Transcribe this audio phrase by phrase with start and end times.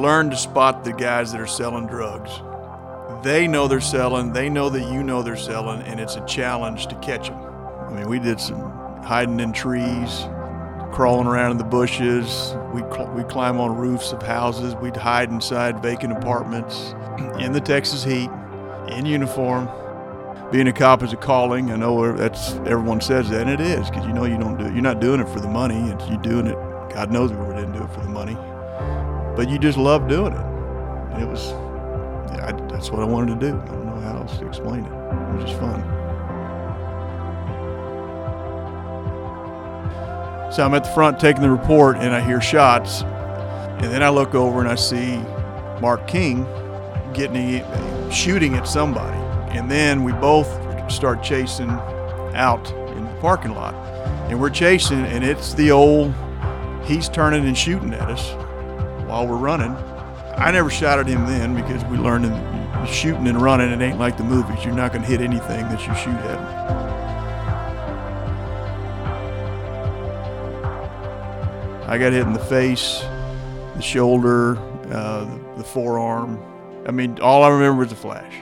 [0.00, 2.30] learn to spot the guys that are selling drugs.
[3.22, 6.86] They know they're selling, they know that you know they're selling, and it's a challenge
[6.86, 7.38] to catch them.
[7.38, 8.60] I mean, we did some
[9.02, 10.26] hiding in trees,
[10.92, 12.54] crawling around in the bushes.
[12.72, 14.74] We'd, cl- we'd climb on roofs of houses.
[14.76, 16.94] We'd hide inside vacant apartments
[17.38, 18.30] in the Texas heat,
[18.88, 19.68] in uniform.
[20.50, 21.70] Being a cop is a calling.
[21.70, 24.64] I know that's everyone says that, and it is because you know you don't do.
[24.64, 26.56] You're not doing it for the money, and you're doing it.
[26.92, 28.36] God knows we didn't do it for the money,
[29.40, 31.18] but you just love doing it.
[31.18, 31.48] It was,
[32.34, 33.58] yeah, I, that's what I wanted to do.
[33.58, 34.92] I don't know how else to explain it.
[34.92, 35.80] It was just fun.
[40.52, 44.10] So I'm at the front taking the report, and I hear shots, and then I
[44.10, 45.16] look over and I see
[45.80, 46.44] Mark King
[47.14, 47.64] getting
[48.10, 49.16] shooting at somebody,
[49.56, 50.48] and then we both
[50.92, 51.70] start chasing
[52.34, 53.72] out in the parking lot,
[54.28, 56.12] and we're chasing, and it's the old
[56.84, 58.34] he's turning and shooting at us
[59.10, 59.74] while we're running.
[60.36, 63.98] I never shot at him then because we learned in shooting and running it ain't
[63.98, 64.64] like the movies.
[64.64, 66.38] You're not going to hit anything that you shoot at.
[71.88, 73.00] I got hit in the face,
[73.74, 74.56] the shoulder,
[74.92, 76.40] uh, the, the forearm.
[76.86, 78.32] I mean, all I remember is a flash.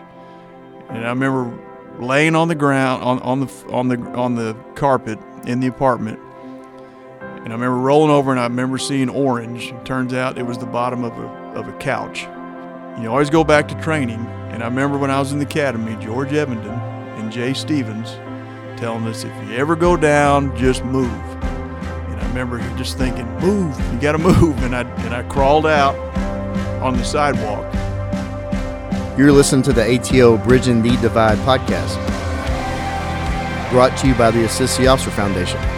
[0.90, 1.58] And I remember
[1.98, 6.20] laying on the ground on, on the on the on the carpet in the apartment.
[7.44, 9.72] And I remember rolling over and I remember seeing orange.
[9.84, 11.26] Turns out it was the bottom of a
[11.58, 12.26] of a couch.
[13.00, 14.26] You always go back to training.
[14.50, 16.78] And I remember when I was in the academy, George Evenden
[17.18, 18.10] and Jay Stevens
[18.78, 23.78] telling us if you ever go down, just move And I remember just thinking, move,
[23.92, 24.62] you got to move.
[24.62, 25.96] And I, and I crawled out
[26.82, 27.72] on the sidewalk.
[29.18, 31.96] You're listening to the ATO Bridging the Divide podcast,
[33.70, 35.77] brought to you by the Assist the Officer Foundation.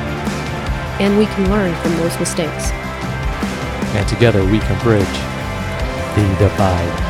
[1.01, 2.69] and we can learn from those mistakes.
[3.95, 5.03] And together we can bridge
[6.15, 7.07] the divide.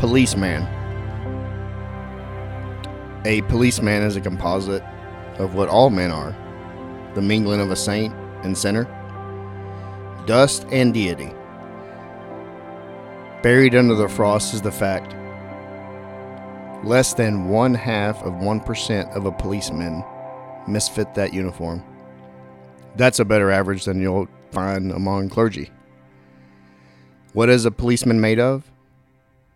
[0.00, 0.66] Policeman.
[3.26, 4.82] A policeman is a composite
[5.38, 6.34] of what all men are
[7.14, 8.84] the mingling of a saint and sinner,
[10.26, 11.32] dust and deity.
[13.42, 15.14] Buried under the frost is the fact
[16.84, 20.04] less than one half of 1% of a policeman
[20.66, 21.82] misfit that uniform.
[22.96, 25.70] That's a better average than you'll find among clergy.
[27.32, 28.72] What is a policeman made of?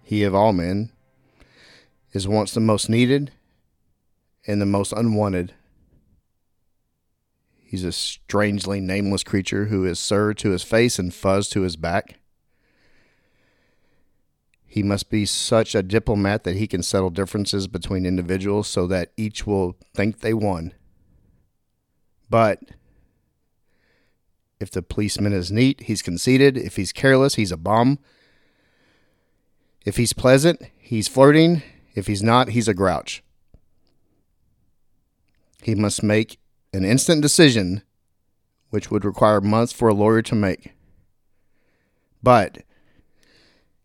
[0.07, 0.93] he of all men,
[2.13, 3.33] is once the most needed
[4.47, 5.53] and the most unwanted.
[7.67, 11.75] He's a strangely nameless creature who is sir to his face and fuzz to his
[11.75, 12.21] back.
[14.65, 19.11] He must be such a diplomat that he can settle differences between individuals so that
[19.17, 20.75] each will think they won.
[22.31, 22.61] But
[24.61, 26.57] if the policeman is neat, he's conceited.
[26.57, 27.99] If he's careless, he's a bum.
[29.85, 31.63] If he's pleasant, he's flirting.
[31.97, 33.25] If he's not, he's a grouch.
[35.63, 36.39] He must make
[36.77, 37.83] an instant decision,
[38.71, 40.75] which would require months for a lawyer to make.
[42.23, 42.59] But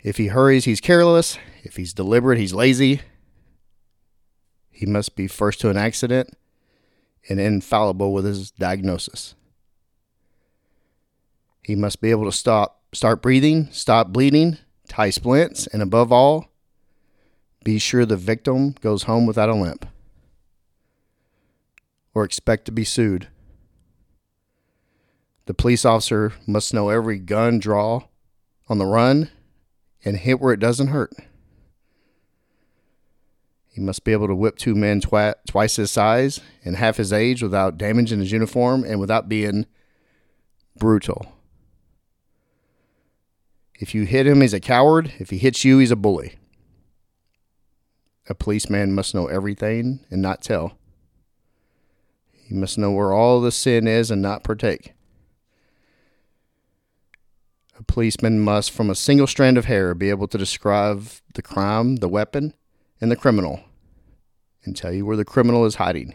[0.02, 1.38] if he hurries, he's careless.
[1.64, 3.02] If he's deliberate, he's lazy.
[4.70, 6.36] He must be first to an accident
[7.30, 9.36] and infallible with his diagnosis.
[11.64, 14.58] He must be able to stop, start breathing, stop bleeding,
[14.90, 16.48] tie splints, and above all,
[17.64, 19.86] be sure the victim goes home without a limp
[22.14, 23.28] or expect to be sued.
[25.46, 28.04] The police officer must know every gun draw
[28.70, 29.30] on the run
[30.06, 31.14] and hit where it doesn't hurt.
[33.72, 37.14] He must be able to whip two men twi- twice his size and half his
[37.14, 39.66] age without damaging his uniform and without being
[40.78, 41.34] brutal.
[43.80, 45.14] If you hit him, he's a coward.
[45.20, 46.36] If he hits you, he's a bully.
[48.30, 50.78] A policeman must know everything and not tell.
[52.52, 54.92] He must know where all the sin is and not partake.
[57.80, 61.96] A policeman must, from a single strand of hair, be able to describe the crime,
[61.96, 62.54] the weapon,
[63.00, 63.62] and the criminal,
[64.66, 66.14] and tell you where the criminal is hiding.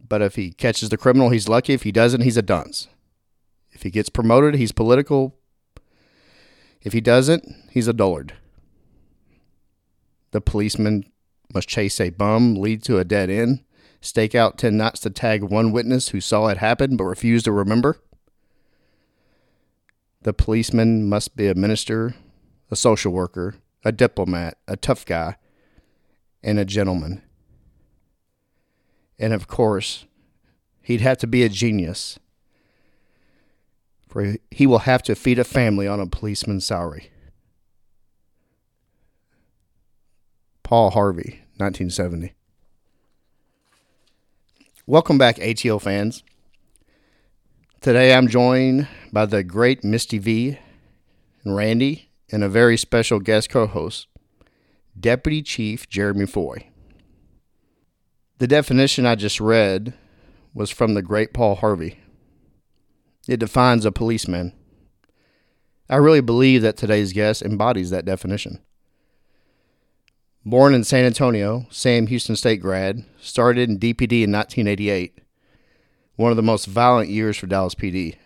[0.00, 1.72] But if he catches the criminal, he's lucky.
[1.72, 2.88] If he doesn't, he's a dunce.
[3.70, 5.36] If he gets promoted, he's political.
[6.82, 8.32] If he doesn't, he's a dullard.
[10.32, 11.09] The policeman
[11.54, 13.64] must chase a bum, lead to a dead end,
[14.00, 17.52] stake out 10 knots to tag one witness who saw it happen but refused to
[17.52, 17.98] remember.
[20.22, 22.14] The policeman must be a minister,
[22.70, 25.36] a social worker, a diplomat, a tough guy,
[26.42, 27.22] and a gentleman.
[29.18, 30.06] And of course,
[30.82, 32.18] he'd have to be a genius,
[34.08, 37.10] for he will have to feed a family on a policeman's salary.
[40.62, 42.34] Paul Harvey, 1970.
[44.86, 46.24] Welcome back, ATO fans.
[47.80, 50.58] Today I'm joined by the great Misty V
[51.44, 54.06] and Randy and a very special guest co host,
[54.98, 56.66] Deputy Chief Jeremy Foy.
[58.38, 59.94] The definition I just read
[60.54, 62.00] was from the great Paul Harvey.
[63.28, 64.54] It defines a policeman.
[65.88, 68.60] I really believe that today's guest embodies that definition.
[70.44, 75.18] Born in San Antonio, Sam Houston State grad, started in DPD in 1988,
[76.16, 78.16] one of the most violent years for Dallas PD.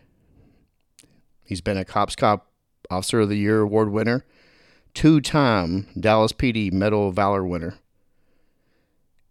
[1.42, 2.46] He's been a Cops Cop
[2.88, 4.24] Officer of the Year award winner,
[4.94, 7.78] two time Dallas PD Medal of Valor winner.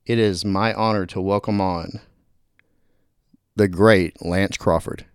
[0.05, 2.01] It is my honor to welcome on
[3.55, 5.05] the great Lance Crawford.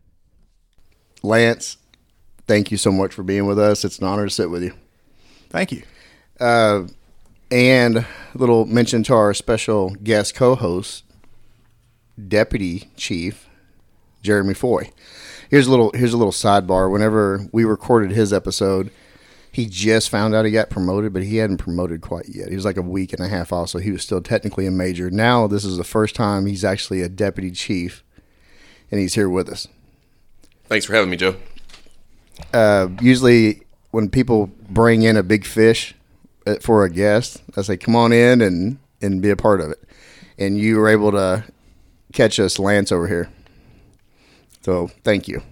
[1.23, 1.77] Lance,
[2.47, 3.85] thank you so much for being with us.
[3.85, 4.73] It's an honor to sit with you.
[5.51, 5.83] Thank you.
[6.41, 6.85] Uh,
[7.51, 11.05] and a little mention to our special guest co-host,
[12.27, 13.49] Deputy Chief
[14.23, 14.91] Jeremy Foy.
[15.51, 16.91] Here's a little here's a little sidebar.
[16.91, 18.91] Whenever we recorded his episode,
[19.51, 22.49] he just found out he got promoted, but he hadn't promoted quite yet.
[22.49, 24.71] He was like a week and a half off, so he was still technically a
[24.71, 25.11] major.
[25.11, 28.05] Now this is the first time he's actually a deputy chief,
[28.91, 29.69] and he's here with us.
[30.67, 31.37] Thanks for having me, Joe.
[32.53, 35.95] Uh, usually, when people bring in a big fish
[36.57, 39.83] for a guest, I say, "Come on in and and be a part of it."
[40.39, 41.45] And you were able to
[42.13, 43.29] catch us, Lance, over here.
[44.63, 45.43] So thank you.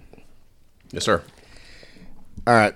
[0.93, 1.23] Yes, sir.
[2.47, 2.75] All right,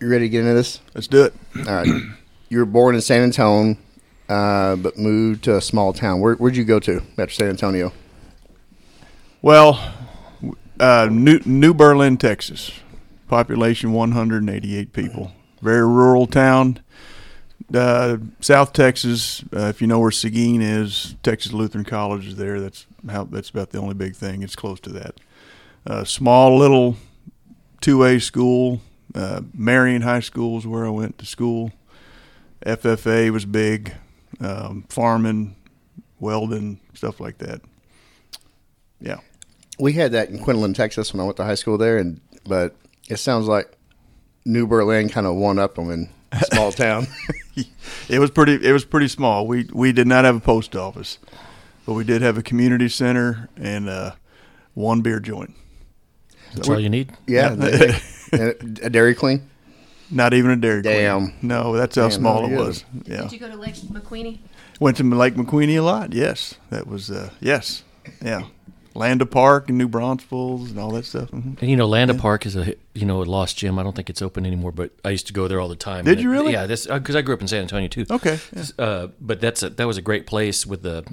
[0.00, 0.80] you ready to get into this?
[0.94, 1.34] Let's do it.
[1.66, 1.88] All right.
[2.48, 3.76] you were born in San Antonio,
[4.28, 6.20] uh, but moved to a small town.
[6.20, 7.92] Where, where'd you go to after San Antonio?
[9.42, 9.94] Well,
[10.78, 12.72] uh, New, New Berlin, Texas.
[13.28, 15.32] Population 188 people.
[15.60, 16.80] Very rural town.
[17.74, 22.60] Uh, South Texas, uh, if you know where Seguin is, Texas Lutheran College is there.
[22.60, 23.24] That's how.
[23.24, 24.42] That's about the only big thing.
[24.42, 25.16] It's close to that.
[25.86, 26.96] Uh, small little
[27.80, 28.80] two A school.
[29.14, 31.72] Uh, Marion High School is where I went to school.
[32.64, 33.94] FFA was big.
[34.40, 35.56] Um, farming,
[36.20, 37.60] welding, stuff like that.
[39.00, 39.18] Yeah.
[39.78, 42.74] We had that in Quinlan, Texas, when I went to high school there, and but
[43.08, 43.70] it sounds like
[44.44, 47.06] New Berlin kind of won up them in a small town.
[48.08, 48.54] it was pretty.
[48.66, 49.46] It was pretty small.
[49.46, 51.18] We we did not have a post office,
[51.84, 54.12] but we did have a community center and uh,
[54.74, 55.54] one beer joint.
[56.54, 57.12] That's all you need.
[57.26, 57.98] yeah, Yeah.
[58.82, 59.48] a Dairy Queen.
[60.10, 60.94] Not even a Dairy Queen.
[60.94, 61.32] Damn.
[61.42, 62.58] No, that's how Damn, small it good.
[62.58, 62.84] was.
[63.04, 63.22] Yeah.
[63.22, 64.38] Did you go to Lake McQueeney?
[64.78, 66.12] Went to Lake McQueeney a lot.
[66.12, 67.10] Yes, that was.
[67.10, 67.82] Uh, yes,
[68.22, 68.42] yeah.
[68.96, 71.30] Landa Park and New Braunfels and all that stuff.
[71.30, 71.60] Mhm.
[71.60, 73.78] And you know, Landa Park is a you know a lost gym.
[73.78, 76.04] I don't think it's open anymore, but I used to go there all the time.
[76.04, 76.52] Did And you it- really?
[76.52, 78.06] Yeah, this because I grew up in San Antonio too.
[78.10, 78.38] Okay.
[78.54, 78.64] yeah.
[78.78, 81.04] Uh, but that's a, that was a great place with the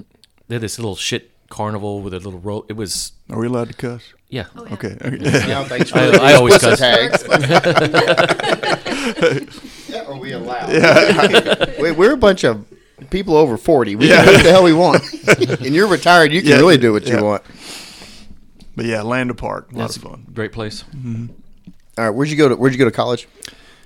[0.48, 2.64] they had this little shit carnival with a little roll.
[2.68, 4.02] It was Are we allowed to cuss?
[4.28, 4.46] yeah.
[4.56, 4.72] Oh, yeah.
[4.74, 4.96] Okay.
[5.00, 5.18] okay.
[5.48, 7.22] Yeah, thanks I- I always explicit cuss.
[7.22, 8.34] tags.
[9.88, 10.70] yeah, are we allowed?
[11.78, 12.64] Wait, we're a bunch of
[13.14, 13.94] people over forty.
[13.96, 15.02] We can do what the hell we want,
[15.60, 16.32] and you're retired.
[16.32, 17.18] You can Yeah, really do what yeah.
[17.18, 17.42] you want.
[18.76, 20.26] But yeah, Landa Park, a lot That's of a fun.
[20.34, 20.82] great place.
[21.96, 22.56] All right, where'd you go to?
[22.56, 23.28] Where'd you go to college?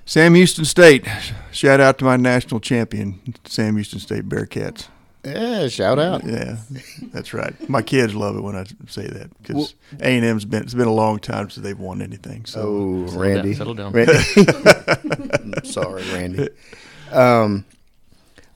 [0.06, 1.06] Sam Houston State.
[1.52, 4.88] Shout out to my national champion, Sam Houston State Bearcats.
[5.24, 6.24] Yeah, shout out.
[6.24, 6.56] Yeah,
[7.12, 7.52] that's right.
[7.68, 10.86] My kids love it when I say that because A and M's been it's been
[10.88, 12.46] a long time since they've won anything.
[12.46, 13.48] So Oh, Settle Randy.
[13.54, 13.92] down, settle down.
[13.92, 14.14] Randy.
[15.64, 16.48] Sorry, Randy.
[17.12, 17.66] Um,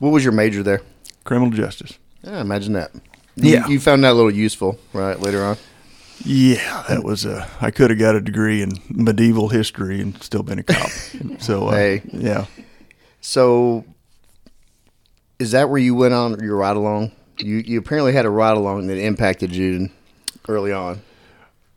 [0.02, 0.80] what was your major there?
[1.23, 1.97] criminal justice.
[2.25, 2.90] Yeah, imagine that.
[3.37, 3.68] You- Yeah.
[3.68, 5.18] you, found that a little useful, right?
[5.21, 5.56] Later on.
[6.25, 7.49] Yeah, that was a.
[7.61, 10.90] I could have got a degree in medieval history and still been a cop.
[11.38, 12.02] so uh, Hey.
[12.12, 12.47] yeah,
[13.21, 13.85] So,
[15.38, 17.12] is that where you went on your ride along?
[17.38, 19.88] You you apparently had a ride along that impacted you
[20.49, 21.00] early on.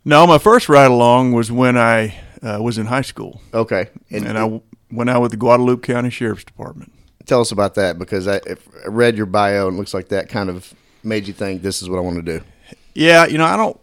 [0.04, 4.26] No, my first ride along was when I uh, was in high school, Okay, and,
[4.28, 6.92] and I w- went out with the Guadalupe County Sheriff's Department.
[7.26, 10.30] Tell us about that because I, I read your bio and it looks like that
[10.30, 12.46] kind of made you think this is what I want to do.
[12.94, 13.80] Yeah, you know, I don't.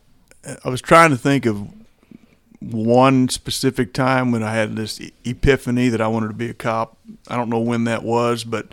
[0.64, 1.68] I was trying to think of
[2.60, 6.96] one specific time when I had this epiphany that I wanted to be a cop.
[7.28, 8.72] I don't know when that was, but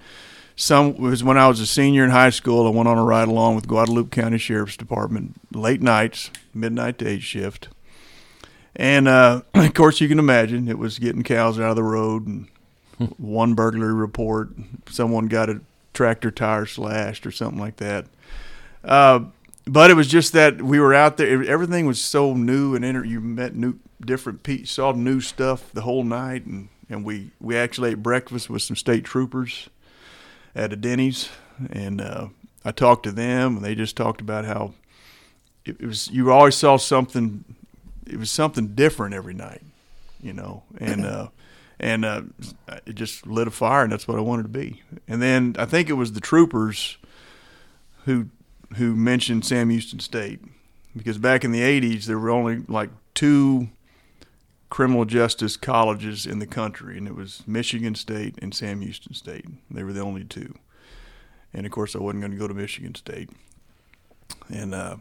[0.55, 2.67] some was when I was a senior in high school.
[2.67, 7.07] I went on a ride along with Guadalupe County Sheriff's Department, late nights, midnight to
[7.07, 7.69] eight shift,
[8.75, 12.27] and uh, of course you can imagine it was getting cows out of the road
[12.27, 12.47] and
[13.17, 14.49] one burglary report.
[14.89, 15.61] Someone got a
[15.93, 18.05] tractor tire slashed or something like that.
[18.83, 19.21] Uh,
[19.65, 21.43] but it was just that we were out there.
[21.43, 25.81] Everything was so new and inter- you met new, different people, saw new stuff the
[25.81, 29.69] whole night, and, and we we actually ate breakfast with some state troopers
[30.55, 31.29] at a Denny's,
[31.71, 32.27] and uh,
[32.65, 34.73] I talked to them, and they just talked about how
[35.65, 36.07] it, it was.
[36.09, 37.43] You always saw something.
[38.07, 39.61] It was something different every night,
[40.21, 41.05] you know, and.
[41.05, 41.27] Uh,
[41.79, 42.21] and uh,
[42.85, 44.81] it just lit a fire, and that's what I wanted to be.
[45.07, 46.97] And then I think it was the troopers
[48.05, 48.27] who
[48.75, 50.41] who mentioned Sam Houston State
[50.95, 53.69] because back in the '80s there were only like two
[54.69, 59.45] criminal justice colleges in the country, and it was Michigan State and Sam Houston State.
[59.71, 60.55] They were the only two.
[61.53, 63.29] And of course, I wasn't going to go to Michigan State,
[64.49, 64.97] and uh,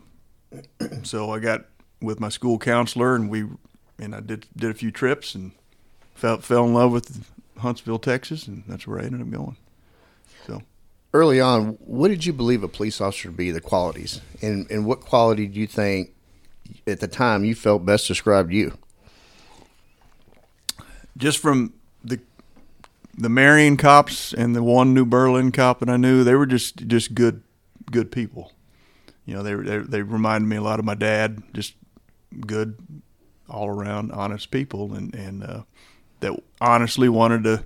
[1.02, 1.66] so I got
[2.00, 3.44] with my school counselor, and we
[3.98, 5.52] and I did did a few trips and
[6.18, 7.24] fell fell in love with
[7.58, 9.56] Huntsville, Texas, and that's where I ended up going.
[10.46, 10.62] So
[11.14, 13.50] Early on, what did you believe a police officer to be?
[13.50, 16.14] The qualities, and and what quality do you think
[16.86, 18.76] at the time you felt best described you?
[21.18, 22.20] just from the
[23.16, 26.86] the Marion cops and the one New Berlin cop that I knew, they were just
[26.86, 27.42] just good
[27.90, 28.52] good people.
[29.26, 31.74] You know, they they they reminded me a lot of my dad, just
[32.46, 32.78] good
[33.48, 35.62] all around honest people and and uh,
[36.20, 37.64] that honestly wanted to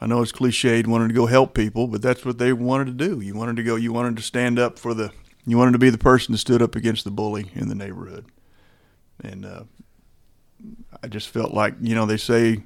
[0.00, 3.08] I know it's cliched wanted to go help people, but that's what they wanted to
[3.08, 3.20] do.
[3.20, 5.12] You wanted to go you wanted to stand up for the
[5.46, 8.26] you wanted to be the person that stood up against the bully in the neighborhood.
[9.22, 9.64] And uh,
[11.02, 12.62] I just felt like you know they say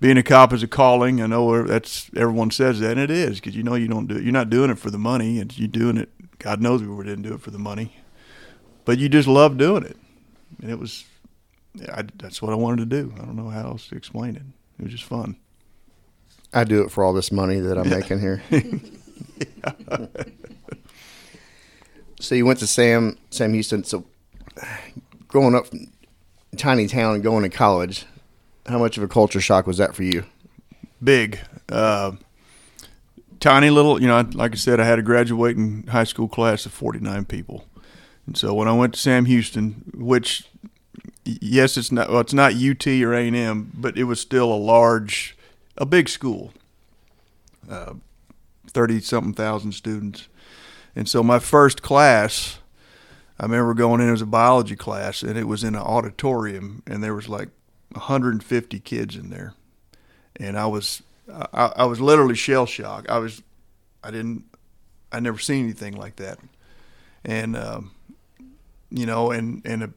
[0.00, 1.22] being a cop is a calling.
[1.22, 4.16] I know that's everyone says that, and it is because you know you don't do
[4.16, 4.22] it.
[4.22, 6.10] You're not doing it for the money, and you're doing it.
[6.38, 7.96] God knows we didn't do it for the money,
[8.84, 9.96] but you just love doing it,
[10.60, 11.04] and it was.
[11.90, 13.14] I, that's what I wanted to do.
[13.16, 14.42] I don't know how else to explain it.
[14.82, 15.36] It was just fun.
[16.52, 18.42] I do it for all this money that I'm making here.
[22.20, 23.84] so you went to Sam Sam Houston.
[23.84, 24.04] So
[25.28, 25.92] growing up in
[26.52, 28.06] a tiny town and going to college,
[28.66, 30.24] how much of a culture shock was that for you?
[31.00, 32.10] Big, uh,
[33.38, 34.02] tiny little.
[34.02, 37.66] You know, like I said, I had a graduating high school class of 49 people,
[38.26, 40.48] and so when I went to Sam Houston, which
[41.24, 44.52] yes, it's not well, it's not UT or A and M, but it was still
[44.52, 45.36] a large,
[45.76, 46.52] a big school,
[48.68, 50.28] thirty something thousand students,
[50.94, 52.58] and so my first class,
[53.38, 57.02] I remember going in as a biology class, and it was in an auditorium, and
[57.02, 57.48] there was like
[57.92, 59.54] 150 kids in there,
[60.36, 61.02] and I was
[61.52, 63.08] I, I was literally shell shocked.
[63.08, 63.42] I was
[64.04, 64.44] I didn't
[65.12, 66.38] I never seen anything like that,
[67.24, 67.92] and um,
[68.90, 69.90] you know, and and a,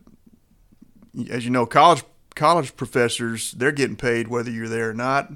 [1.29, 2.03] as you know, college
[2.35, 5.31] college professors they're getting paid whether you're there or not.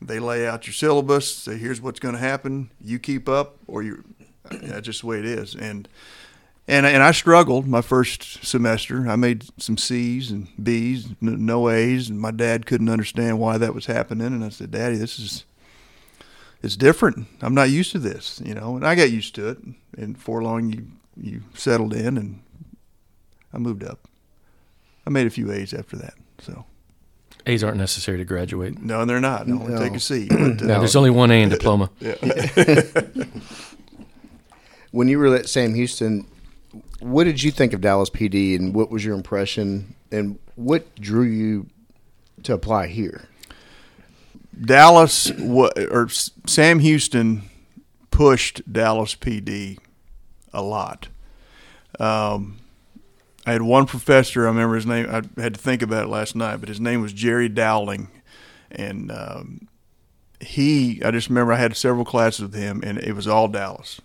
[0.00, 2.70] They lay out your syllabus, say here's what's going to happen.
[2.80, 4.04] You keep up, or you.
[4.50, 5.88] That's just the way it is, and
[6.68, 9.08] and and I struggled my first semester.
[9.08, 13.74] I made some C's and B's, no A's, and my dad couldn't understand why that
[13.74, 14.26] was happening.
[14.26, 15.44] And I said, "Daddy, this is
[16.62, 17.26] it's different.
[17.40, 19.58] I'm not used to this, you know." And I got used to it.
[19.96, 22.42] And for long, you you settled in, and
[23.52, 24.08] I moved up.
[25.06, 26.14] I made a few A's after that.
[26.38, 26.64] So
[27.46, 28.80] A's aren't necessary to graduate.
[28.80, 29.48] no, they're not.
[29.48, 29.78] I only No.
[29.78, 30.26] take a C.
[30.28, 31.90] But, uh, No, there's only one A in diploma.
[34.90, 36.24] When you were at Sam Houston,
[37.00, 41.24] what did you think of Dallas PD, and what was your impression, and what drew
[41.24, 41.66] you
[42.44, 43.28] to apply here?
[44.64, 46.08] Dallas or
[46.46, 47.42] Sam Houston
[48.12, 49.78] pushed Dallas PD
[50.52, 51.08] a lot.
[51.98, 52.58] Um,
[53.46, 54.44] I had one professor.
[54.44, 55.06] I remember his name.
[55.08, 58.08] I had to think about it last night, but his name was Jerry Dowling,
[58.70, 59.68] and um,
[60.40, 61.02] he.
[61.04, 64.00] I just remember I had several classes with him, and it was all Dallas.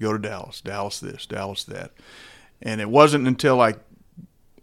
[0.00, 1.92] Go to Dallas, Dallas this, Dallas that,
[2.62, 3.74] and it wasn't until I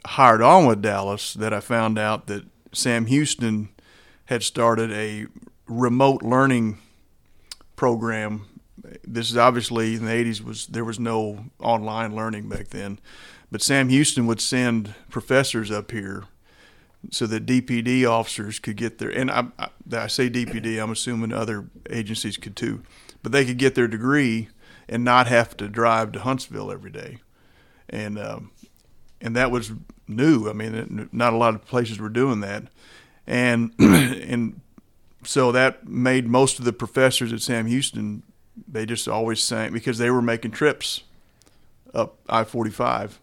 [0.06, 3.70] hired on with Dallas that I found out that Sam Houston
[4.26, 5.28] had started a
[5.68, 6.80] remote learning
[7.76, 8.48] program.
[9.04, 13.00] This is obviously in the 80s was there was no online learning back then,
[13.56, 16.26] but Sam Houston would send professors up here
[17.10, 21.32] so that DPD officers could get their and I, I, I say DPD, I'm assuming
[21.32, 22.84] other agencies could too,
[23.24, 24.50] but they could get their degree
[24.90, 27.20] and not have to drive to Huntsville every day,
[27.88, 28.52] and um,
[29.22, 29.72] and that was
[30.06, 30.50] new.
[30.50, 32.64] I mean, not a lot of places were doing that,
[33.26, 34.60] and and
[35.24, 38.24] so that made most of the professors at Sam Houston
[38.68, 41.04] they just always sang because they were making trips
[41.94, 43.20] up I-45,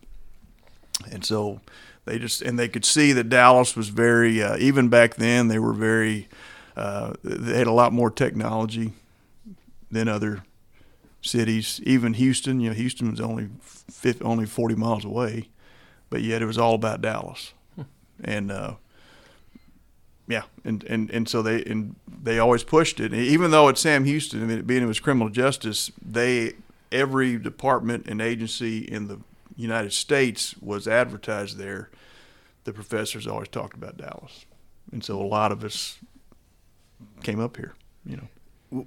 [1.11, 1.61] and so
[2.05, 5.59] they just and they could see that Dallas was very uh, even back then they
[5.59, 6.29] were very
[6.77, 8.93] uh, they had a lot more technology
[9.91, 10.43] than other
[11.21, 11.81] cities.
[11.85, 15.49] Even Houston, you know, Houston was only 50, only 40 miles away,
[16.11, 17.53] but yet it was all about Dallas,
[18.25, 18.75] and uh,
[20.29, 23.13] yeah, and, and and so they and they always pushed it.
[23.13, 26.55] Even though it's Sam Houston, I mean, being it was criminal justice, they
[26.91, 29.19] every department and agency in the
[29.63, 31.91] United States was advertised there.
[32.65, 34.47] The professors always talked about Dallas,
[34.93, 35.99] and so a lot of us
[37.23, 37.75] came up here.
[38.05, 38.29] You
[38.71, 38.87] know,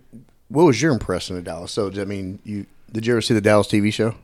[0.50, 1.72] What was your impression of Dallas?
[1.72, 4.16] So, I mean, you did you ever see the Dallas TV show?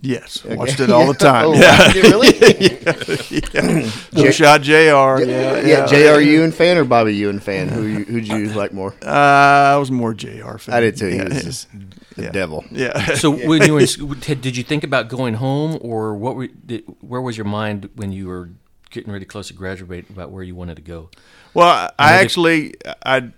[0.00, 1.46] Yes, watched it all the time.
[1.46, 2.36] Oh, yeah, did you really?
[3.84, 3.90] yeah.
[4.12, 5.22] Blue shot J.R.
[5.22, 5.86] Yeah, yeah, yeah.
[5.86, 6.20] J.R.
[6.20, 7.68] Ewing fan or Bobby Ewing fan?
[7.68, 8.94] Who you, who'd you like more?
[9.02, 10.58] Uh, I was more J.R.
[10.58, 10.74] Fan.
[10.74, 11.06] I did too.
[11.08, 11.68] He Yeah, was just
[12.16, 12.30] the yeah.
[12.30, 12.64] devil.
[12.70, 13.14] yeah.
[13.14, 16.34] So when you were in school, did did you think about going home, or what?
[16.36, 18.50] Were, did, where was your mind when you were
[18.90, 21.10] getting ready close to graduate about where you wanted to go?
[21.54, 22.74] Well, I, I know they- actually
[23.04, 23.30] I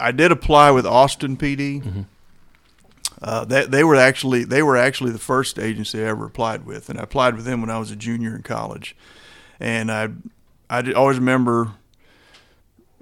[0.00, 2.04] I did apply with Austin PD.
[3.22, 6.88] Uh, they, they were actually they were actually the first agency I ever applied with,
[6.90, 8.94] and I applied with them when I was a junior in college.
[9.58, 10.10] And I
[10.68, 11.72] I always remember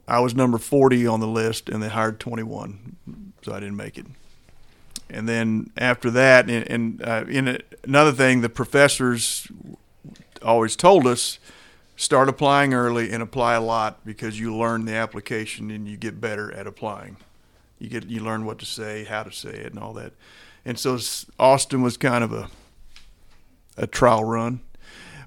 [0.07, 2.97] I was number forty on the list, and they hired twenty one,
[3.43, 4.07] so I didn't make it.
[5.11, 9.49] And then after that, and, and uh, in a, another thing, the professors
[10.43, 11.39] always told us
[11.97, 16.21] start applying early and apply a lot because you learn the application and you get
[16.21, 17.17] better at applying.
[17.85, 20.13] You get you learn what to say, how to say it, and all that.
[20.65, 20.99] And so
[21.39, 22.49] Austin was kind of a
[23.77, 24.61] a trial run.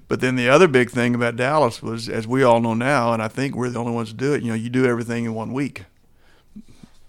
[0.08, 3.22] But then the other big thing about Dallas was, as we all know now, and
[3.22, 4.42] I think we're the only ones to do it.
[4.42, 5.84] You know, you do everything in one week.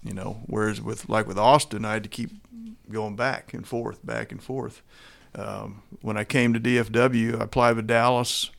[0.02, 2.30] You know, whereas with like with Austin, I had to keep
[2.90, 4.82] going back and forth, back and forth.
[5.34, 8.50] Um, when I came to DFW, I applied with Dallas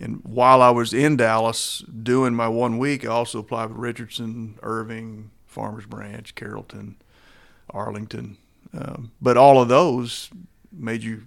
[0.00, 4.58] and while I was in Dallas doing my one week, I also applied with Richardson,
[4.62, 6.96] Irving, Farmers Branch, Carrollton,
[7.70, 8.36] Arlington.
[8.72, 10.30] Um, but all of those
[10.70, 11.22] made you,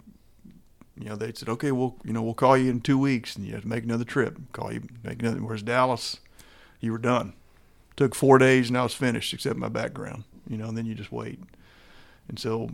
[0.97, 3.45] you know, they said, okay, we'll, you know, we'll call you in two weeks, and
[3.45, 4.37] you have to make another trip.
[4.53, 5.39] Call you, make another.
[5.39, 6.19] Whereas Dallas,
[6.79, 7.33] you were done.
[7.97, 10.23] Took four days, and I was finished, except my background.
[10.47, 11.39] You know, and then you just wait.
[12.27, 12.69] And so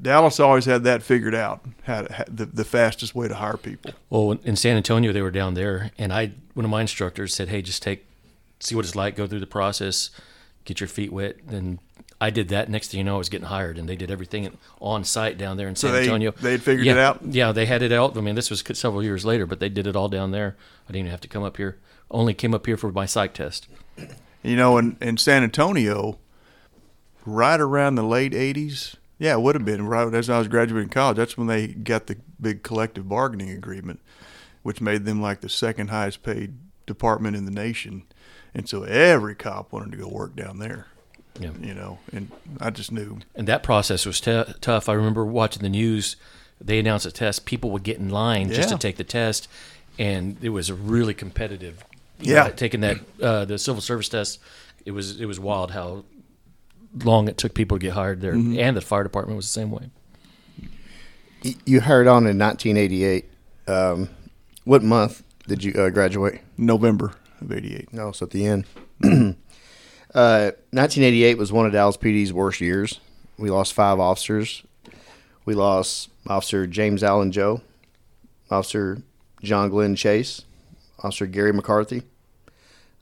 [0.00, 3.92] Dallas always had that figured out, how, to, the, the fastest way to hire people.
[4.08, 7.48] Well, in San Antonio, they were down there, and I one of my instructors said,
[7.48, 8.06] "Hey, just take,
[8.60, 10.10] see what it's like, go through the process,
[10.70, 11.78] get your feet wet." And
[12.20, 12.68] I did that.
[12.68, 15.56] Next thing you know, I was getting hired, and they did everything on site down
[15.56, 16.30] there in So San they- Antonio.
[16.32, 17.20] they'd figured yeah, it out?
[17.24, 18.16] Yeah, they had it out.
[18.16, 20.56] I mean, this was several years later, but they did it all down there.
[20.88, 21.78] I didn't even have to come up here.
[22.10, 23.68] Only came up here for my psych test.
[24.42, 26.18] You know, in, in San Antonio,
[27.26, 30.88] right around the late 80s, yeah, it would have been right as I was graduating
[30.90, 31.16] college.
[31.18, 34.00] That's when they got the big collective bargaining agreement,
[34.62, 36.54] which made them like the second highest paid
[36.86, 38.02] department in the nation.
[38.54, 40.86] And so every cop wanted to go work down there,
[41.38, 41.50] Yeah.
[41.60, 43.18] you know, and I just knew.
[43.34, 44.88] And that process was t- tough.
[44.88, 46.16] I remember watching the news.
[46.60, 47.46] They announced a test.
[47.46, 49.48] People would get in line just to take the test,
[49.98, 51.84] and it was a really competitive.
[52.22, 52.44] Yeah.
[52.44, 54.40] uh, taking that uh, the civil service test,
[54.84, 56.04] it was it was wild how
[57.02, 58.58] long it took people to get hired there, Mm-hmm.
[58.58, 59.88] and the fire department was the same way.
[61.64, 63.24] You hired on in 1988.
[63.66, 64.10] Um,
[64.64, 66.40] what month did you uh, graduate?
[66.58, 67.92] November of 88.
[67.92, 68.64] No, it's at the end.
[69.04, 73.00] uh, 1988 was one of Dallas PD's worst years.
[73.38, 74.62] We lost five officers.
[75.44, 77.62] We lost Officer James Allen Joe,
[78.50, 79.02] Officer
[79.42, 80.42] John Glenn Chase,
[81.02, 82.02] Officer Gary McCarthy,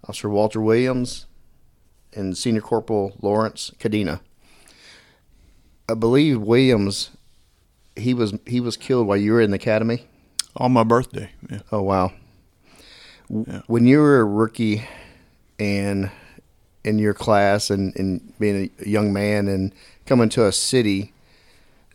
[0.05, 1.27] Officer Walter Williams,
[2.15, 4.21] and Senior Corporal Lawrence Cadena.
[5.89, 7.11] I believe Williams,
[7.97, 10.07] he was he was killed while you were in the academy.
[10.57, 11.31] On my birthday.
[11.51, 11.61] Yeah.
[11.73, 12.13] Oh wow!
[13.31, 13.63] Yeah.
[13.67, 14.87] When you were a rookie
[15.59, 16.11] and
[16.85, 19.73] in your class and, and being a young man and
[20.07, 21.13] coming to a city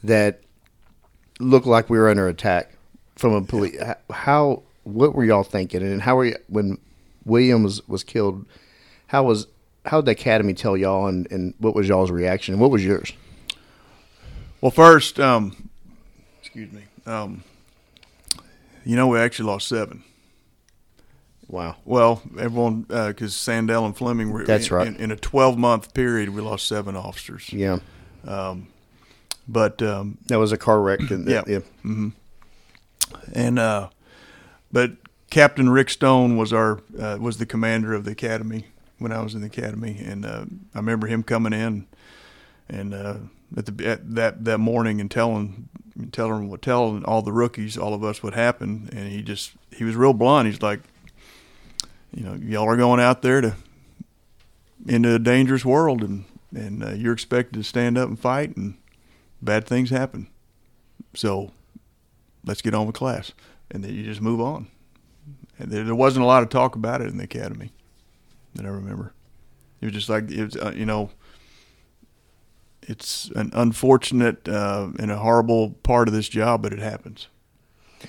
[0.04, 0.42] that
[1.40, 2.72] looked like we were under attack
[3.16, 3.76] from a police,
[4.12, 6.78] how what were y'all thinking and how were you when
[7.26, 8.46] Williams was killed?
[9.08, 9.48] How was
[9.86, 12.86] how did the academy tell y'all and, and what was y'all's reaction and what was
[12.86, 13.12] yours?
[14.62, 15.70] Well, first, um,
[16.40, 16.84] excuse me.
[17.06, 17.44] Um,
[18.86, 20.04] you know, we actually lost seven.
[21.54, 21.76] Wow.
[21.86, 24.44] Well, everyone, because Sandell and Fleming were.
[24.44, 24.88] That's in, right.
[24.88, 27.54] In, in a 12 month period, we lost seven officers.
[27.54, 27.78] Yeah.
[29.48, 31.00] But um, That was a car wreck.
[31.12, 31.44] And, Yeah.
[31.46, 31.60] yeah.
[33.34, 33.90] and uh,
[34.72, 34.94] but
[35.30, 38.66] Captain Rick Stone was our uh, was the commander of the academy
[38.98, 41.86] when I was in the academy, and uh, I remember him coming in
[42.70, 43.18] and uh,
[43.56, 45.70] at the at that that morning and telling
[46.12, 49.96] telling telling all the rookies, all of us what happened, and he just he was
[49.96, 50.48] real blunt.
[50.48, 50.82] He's like,
[52.14, 53.56] you know, y'all are going out there to
[54.88, 58.76] into a dangerous world, and and uh, you're expected to stand up and fight, and
[59.42, 60.28] bad things happen.
[61.16, 61.52] So
[62.46, 63.32] let's get on with class,
[63.72, 64.68] and then you just move on.
[65.58, 67.72] And there, there wasn't a lot of talk about it in the academy
[68.56, 69.14] that I remember.
[69.82, 71.10] It was just like it was, uh, you know,
[72.82, 77.28] it's an unfortunate uh, and a horrible part of this job, but it happens.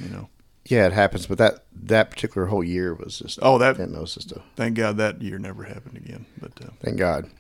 [0.01, 0.29] You know.
[0.67, 1.27] Yeah, it happens.
[1.27, 3.39] But that that particular whole year was just.
[3.43, 4.41] Oh, that that was just a.
[4.57, 6.27] thank God that year never happened again.
[6.41, 7.31] But uh, Thank God.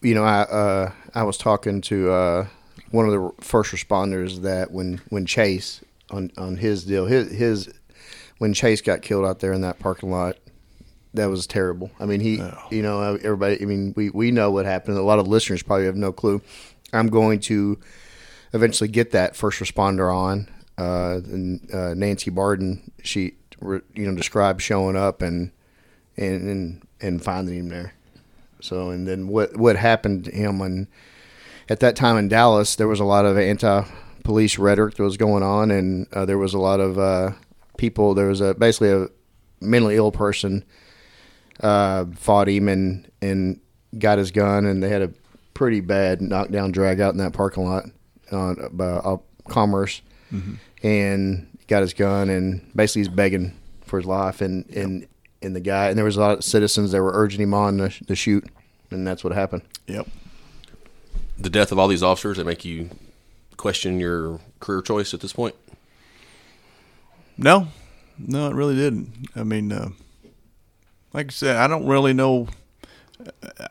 [0.00, 2.46] You know, I uh, I was talking to uh,
[2.90, 7.72] one of the first responders that when when Chase on on his deal his his
[8.38, 10.36] when Chase got killed out there in that parking lot,
[11.14, 11.90] that was terrible.
[12.00, 12.58] I mean, he Oh.
[12.70, 13.60] you know everybody.
[13.62, 14.96] I mean, we we know what happened.
[14.98, 16.40] A lot of listeners probably have no clue.
[16.92, 17.78] I'm going to
[18.52, 20.48] eventually get that first responder on.
[20.76, 21.20] Uh,
[21.72, 25.52] uh, Nancy Barden, she you know described showing up and
[26.16, 27.94] and and, and finding him there.
[28.60, 30.88] So and then what what happened to him when
[31.68, 35.42] at that time in Dallas there was a lot of anti-police rhetoric that was going
[35.42, 37.32] on and uh, there was a lot of uh,
[37.76, 39.08] people there was a basically a
[39.60, 40.64] mentally ill person
[41.60, 43.60] uh, fought him and and
[43.98, 45.12] got his gun and they had a
[45.52, 47.84] pretty bad knockdown drag out in that parking lot
[48.32, 49.16] on uh, uh,
[50.30, 55.06] Commerce and got his gun and basically he's begging for his life and and
[55.42, 57.78] and the guy and there was a lot of citizens that were urging him on
[57.78, 58.44] to, to shoot
[58.90, 60.06] and that's what happened yep.
[61.36, 62.90] The death of all these officers that make you
[63.56, 65.56] question your career choice at this point.
[67.36, 67.68] No,
[68.18, 69.28] no, it really didn't.
[69.34, 69.88] I mean, uh,
[71.12, 72.46] like I said, I don't really know.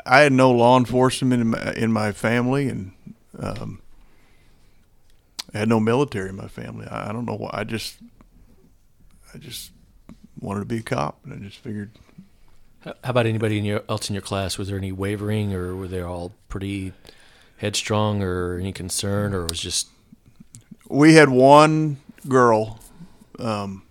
[0.06, 2.92] I had no law enforcement in my, in my family, and
[3.40, 3.82] um,
[5.54, 6.88] I had no military in my family.
[6.88, 7.52] I, I don't know why.
[7.54, 7.98] I just,
[9.34, 9.72] I just
[10.40, 11.92] wanted to be a cop, and I just figured.
[12.82, 14.58] How how about anybody in your, else in your class?
[14.58, 16.94] Was there any wavering, or were they all pretty
[17.58, 19.88] headstrong, or any concern, or was just
[20.90, 22.80] We had one girl
[23.40, 23.84] um,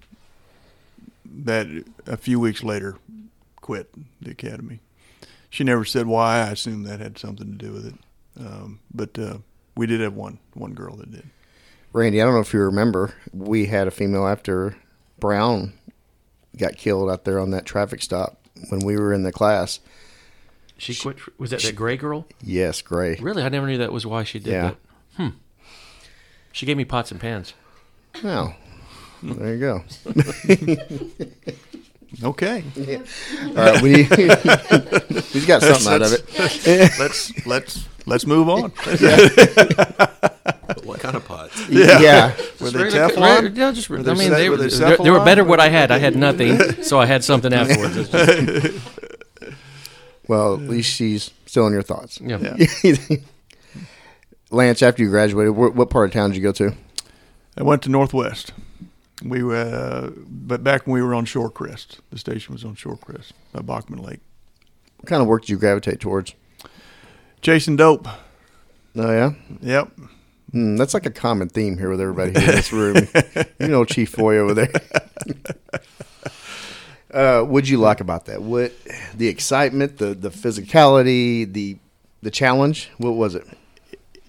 [1.25, 1.66] that
[2.07, 2.96] a few weeks later
[3.61, 4.81] quit the academy.
[5.48, 6.38] She never said why.
[6.38, 7.94] I assume that had something to do with it.
[8.38, 9.38] Um, but uh,
[9.77, 11.25] we did have one one girl that did.
[11.93, 14.77] Randy I don't know if you remember we had a female after
[15.21, 15.73] Brown
[16.57, 18.39] got killed out there on that traffic stop
[18.71, 19.81] when we were in the class
[20.79, 21.17] she quit?
[21.39, 22.27] Was that that gray girl?
[22.43, 24.63] yes Gray Really, I never knew that was why she did Yeah.
[24.63, 24.77] that.
[25.17, 25.29] Hmm.
[26.51, 27.55] She gave me pots and pans.
[28.25, 28.55] oh
[29.23, 29.85] there you go
[32.23, 32.63] Okay,
[33.47, 34.03] all right we
[35.33, 38.71] he's got something out of it let's let's let's move on.
[40.85, 41.68] What kind of pots?
[41.70, 42.29] yeah,
[42.61, 43.42] Were Just they regular- Teflon?
[43.42, 45.44] re- yeah, just, Were I mean, ce- they, were were, they they, they were better
[45.44, 45.90] what I had.
[45.90, 48.09] I had nothing, so I had something afterwards.
[48.09, 48.75] Just-
[50.29, 52.38] well at least she's still in your thoughts yeah.
[52.85, 52.96] Yeah.
[54.53, 56.72] Lance after you graduated what, what part of town did you go to
[57.57, 58.53] I went to Northwest.
[59.22, 63.33] We were, uh, but back when we were on Shorecrest, the station was on Shorecrest
[63.53, 64.20] by Bachman Lake.
[64.98, 66.35] what kind of work did you gravitate towards
[67.42, 68.07] Chasing dope.
[68.96, 69.90] oh yeah Yep.
[70.53, 73.09] Hmm, that's like a common theme here with everybody here in this room.
[73.59, 74.71] you know, Chief Foy over there.
[77.12, 78.43] uh, what'd you like about that?
[78.43, 78.73] What
[79.17, 81.79] the excitement, the the physicality, the
[82.23, 82.91] the challenge?
[82.99, 83.47] What was it?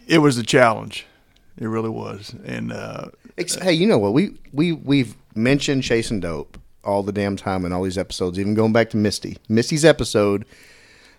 [0.07, 1.05] It was a challenge.
[1.57, 2.35] It really was.
[2.45, 4.13] And uh, hey, you know what?
[4.13, 8.39] We we we've mentioned chasing dope all the damn time in all these episodes.
[8.39, 10.45] Even going back to Misty, Misty's episode,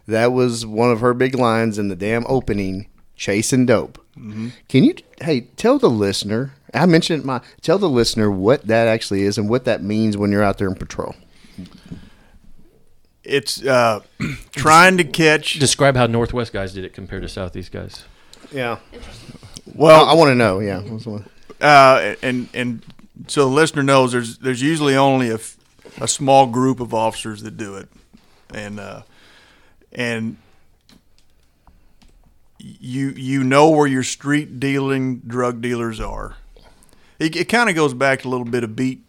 [0.06, 2.88] that was one of her big lines in the damn opening.
[3.16, 4.03] Chasing dope.
[4.14, 4.94] Can you?
[5.20, 6.52] Hey, tell the listener.
[6.72, 7.40] I mentioned my.
[7.62, 10.68] Tell the listener what that actually is and what that means when you're out there
[10.68, 11.14] in patrol.
[13.22, 14.00] it's uh,
[14.52, 15.54] trying to catch.
[15.54, 18.04] Describe how Northwest guys did it compared to Southeast guys.
[18.52, 18.78] Yeah.
[19.74, 20.60] Well, I, I want to know.
[20.60, 20.80] Yeah.
[20.80, 21.28] What's the one?
[21.60, 22.84] uh, and and
[23.28, 27.76] so the listener knows there's there's usually only a small group of officers that do
[27.76, 27.88] it,
[28.52, 29.02] and uh,
[29.92, 30.36] and
[32.64, 36.36] you you know where your street dealing drug dealers are,
[37.18, 39.02] it, it kind of goes back to a little bit of beat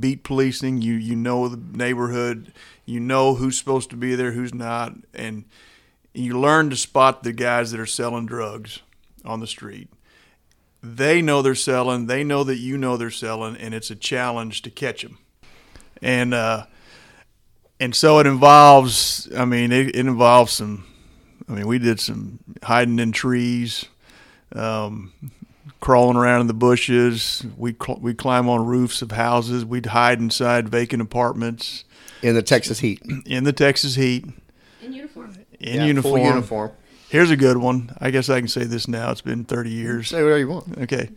[0.00, 0.82] beat policing.
[0.82, 2.52] You you know the neighborhood,
[2.84, 5.44] you know who's supposed to be there, who's not, and
[6.12, 8.80] you learn to spot the guys that are selling drugs
[9.24, 9.88] on the street.
[10.82, 12.06] They know they're selling.
[12.06, 15.18] They know that you know they're selling, and it's a challenge to catch them.
[16.02, 16.66] And uh,
[17.80, 19.28] and so it involves.
[19.34, 20.84] I mean, it, it involves some.
[21.48, 23.84] I mean, we did some hiding in trees,
[24.54, 25.12] um,
[25.80, 27.44] crawling around in the bushes.
[27.56, 29.64] We cl- we climb on roofs of houses.
[29.64, 31.84] We'd hide inside vacant apartments
[32.22, 33.00] In the Texas heat.
[33.26, 34.26] in the Texas heat
[34.82, 35.36] In uniform.
[35.60, 36.14] in Yeah, uniform.
[36.20, 36.70] Full uniform.
[37.08, 37.94] Here's a good one.
[38.00, 39.12] I guess I can say this now.
[39.12, 40.08] It's been 30 years.
[40.08, 40.76] Say whatever you want.
[40.78, 41.10] Okay.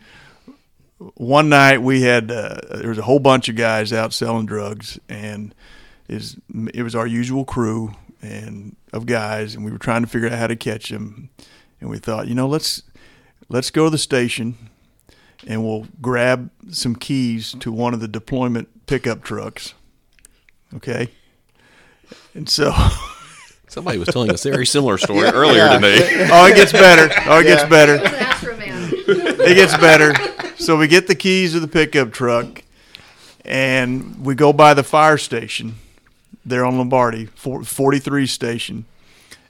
[1.15, 4.99] One night we had uh, there was a whole bunch of guys out selling drugs,
[5.07, 5.55] and
[6.09, 6.35] is
[6.73, 10.37] it was our usual crew and of guys, and we were trying to figure out
[10.37, 11.29] how to catch them.
[11.81, 12.83] And we thought, you know, let's
[13.47, 14.57] let's go to the station,
[15.47, 19.73] and we'll grab some keys to one of the deployment pickup trucks.
[20.75, 21.09] Okay.
[22.33, 22.73] And so.
[23.67, 26.27] Somebody was telling a very similar story earlier today.
[26.31, 27.13] Oh, it gets better.
[27.27, 27.97] Oh, it gets better.
[27.97, 28.89] An Astro Man.
[28.91, 30.15] It gets better.
[30.55, 32.63] So we get the keys to the pickup truck,
[33.45, 35.75] and we go by the fire station
[36.49, 38.85] there on Lombardy, 43 station,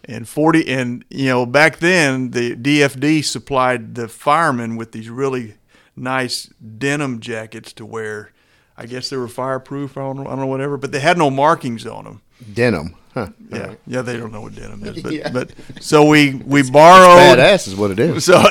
[0.06, 0.68] and 40.
[0.68, 5.56] And you know, back then the DFD supplied the firemen with these really
[5.96, 6.46] nice
[6.78, 8.32] denim jackets to wear.
[8.78, 9.98] I guess they were fireproof.
[9.98, 12.22] I don't know, I don't know whatever, but they had no markings on them.
[12.54, 12.96] Denim.
[13.14, 13.30] Huh.
[13.52, 15.32] Yeah, yeah, they don't know what denim is, but Yeah.
[15.32, 18.24] but so we we borrowed Badass is what it is.
[18.24, 18.44] so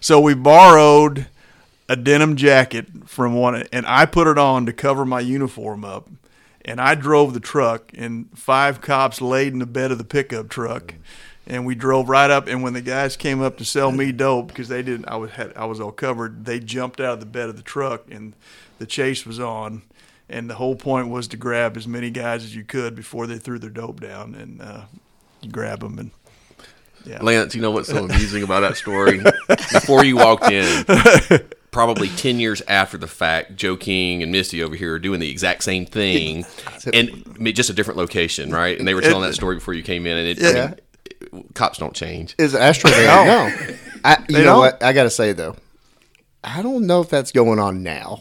[0.00, 1.26] so we borrowed
[1.88, 6.08] a denim jacket from one and I put it on to cover my uniform up
[6.66, 10.50] and I drove the truck and five cops laid in the bed of the pickup
[10.50, 10.94] truck
[11.46, 14.48] and we drove right up and when the guys came up to sell me dope
[14.48, 17.26] because they didn't I was had I was all covered they jumped out of the
[17.26, 18.34] bed of the truck and
[18.78, 19.82] the chase was on.
[20.28, 23.38] And the whole point was to grab as many guys as you could before they
[23.38, 24.82] threw their dope down and uh,
[25.40, 26.10] you grab them and
[27.04, 27.22] yeah.
[27.22, 29.20] Lance, you know what's so amusing about that story?
[29.48, 30.84] Before you walked in,
[31.76, 35.30] probably 10 years after the fact, Joe King and Misty over here are doing the
[35.30, 36.46] exact same thing,
[36.94, 37.22] and
[37.54, 38.78] just a different location, right?
[38.78, 40.74] And they were telling that story before you came in, and it, I Yeah.
[41.32, 42.34] mean, cops don't change.
[42.38, 43.26] Is Astro Man?
[43.26, 43.48] No.
[43.48, 43.76] No.
[44.04, 44.58] I, you They know don't.
[44.60, 44.82] what?
[44.82, 45.56] I got to say, though,
[46.42, 48.20] I don't know if that's going on now.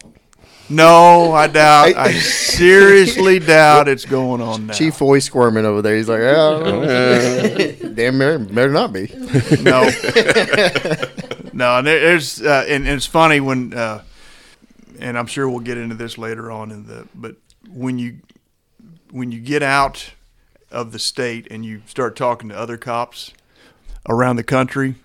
[0.68, 1.96] No, I doubt.
[1.96, 4.74] I seriously doubt it's going on now.
[4.74, 5.96] Chief Foy squirming over there.
[5.96, 6.82] He's like, oh,
[7.94, 9.08] damn, better, better not be.
[9.62, 9.90] no,
[11.56, 11.78] no.
[11.80, 14.04] And there's uh, and, and it's funny when, uh,
[15.00, 17.08] and I'm sure we'll get into this later on in the.
[17.16, 17.38] But
[17.70, 18.18] when you
[19.12, 20.12] when you get out
[20.72, 23.32] of the state and you start talking to other cops
[24.08, 24.96] around the country,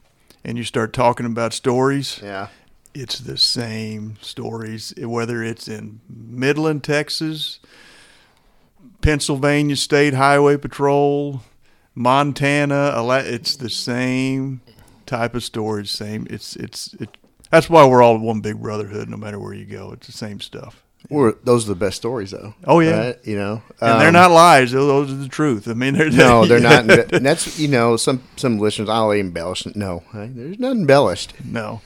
[0.44, 2.48] and you start talking about stories, Yeah.
[2.92, 7.60] it's the same stories, whether it's in Midland, Texas,
[9.00, 11.42] Pennsylvania State Highway Patrol,
[11.94, 12.92] Montana.
[13.24, 14.60] It's the same
[15.10, 15.90] type of stories.
[15.90, 16.26] Same.
[16.30, 17.16] It's it's it.
[17.50, 19.08] That's why we're all one big brotherhood.
[19.08, 20.82] No matter where you go, it's the same stuff.
[21.08, 22.54] Or those are the best stories, though.
[22.66, 22.98] Oh, yeah.
[23.06, 23.16] Right?
[23.24, 24.70] You know, And they're Um, not lies.
[24.72, 25.66] Those are the truth.
[25.66, 26.88] I mean, they're No, they're not.
[27.12, 28.88] And that's you know some some listeners.
[28.88, 29.66] I'll embellish.
[29.74, 30.30] No, right?
[30.34, 31.34] there's nothing embellished.
[31.44, 31.80] no.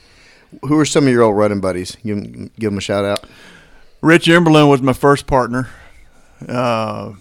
[0.61, 1.97] Who are some of your old running buddies?
[2.03, 3.25] You give them a shout out.
[4.01, 5.67] Rich Emberlin was my first partner.
[6.47, 7.13] Uh,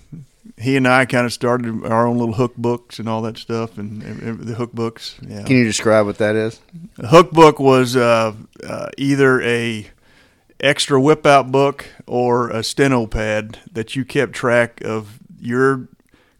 [0.57, 3.77] he and I kind of started our own little hook books and all that stuff,
[3.77, 5.17] and, and the hook books.
[5.27, 5.43] Yeah.
[5.43, 6.61] Can you describe what that is?
[6.99, 9.89] A hook book was uh, uh, either a
[10.61, 15.89] extra whip out book or a steno pad that you kept track of your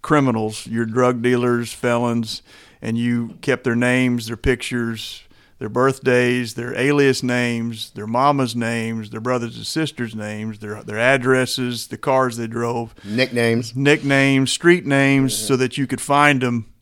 [0.01, 2.43] criminals, your drug dealers, felons,
[2.81, 5.25] and you kept their names, their pictures,
[5.59, 10.99] their birthdays, their alias names, their mama's names, their brothers and sisters' names, their their
[10.99, 13.75] addresses, the cars they drove Nicknames.
[13.77, 16.73] nicknames, street names, so that you could find them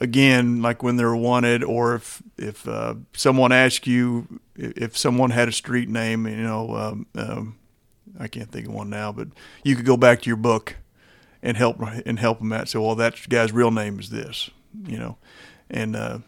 [0.00, 5.48] again, like when they're wanted, or if if uh, someone asked you if someone had
[5.48, 7.58] a street name, you know, um, um,
[8.18, 9.28] I can't think of one now, but
[9.64, 10.76] you could go back to your book
[11.42, 12.68] and help and help them out.
[12.68, 14.50] So, well, that guy's real name is this,
[14.86, 15.16] you know,
[15.70, 16.18] and uh,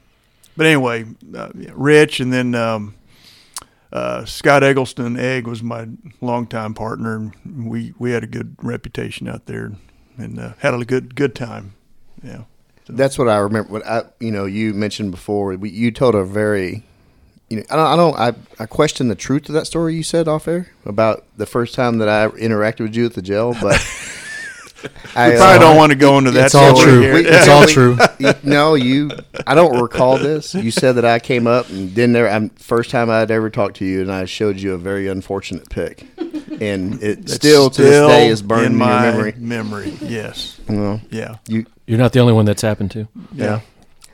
[0.56, 2.54] but anyway, uh, Rich, and then.
[2.54, 2.94] Um,
[3.92, 5.86] uh, Scott Eggleston Egg was my
[6.20, 7.14] longtime partner,
[7.44, 9.70] and we, we had a good reputation out there,
[10.18, 11.74] and uh, had a good good time.
[12.20, 12.42] Yeah,
[12.88, 13.70] That's what I remember.
[13.70, 15.52] What I, you know, you mentioned before.
[15.54, 16.82] You told a very,
[17.48, 18.18] you know, I don't, I don't,
[18.58, 21.76] I, I question the truth of that story you said off air about the first
[21.76, 23.54] time that I interacted with you at the jail.
[23.62, 23.80] But
[25.16, 26.46] I, We uh, probably don't want to go into that.
[26.46, 27.00] It's all true.
[27.00, 27.16] here.
[27.16, 27.96] It's all true.
[28.42, 29.10] no, you.
[29.46, 30.54] I don't recall this.
[30.54, 32.16] You said that I came up and didn't.
[32.16, 35.08] Ever, I'm first time I'd ever talked to you, and I showed you a very
[35.08, 36.06] unfortunate pic,
[36.60, 39.34] and it It's still to this day is burned in in, my memory.
[39.36, 43.08] Memory, yes, Well, yeah, you, You're not the only one that's happened to.
[43.32, 43.60] yeah.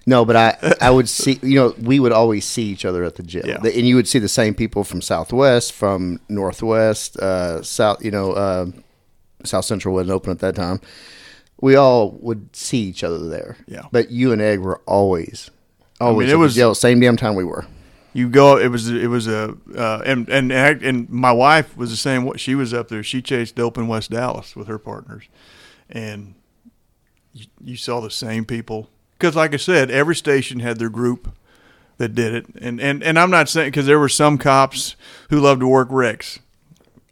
[0.07, 1.39] No, but I, I would see.
[1.43, 3.59] You know, we would always see each other at the gym, Yeah.
[3.63, 8.03] and you would see the same people from Southwest, from Northwest, uh, South.
[8.03, 8.67] You know, uh,
[9.45, 10.81] South Central wasn't open at that time.
[11.61, 13.57] We all would see each other there.
[13.67, 13.83] Yeah.
[13.93, 15.51] But you and Egg were always,
[16.01, 16.29] always.
[16.29, 17.67] it at the was- jail, same damn time we were.
[18.15, 18.57] you go.
[18.57, 22.25] It was it was a uh, and and and my wife was the same.
[22.25, 23.03] What she was up there.
[23.03, 25.25] She chased dope in West Dallas with her partners,
[25.91, 26.35] and
[27.33, 28.89] you, you saw the same people.
[29.19, 31.31] Because, like I said, every station had their group
[31.99, 34.97] that did it, and and and I'm not saying because there were some cops
[35.29, 36.39] who loved to work wrecks.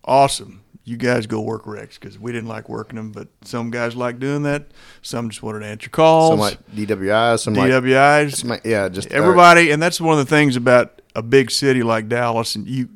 [0.04, 0.57] Awesome.
[0.88, 4.18] You guys go work wrecks because we didn't like working them, but some guys like
[4.18, 4.68] doing that.
[5.02, 6.30] Some just wanted to answer calls.
[6.30, 8.36] Some like DWI, some like, DWIs.
[8.36, 11.50] some like yeah, just uh, Everybody, and that's one of the things about a big
[11.50, 12.54] city like Dallas.
[12.54, 12.88] And you,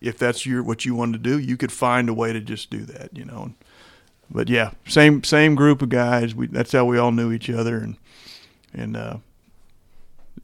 [0.00, 2.70] if that's your what you wanted to do, you could find a way to just
[2.70, 3.52] do that, you know.
[4.30, 6.34] But yeah, same same group of guys.
[6.34, 7.96] We that's how we all knew each other, and
[8.72, 9.16] and uh,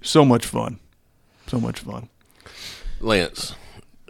[0.03, 0.81] so much fun,
[1.47, 2.09] so much fun.
[3.01, 3.55] Lance.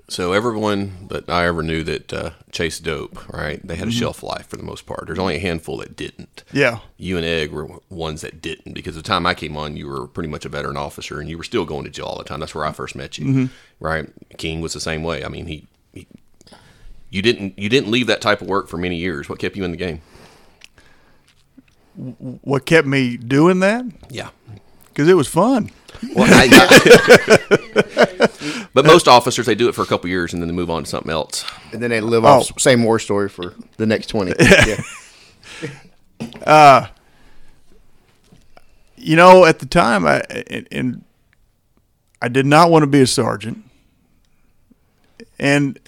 [0.08, 3.60] So everyone that I ever knew that uh, chased dope, right?
[3.66, 5.06] They had a shelf life for the most part.
[5.06, 6.44] There's only a handful that didn't.
[6.52, 9.88] Yeah, You and Egg were ones that didn't because the time I came on, you
[9.88, 12.24] were pretty much a veteran officer and you were still going to jail all the
[12.24, 12.38] time.
[12.38, 13.48] That's where I first met you,
[13.80, 14.08] right?
[14.38, 15.24] King was the same way.
[15.24, 16.06] I mean, he, he,
[17.10, 19.28] you didn't you didn't leave that type of work for many years.
[19.28, 20.02] What kept you in the game?
[21.96, 23.84] what kept me doing that?
[24.10, 24.28] Yeah.
[24.88, 25.70] Because it was fun.
[26.14, 26.46] Well, I,
[28.76, 30.84] but most officers they do it for a couple years and then they move on
[30.84, 31.44] to something else.
[31.72, 32.28] and then they live Oh.
[32.40, 34.32] off same war story for the next twenty.
[34.40, 34.80] yeah.
[36.44, 36.86] Uh,
[38.96, 41.04] you know, at the time, I and, and
[42.22, 43.64] I did not want to be a sergeant,
[45.38, 45.78] and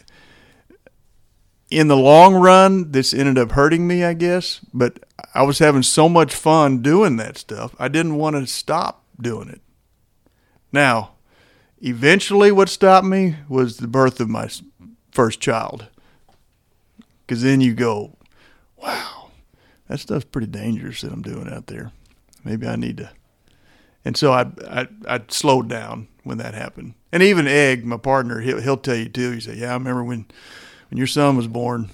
[1.70, 4.60] in the long run, this ended up hurting me, I guess.
[4.72, 5.00] But
[5.34, 9.48] I was having so much fun doing that stuff, I didn't want to stop doing
[9.48, 9.60] it.
[10.72, 11.12] Now,
[11.80, 14.48] eventually, what stopped me was the birth of my
[15.12, 15.88] first child,
[17.26, 18.16] because then you go,
[18.76, 19.30] "Wow,
[19.88, 21.92] that stuff's pretty dangerous that I'm doing out there."
[22.44, 23.10] maybe I need to.
[24.04, 26.94] And so I I I slowed down when that happened.
[27.12, 29.32] And even Egg, my partner, he'll he'll tell you too.
[29.32, 30.26] He said, "Yeah, I remember when
[30.90, 31.90] when your son was born.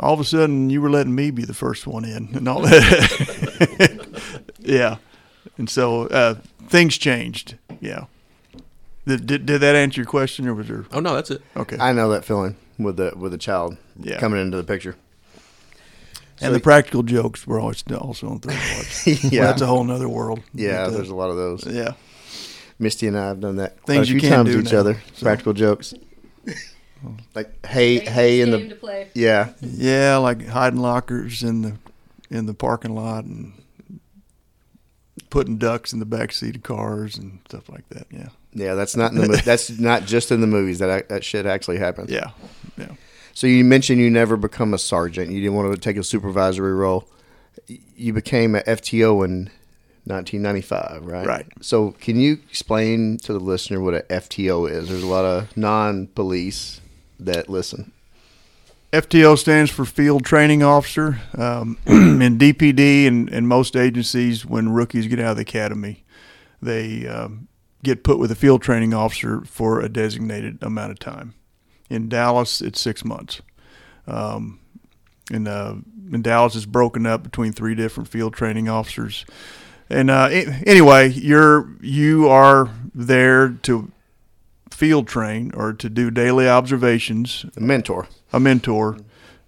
[0.00, 2.62] All of a sudden, you were letting me be the first one in, and all
[2.62, 4.42] that.
[4.58, 4.96] yeah.
[5.56, 6.34] And so uh,
[6.66, 7.56] things changed.
[7.80, 8.06] Yeah.
[9.06, 10.84] Did, did did that answer your question, or was there?
[10.92, 11.42] Oh no, that's it.
[11.56, 11.76] Okay.
[11.78, 14.18] I know that feeling with the with the child Yeah.
[14.18, 14.96] coming into the picture.
[16.40, 19.06] and the practical jokes were always also on third watch.
[19.32, 19.40] Yeah.
[19.42, 20.40] Well, that's a whole other world.
[20.54, 21.66] Yeah, But, uh, there's a lot of those.
[21.66, 21.92] yeah.
[22.78, 24.66] Misty and I have done that Things quite a you few can't times do to
[24.66, 25.02] each now, other.
[25.14, 25.22] so.
[25.22, 25.94] Practical jokes.
[27.34, 29.08] like hey, hey in the play.
[29.14, 31.76] yeah, Yeah, like hiding lockers in the
[32.30, 33.52] in the parking lot and
[35.30, 38.06] putting ducks in the back seat of cars and stuff like that.
[38.10, 38.74] Yeah, yeah.
[38.74, 40.78] That's not in the mo- that's not just in the movies.
[40.78, 42.10] That that shit actually happens.
[42.10, 42.30] yeah,
[42.76, 42.92] yeah.
[43.34, 45.30] So you mentioned you never become a sergeant.
[45.30, 47.08] You didn't want to take a supervisory role.
[47.66, 49.50] You became a FTO in
[50.06, 51.26] 1995, right?
[51.26, 51.46] Right.
[51.60, 54.88] So can you explain to the listener what a FTO is?
[54.88, 56.80] There's a lot of non-police
[57.18, 57.92] that listen.
[58.92, 61.20] FTO stands for Field Training Officer.
[61.36, 66.04] Um, in DPD and, and most agencies, when rookies get out of the academy,
[66.62, 67.48] they um,
[67.84, 71.34] get put with a field training officer for a designated amount of time.
[71.88, 73.40] In Dallas, it's six months.
[74.06, 74.58] Um,
[75.30, 75.76] and uh,
[76.12, 79.24] in Dallas, it's broken up between three different field training officers.
[79.88, 80.28] And uh,
[80.66, 83.90] anyway, you're you are there to
[84.70, 88.08] field train or to do daily observations A mentor.
[88.32, 88.98] a mentor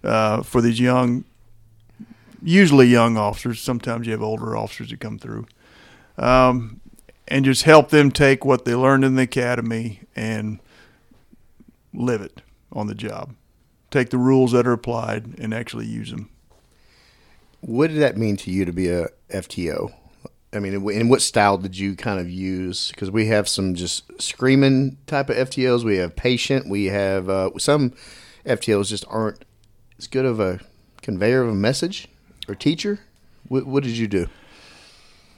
[0.03, 1.25] uh, for these young,
[2.41, 3.59] usually young officers.
[3.59, 5.47] Sometimes you have older officers that come through,
[6.17, 6.79] um,
[7.27, 10.59] and just help them take what they learned in the academy and
[11.93, 13.35] live it on the job.
[13.91, 16.29] Take the rules that are applied and actually use them.
[17.61, 19.93] What did that mean to you to be a FTO?
[20.53, 22.89] I mean, in what style did you kind of use?
[22.89, 25.83] Because we have some just screaming type of FTOs.
[25.83, 26.69] We have patient.
[26.69, 27.93] We have uh, some
[28.45, 29.43] FTOs just aren't
[29.97, 30.59] as good of a
[31.01, 32.07] conveyor of a message
[32.47, 32.99] or teacher.
[33.47, 34.27] What, what did you do?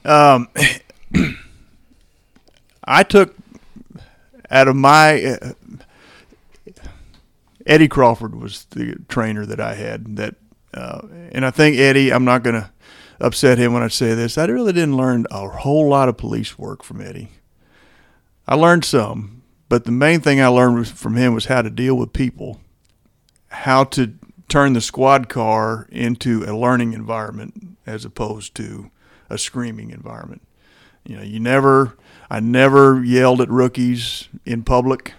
[0.04, 0.48] Um,
[2.90, 3.36] I took
[4.50, 5.52] out of my uh,
[7.64, 10.34] Eddie Crawford was the trainer that I had that
[10.74, 12.70] uh, and I think Eddie, I'm not going to
[13.20, 14.38] upset him when I say this.
[14.38, 17.28] I really didn't learn a whole lot of police work from Eddie.
[18.46, 21.96] I learned some, but the main thing I learned from him was how to deal
[21.96, 22.60] with people,
[23.48, 24.14] how to
[24.48, 28.90] turn the squad car into a learning environment as opposed to
[29.28, 30.42] a screaming environment.
[31.04, 31.96] You know, you never,
[32.30, 35.14] I never yelled at rookies in public.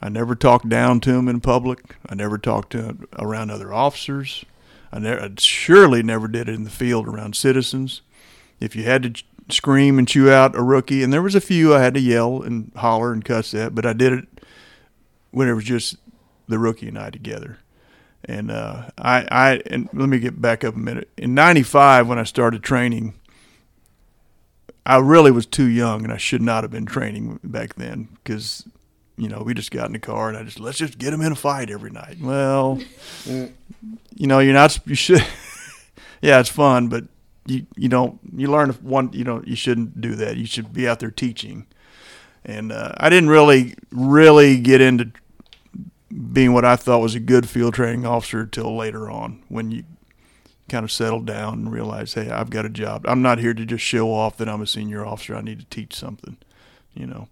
[0.00, 1.96] I never talked down to them in public.
[2.08, 4.44] I never talked to them around other officers.
[4.92, 8.02] I, ne- I surely never did it in the field around citizens.
[8.58, 11.40] If you had to ch- scream and chew out a rookie, and there was a
[11.40, 14.28] few I had to yell and holler and cuss at, but I did it
[15.30, 15.96] when it was just
[16.48, 17.58] the rookie and I together.
[18.24, 21.08] And uh, I, I, and let me get back up a minute.
[21.16, 23.14] In '95, when I started training,
[24.84, 28.66] I really was too young, and I should not have been training back then because,
[29.16, 31.20] you know, we just got in the car and I just let's just get them
[31.20, 32.18] in a fight every night.
[32.20, 32.80] Well,
[33.24, 35.24] you know, you're not you should.
[36.22, 37.04] yeah, it's fun, but
[37.46, 40.36] you you don't you learn one you know you shouldn't do that.
[40.36, 41.66] You should be out there teaching.
[42.44, 45.12] And uh, I didn't really really get into
[46.32, 49.84] being what I thought was a good field training officer until later on when you
[50.72, 53.04] kind of settled down and realized, hey, I've got a job.
[53.06, 55.36] I'm not here to just show off that I'm a senior officer.
[55.36, 56.38] I need to teach something,
[56.94, 57.28] you know.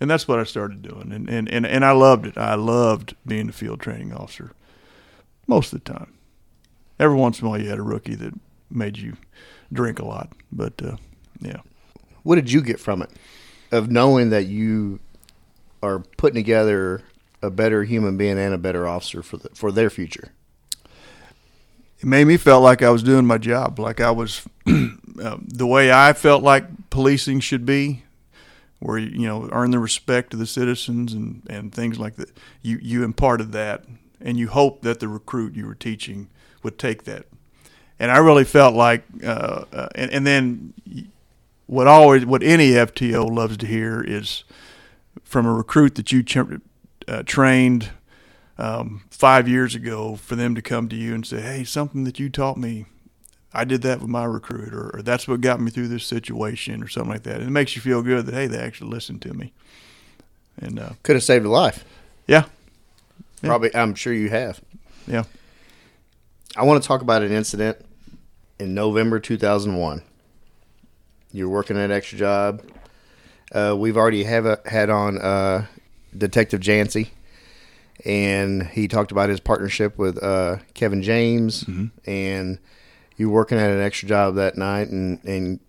[0.00, 1.12] And that's what I started doing.
[1.12, 2.38] And, and, and, and I loved it.
[2.38, 4.52] I loved being a field training officer
[5.46, 6.14] most of the time.
[6.98, 8.32] Every once in a while, you had a rookie that
[8.70, 9.18] made you
[9.70, 10.32] drink a lot.
[10.50, 10.96] But, uh,
[11.40, 11.60] yeah.
[12.22, 13.10] What did you get from it?
[13.72, 15.00] Of knowing that you
[15.82, 17.02] are putting together
[17.42, 20.32] a better human being and a better officer for the, for their future.
[22.04, 25.66] It made me felt like I was doing my job, like I was uh, the
[25.66, 28.02] way I felt like policing should be,
[28.78, 32.28] where you know earn the respect of the citizens and, and things like that.
[32.60, 33.86] You you imparted that,
[34.20, 36.28] and you hope that the recruit you were teaching
[36.62, 37.24] would take that.
[37.98, 40.74] And I really felt like, uh, uh, and, and then
[41.64, 44.44] what always what any FTO loves to hear is
[45.22, 46.36] from a recruit that you ch-
[47.08, 47.92] uh, trained
[48.58, 52.18] um, five years ago for them to come to you and say, "Hey, something that
[52.20, 52.86] you taught me,
[53.52, 56.88] I did that with my recruiter, or, that's what got me through this situation, or
[56.88, 59.34] something like that." And it makes you feel good that hey, they actually listened to
[59.34, 59.52] me.
[60.60, 61.84] And uh, Could have saved a life.
[62.28, 62.44] yeah,
[63.42, 63.48] Yeah.
[63.48, 64.60] Probably, I'm sure you have.
[65.08, 65.24] yeah,
[66.56, 67.84] I want to talk about an incident
[68.60, 70.02] in November 2001.
[71.32, 72.62] You're working an extra job.
[73.52, 75.66] Uh, we've already have a, had on uh,
[76.16, 77.08] Detective Jancy,
[78.04, 81.64] and he talked about his partnership with uh, Kevin James,
[82.06, 82.58] and
[83.16, 85.60] you working at an extra job that night, and and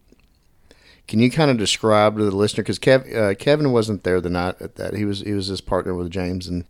[1.07, 4.29] can you kind of describe to the listener because Kev, uh, Kevin wasn't there the
[4.29, 6.65] night at that he was he was his partner with James, and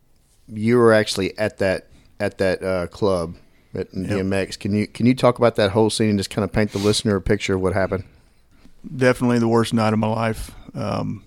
[0.48, 1.88] you were actually at that
[2.20, 3.36] at that uh, club
[3.74, 4.60] at DMX.
[4.60, 6.80] Can you can you talk about that whole scene and just kind of paint the
[6.80, 8.04] listener a picture of what happened?
[8.96, 10.52] definitely the worst night of my life.
[10.74, 11.24] Um,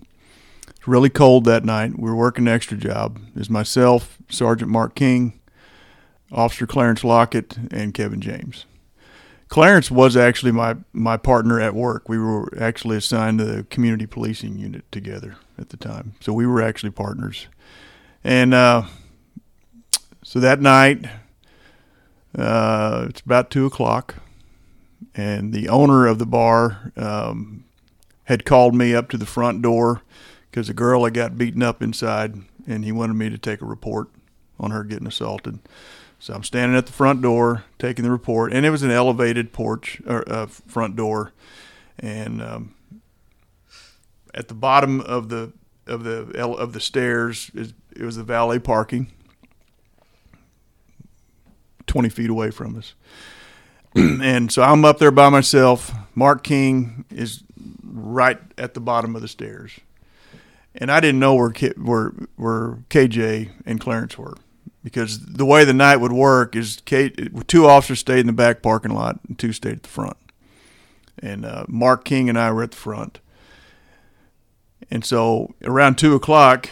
[0.79, 1.99] it's really cold that night.
[1.99, 3.19] We were working an extra job.
[3.35, 5.37] It was myself, Sergeant Mark King,
[6.31, 8.65] Officer Clarence Lockett, and Kevin James.
[9.49, 12.07] Clarence was actually my, my partner at work.
[12.07, 16.13] We were actually assigned to the community policing unit together at the time.
[16.21, 17.47] So we were actually partners.
[18.23, 18.83] And uh,
[20.23, 21.03] so that night,
[22.37, 24.15] uh, it's about 2 o'clock
[25.13, 27.65] and the owner of the bar um,
[28.25, 30.03] had called me up to the front door
[30.49, 32.35] because a girl had got beaten up inside,
[32.67, 34.09] and he wanted me to take a report
[34.59, 35.59] on her getting assaulted.
[36.19, 39.53] So I'm standing at the front door taking the report, and it was an elevated
[39.53, 41.31] porch or uh, front door,
[41.97, 42.75] and um,
[44.33, 45.53] at the bottom of the
[45.87, 49.11] of the of the stairs is it was the valet parking,
[51.87, 52.93] twenty feet away from us
[53.95, 55.91] and so I'm up there by myself.
[56.13, 57.43] Mark King is
[57.83, 59.79] right at the bottom of the stairs,
[60.75, 64.35] and I didn't know where K, where where KJ and Clarence were
[64.83, 67.09] because the way the night would work is K,
[67.47, 70.17] two officers stayed in the back parking lot and two stayed at the front,
[71.21, 73.19] and uh, Mark King and I were at the front.
[74.91, 76.69] And so around two o'clock,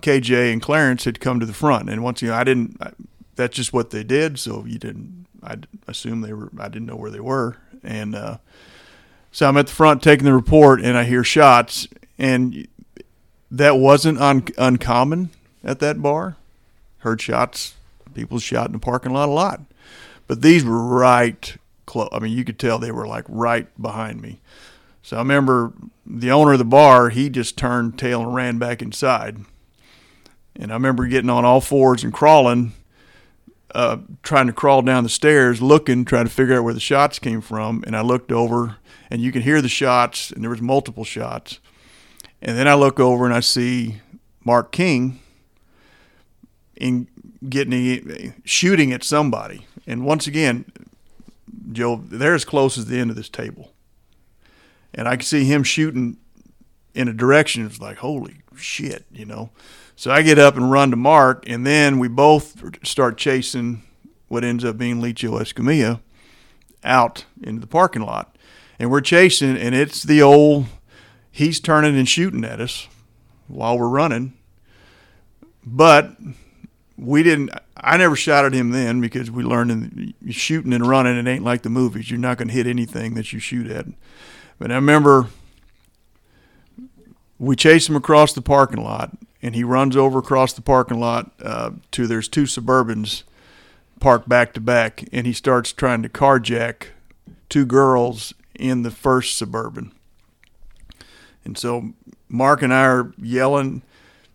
[0.00, 2.76] KJ and Clarence had come to the front, and once you know, I didn't.
[2.80, 2.92] I,
[3.36, 4.38] that's just what they did.
[4.38, 5.26] So you didn't.
[5.42, 5.56] I
[5.88, 6.50] assumed they were.
[6.58, 8.38] I didn't know where they were, and uh,
[9.32, 12.66] so I'm at the front taking the report, and I hear shots, and
[13.50, 15.30] that wasn't un- uncommon
[15.62, 16.36] at that bar.
[16.98, 17.74] Heard shots.
[18.14, 19.60] People shot in the parking lot a lot,
[20.28, 22.08] but these were right close.
[22.12, 24.40] I mean, you could tell they were like right behind me.
[25.02, 25.72] So I remember
[26.06, 27.08] the owner of the bar.
[27.08, 29.38] He just turned tail and ran back inside,
[30.54, 32.72] and I remember getting on all fours and crawling
[33.74, 37.18] uh, trying to crawl down the stairs, looking, trying to figure out where the shots
[37.18, 37.82] came from.
[37.86, 38.76] And I looked over,
[39.10, 41.58] and you can hear the shots, and there was multiple shots.
[42.44, 44.02] And then I look over and I see
[44.44, 45.18] Mark King
[46.76, 47.08] in
[47.48, 49.66] getting shooting at somebody.
[49.86, 50.66] And once again,
[51.72, 53.72] Joe, they're as close as the end of this table.
[54.92, 56.18] And I can see him shooting
[56.94, 57.64] in a direction.
[57.66, 59.50] It's like, holy shit, you know.
[59.96, 63.82] So I get up and run to Mark, and then we both start chasing
[64.28, 66.00] what ends up being Licho Escamilla
[66.82, 68.36] out into the parking lot.
[68.78, 70.66] And we're chasing, and it's the old,
[71.34, 72.86] he's turning and shooting at us
[73.48, 74.34] while we're running.
[75.66, 76.12] But
[76.96, 81.16] we didn't, I never shot at him then because we learned in shooting and running,
[81.16, 82.08] it ain't like the movies.
[82.08, 83.86] You're not going to hit anything that you shoot at.
[84.60, 85.26] But I remember
[87.40, 91.32] we chase him across the parking lot, and he runs over across the parking lot
[91.42, 93.24] uh, to there's two Suburbans
[93.98, 96.90] parked back to back, and he starts trying to carjack
[97.48, 99.90] two girls in the first Suburban.
[101.44, 101.92] And so
[102.28, 103.82] Mark and I are yelling,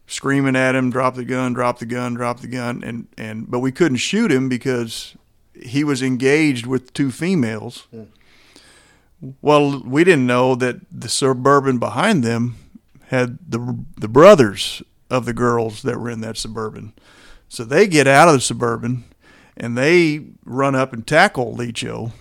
[0.07, 3.59] screaming at him, drop the gun, drop the gun, drop the gun, and and but
[3.59, 5.15] we couldn't shoot him because
[5.53, 7.87] he was engaged with two females.
[9.41, 12.55] Well, we didn't know that the suburban behind them
[13.07, 16.93] had the the brothers of the girls that were in that suburban.
[17.47, 19.05] So they get out of the suburban
[19.57, 22.13] and they run up and tackle Licho.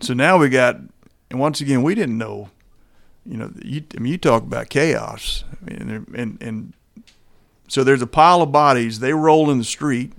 [0.00, 0.76] So now we got,
[1.30, 2.50] and once again, we didn't know.
[3.26, 6.72] You know, you, I mean, you talk about chaos, mean, and and
[7.68, 9.00] so there's a pile of bodies.
[9.00, 10.12] They roll in the street,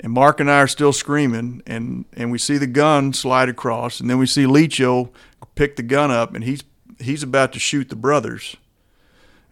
[0.00, 4.00] and Mark and I are still screaming, and and we see the gun slide across,
[4.00, 5.10] and then we see Licho
[5.54, 6.64] pick the gun up, and he's
[6.98, 8.56] he's about to shoot the brothers,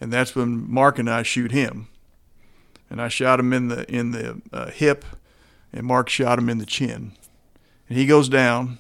[0.01, 1.89] and that's when Mark and I shoot him,
[2.91, 5.05] and I shot him in the in the uh, hip,
[5.73, 7.13] and Mark shot him in the chin,
[7.89, 8.79] and he goes down.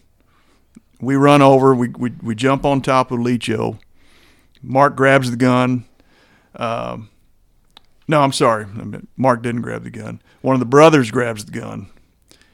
[1.03, 3.79] We run over, we we, we jump on top of Licho.
[4.63, 5.85] Mark grabs the gun.
[6.55, 7.11] Um,
[8.07, 8.67] no, I'm sorry.
[9.17, 10.23] Mark didn't grab the gun.
[10.43, 11.89] One of the brothers grabs the gun,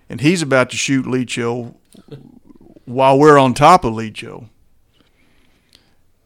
[0.09, 1.75] and he's about to shoot Licho
[2.87, 4.49] while we're on top of Licho.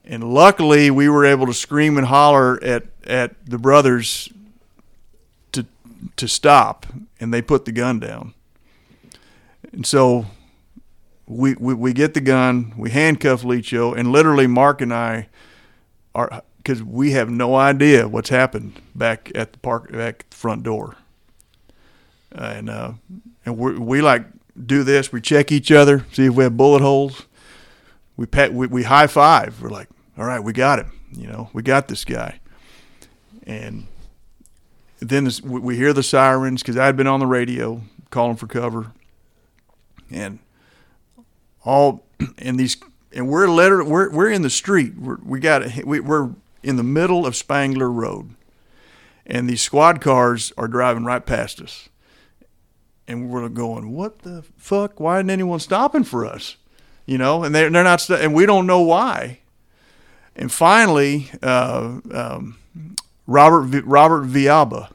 [0.05, 4.29] And luckily, we were able to scream and holler at, at the brothers
[5.51, 5.67] to
[6.17, 6.87] to stop,
[7.19, 8.35] and they put the gun down.
[9.73, 10.27] And so
[11.27, 15.29] we, we, we get the gun, we handcuff Licho, and literally Mark and I
[16.15, 20.63] are because we have no idea what's happened back at the park back the front
[20.63, 20.97] door.
[22.31, 22.93] And uh,
[23.45, 24.27] and we we like
[24.67, 25.13] do this.
[25.13, 27.27] We check each other, see if we have bullet holes.
[28.17, 29.61] We pat, we, we high five.
[29.61, 30.93] We're like, all right, we got him.
[31.13, 32.41] You know, we got this guy.
[33.45, 33.87] And
[35.01, 38.37] then this, we we hear the sirens because I had been on the radio calling
[38.37, 38.93] for cover,
[40.11, 40.39] and
[41.65, 42.05] all
[42.39, 42.77] in these
[43.15, 44.97] and we're literally we're we're in the street.
[44.97, 46.31] We're, we got we, we're
[46.63, 48.35] in the middle of Spangler Road,
[49.27, 51.89] and these squad cars are driving right past us,
[53.07, 55.01] and we're going, "What the fuck?
[55.01, 56.57] Why isn't anyone stopping for us?"
[57.07, 59.41] You know, and they're they're not, st- and we don't know why.
[60.35, 62.59] And finally, uh, um,
[63.27, 64.91] Robert Robert Viaba,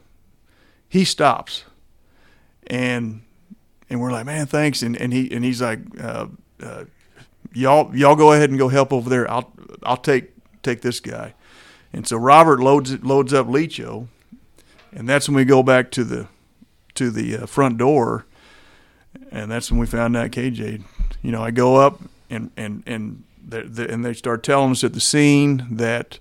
[0.88, 1.64] he stops,
[2.66, 3.22] and
[3.88, 5.80] and we're like, "Man, thanks," and and he and he's like.
[6.00, 6.26] Uh,
[6.62, 6.84] uh,
[7.52, 9.30] y'all y'all go ahead and go help over there.
[9.30, 9.52] I'll
[9.82, 10.32] I'll take
[10.62, 11.34] take this guy.
[11.92, 14.08] And so Robert loads loads up Licho,
[14.92, 16.28] and that's when we go back to the
[16.94, 18.26] to the uh, front door,
[19.30, 20.82] and that's when we found out KJ.
[21.22, 24.84] You know, I go up and and and the, the, and they start telling us
[24.84, 26.18] at the scene that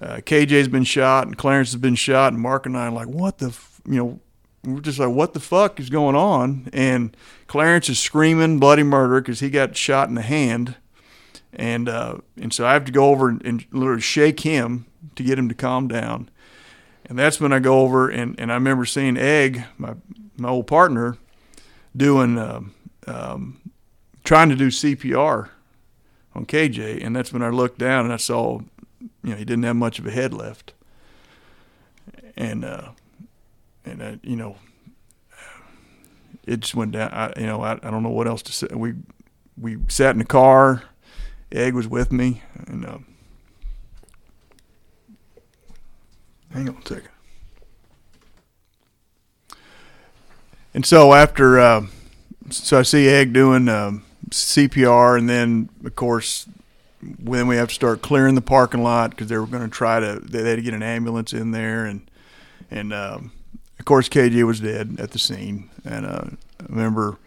[0.00, 3.08] uh, KJ's been shot and Clarence has been shot, and Mark and I are like,
[3.08, 3.80] what the, f-?
[3.86, 4.20] you know,
[4.64, 6.68] we're just like, what the fuck is going on?
[6.72, 10.76] And Clarence is screaming bloody murder because he got shot in the hand,
[11.52, 14.86] and uh, and so I have to go over and, and literally shake him
[15.16, 16.30] to get him to calm down.
[17.06, 19.94] And that's when I go over and, and I remember seeing Egg, my
[20.36, 21.18] my old partner,
[21.96, 22.74] doing um,
[23.06, 23.60] um,
[24.24, 25.50] trying to do CPR
[26.34, 28.60] on KJ, and that's when I looked down and I saw,
[29.22, 30.72] you know, he didn't have much of a head left,
[32.36, 32.88] and uh,
[33.84, 34.56] and uh, you know,
[36.46, 37.10] it just went down.
[37.12, 38.68] I, you know, I, I don't know what else to say.
[38.72, 38.94] We
[39.56, 40.82] we sat in the car.
[41.52, 42.98] Egg was with me, and uh,
[46.52, 47.08] hang on a second.
[50.72, 51.86] And so after, uh,
[52.50, 56.48] so I see Egg doing um, CPR, and then of course,
[57.00, 60.00] then we have to start clearing the parking lot because they were going to try
[60.00, 62.10] to they had to get an ambulance in there, and
[62.70, 63.30] and um,
[63.84, 66.24] of course, KJ was dead at the scene, and uh,
[66.58, 67.18] I remember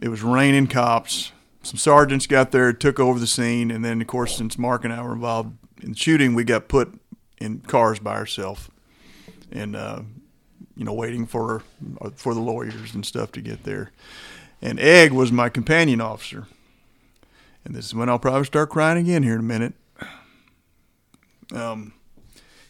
[0.00, 1.30] it was raining cops.
[1.62, 4.92] Some sergeants got there, took over the scene, and then, of course, since Mark and
[4.92, 6.98] I were involved in shooting, we got put
[7.38, 8.68] in cars by ourselves,
[9.52, 10.02] and uh,
[10.76, 11.62] you know, waiting for
[12.16, 13.92] for the lawyers and stuff to get there.
[14.60, 16.48] And Egg was my companion officer,
[17.64, 19.74] and this is when I'll probably start crying again here in a minute.
[21.54, 21.92] Um,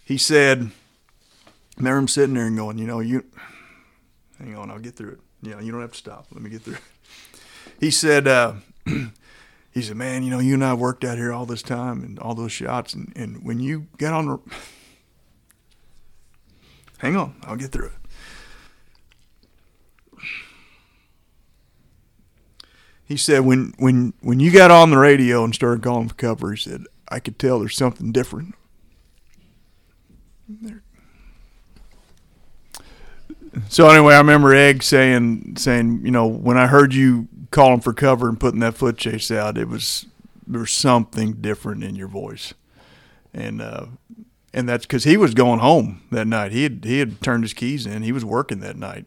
[0.04, 0.70] he said,
[1.76, 3.24] I remember him sitting there and going, you know, you,
[4.38, 5.20] hang on, I'll get through it.
[5.42, 6.28] You know, you don't have to stop.
[6.32, 6.80] Let me get through it.
[7.80, 8.54] He said, uh,
[9.72, 12.18] he said, man, you know, you and I worked out here all this time and
[12.20, 12.94] all those shots.
[12.94, 14.38] And, and when you got on the,
[16.98, 17.92] hang on, I'll get through it.
[23.04, 26.52] He said, when, when, when you got on the radio and started calling for cover,
[26.52, 28.54] he said, I could tell there's something different.
[30.48, 30.83] There,
[33.68, 37.92] so anyway, I remember Egg saying saying, you know, when I heard you calling for
[37.92, 40.06] cover and putting that foot chase out, it was
[40.46, 42.54] there was something different in your voice,
[43.32, 43.86] and uh,
[44.52, 46.52] and that's because he was going home that night.
[46.52, 48.02] He had he had turned his keys in.
[48.02, 49.06] He was working that night,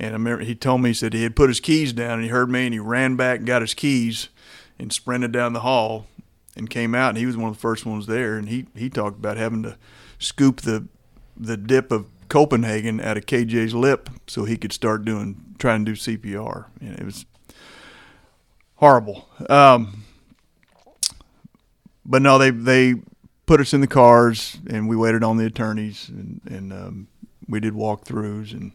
[0.00, 2.22] and I remember he told me he said he had put his keys down and
[2.22, 4.30] he heard me and he ran back and got his keys
[4.78, 6.06] and sprinted down the hall
[6.56, 8.88] and came out and he was one of the first ones there and he he
[8.88, 9.76] talked about having to
[10.18, 10.86] scoop the
[11.36, 15.92] the dip of Copenhagen out of KJ's lip so he could start doing trying to
[15.92, 16.66] do CPR.
[16.80, 17.26] And it was
[18.76, 19.28] horrible.
[19.50, 20.04] Um,
[22.06, 22.94] but no, they they
[23.44, 27.08] put us in the cars and we waited on the attorneys and and um,
[27.48, 28.72] we did walkthroughs and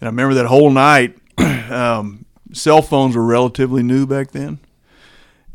[0.00, 1.16] and I remember that whole night.
[1.38, 4.58] um, cell phones were relatively new back then,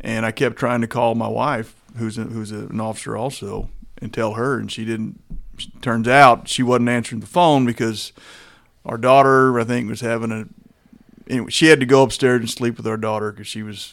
[0.00, 3.68] and I kept trying to call my wife, who's a, who's an officer also,
[4.00, 5.20] and tell her, and she didn't
[5.80, 8.12] turns out she wasn't answering the phone because
[8.84, 10.46] our daughter, I think, was having a.
[11.28, 13.92] Anyway, she had to go upstairs and sleep with our daughter because she was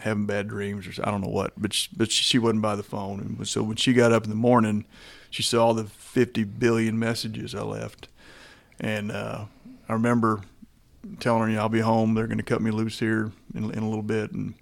[0.00, 1.52] having bad dreams or I don't know what.
[1.56, 4.30] But she, but she wasn't by the phone, and so when she got up in
[4.30, 4.84] the morning,
[5.30, 8.08] she saw the 50 billion messages I left,
[8.80, 9.44] and uh,
[9.88, 10.42] I remember
[11.20, 12.14] telling her, "Yeah, I'll be home.
[12.14, 14.54] They're going to cut me loose here in, in a little bit," and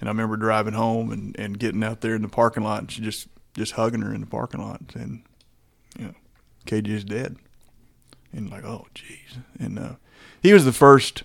[0.00, 2.90] and I remember driving home and, and getting out there in the parking lot, and
[2.90, 5.22] she just just hugging her in the parking lot, and
[5.98, 6.14] you know,
[6.66, 7.36] KJ is dead.
[8.32, 9.42] And like, oh, jeez.
[9.58, 9.94] And uh,
[10.42, 11.24] he was the first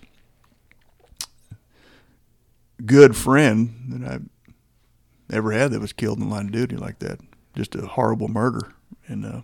[2.86, 7.00] good friend that I ever had that was killed in the line of duty like
[7.00, 7.20] that.
[7.56, 8.74] Just a horrible murder.
[9.08, 9.42] And uh,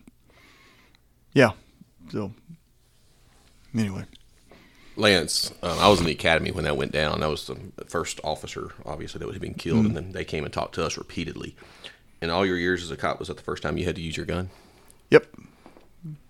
[1.34, 1.52] yeah,
[2.12, 2.34] so
[3.76, 4.06] anyway.
[4.96, 7.24] Lance, um, I was in the academy when that went down.
[7.24, 9.88] I was the first officer, obviously, that was being killed, mm-hmm.
[9.88, 11.56] and then they came and talked to us repeatedly.
[12.22, 14.02] In all your years as a cop, was that the first time you had to
[14.02, 14.50] use your gun?
[15.10, 15.28] Yep.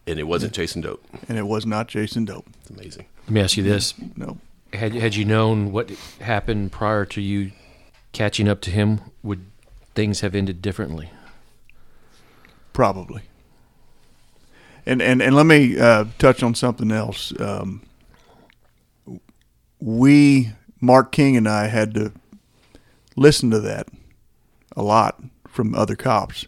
[0.08, 1.04] And it wasn't chasing dope.
[1.28, 2.48] And it was not chasing dope.
[2.62, 3.06] It's amazing.
[3.26, 4.38] Let me ask you this: No.
[4.74, 5.90] Had had you known what
[6.22, 7.52] happened prior to you
[8.12, 9.46] catching up to him, would
[9.94, 11.12] things have ended differently?
[12.74, 13.24] Probably.
[14.86, 17.38] And and and let me uh, touch on something else.
[17.40, 17.82] Um,
[19.80, 20.52] we,
[20.82, 22.12] Mark King and I, had to
[23.16, 23.88] listen to that
[24.76, 26.48] a lot from other cops.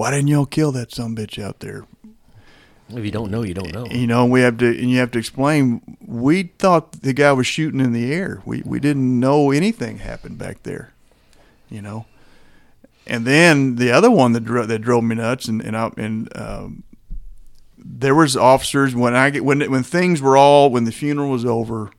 [0.00, 1.84] Why didn't y'all kill that some bitch out there?
[2.88, 3.84] If you don't know, you don't know.
[3.84, 5.98] You know, we have to, and you have to explain.
[6.00, 8.40] We thought the guy was shooting in the air.
[8.46, 10.94] We we didn't know anything happened back there.
[11.68, 12.06] You know,
[13.06, 16.34] and then the other one that drove, that drove me nuts, and and I, and
[16.34, 16.82] um,
[17.76, 21.44] there was officers when I get when when things were all when the funeral was
[21.44, 21.90] over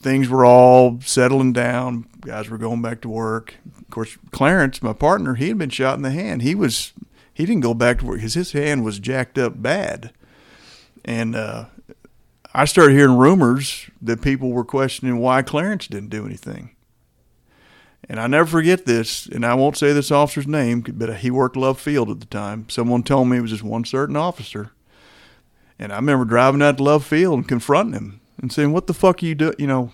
[0.00, 2.06] things were all settling down.
[2.20, 3.54] Guys were going back to work.
[3.78, 6.42] Of course, Clarence, my partner, he had been shot in the hand.
[6.42, 6.92] He was
[7.32, 10.12] he didn't go back to work because his hand was jacked up bad.
[11.04, 11.66] And uh,
[12.52, 16.74] I started hearing rumors that people were questioning why Clarence didn't do anything.
[18.08, 21.56] And I never forget this, and I won't say this officer's name, but he worked
[21.56, 22.66] Love Field at the time.
[22.68, 24.72] Someone told me it was just one certain officer.
[25.78, 28.94] And I remember driving out to Love Field and confronting him and saying, "What the
[28.94, 29.92] fuck are you doing?" You know.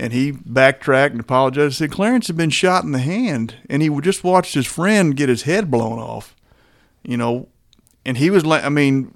[0.00, 1.78] And he backtracked and apologized.
[1.78, 5.28] Said Clarence had been shot in the hand, and he just watched his friend get
[5.28, 6.36] his head blown off.
[7.02, 7.48] You know,
[8.04, 9.12] and he was like, I mean,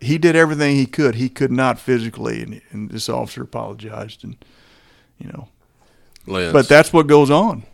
[0.00, 1.16] he did everything he could.
[1.16, 4.36] He could not physically, and, and this officer apologized, and
[5.18, 5.48] you know,
[6.26, 7.64] Lance, but that's what goes on.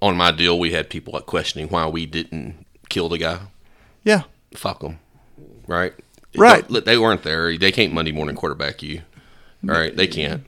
[0.00, 3.40] On my deal, we had people like questioning why we didn't kill the guy.
[4.04, 4.22] Yeah,
[4.54, 4.98] fuck them,
[5.66, 5.94] right?
[6.36, 6.66] Right.
[6.68, 7.56] They weren't there.
[7.56, 9.02] They can't Monday morning quarterback you.
[9.68, 10.44] All right, they can't.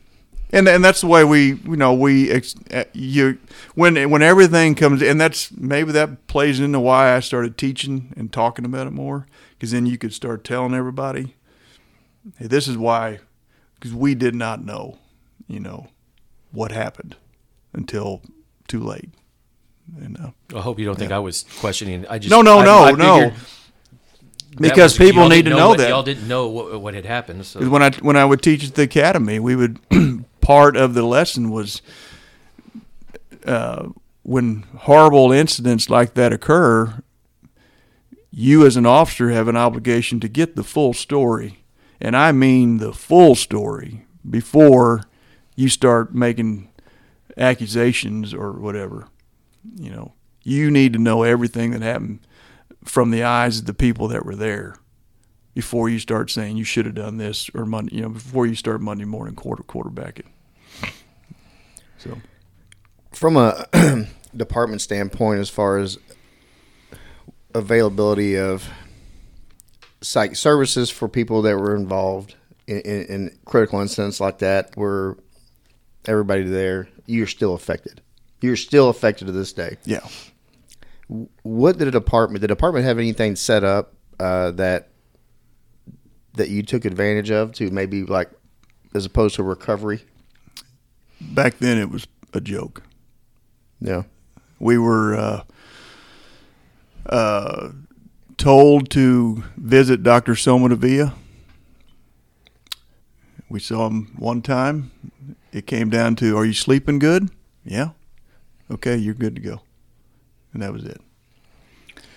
[0.52, 3.38] and and that's the way we you know we ex, uh, you
[3.74, 8.32] when when everything comes and that's maybe that plays into why I started teaching and
[8.32, 11.34] talking about it more because then you could start telling everybody
[12.38, 13.18] hey this is why
[13.74, 14.98] because we did not know
[15.48, 15.88] you know
[16.52, 17.16] what happened
[17.74, 18.22] until
[18.68, 19.10] too late
[20.00, 22.06] and uh, I hope you don't think I was questioning.
[22.08, 23.38] I just no no I- no I no figured that
[24.58, 27.44] because was- people need to know what- that y'all didn't know what, what had happened.
[27.46, 29.78] So when I when I would teach at the academy, we would
[30.40, 31.82] part of the lesson was
[33.46, 33.88] uh,
[34.22, 37.02] when horrible incidents like that occur,
[38.30, 41.64] you as an officer have an obligation to get the full story,
[42.00, 45.02] and I mean the full story before
[45.56, 46.68] you start making
[47.36, 49.08] accusations or whatever.
[49.76, 52.20] You know, you need to know everything that happened
[52.84, 54.76] from the eyes of the people that were there
[55.54, 58.54] before you start saying you should have done this or Monday, you know, before you
[58.54, 60.26] start Monday morning quarter quarterbacking.
[61.98, 62.18] So
[63.12, 63.66] From a
[64.36, 65.98] department standpoint, as far as
[67.54, 68.68] availability of
[70.00, 72.34] psych services for people that were involved
[72.66, 75.16] in, in, in critical incidents like that, where
[76.06, 78.00] everybody there, you're still affected.
[78.40, 79.76] You're still affected to this day.
[79.84, 80.00] yeah,
[81.42, 82.40] What did the department?
[82.40, 84.88] The department have anything set up uh, that
[86.34, 88.30] that you took advantage of to maybe like
[88.94, 90.02] as opposed to recovery?
[91.30, 92.82] back then it was a joke.
[93.80, 94.04] Yeah.
[94.58, 95.42] We were uh,
[97.06, 97.70] uh,
[98.36, 100.36] told to visit Dr.
[100.36, 101.14] Soma Devia.
[103.48, 104.90] We saw him one time.
[105.52, 107.28] It came down to, "Are you sleeping good?"
[107.64, 107.90] Yeah.
[108.70, 109.60] Okay, you're good to go,
[110.52, 111.00] and that was it.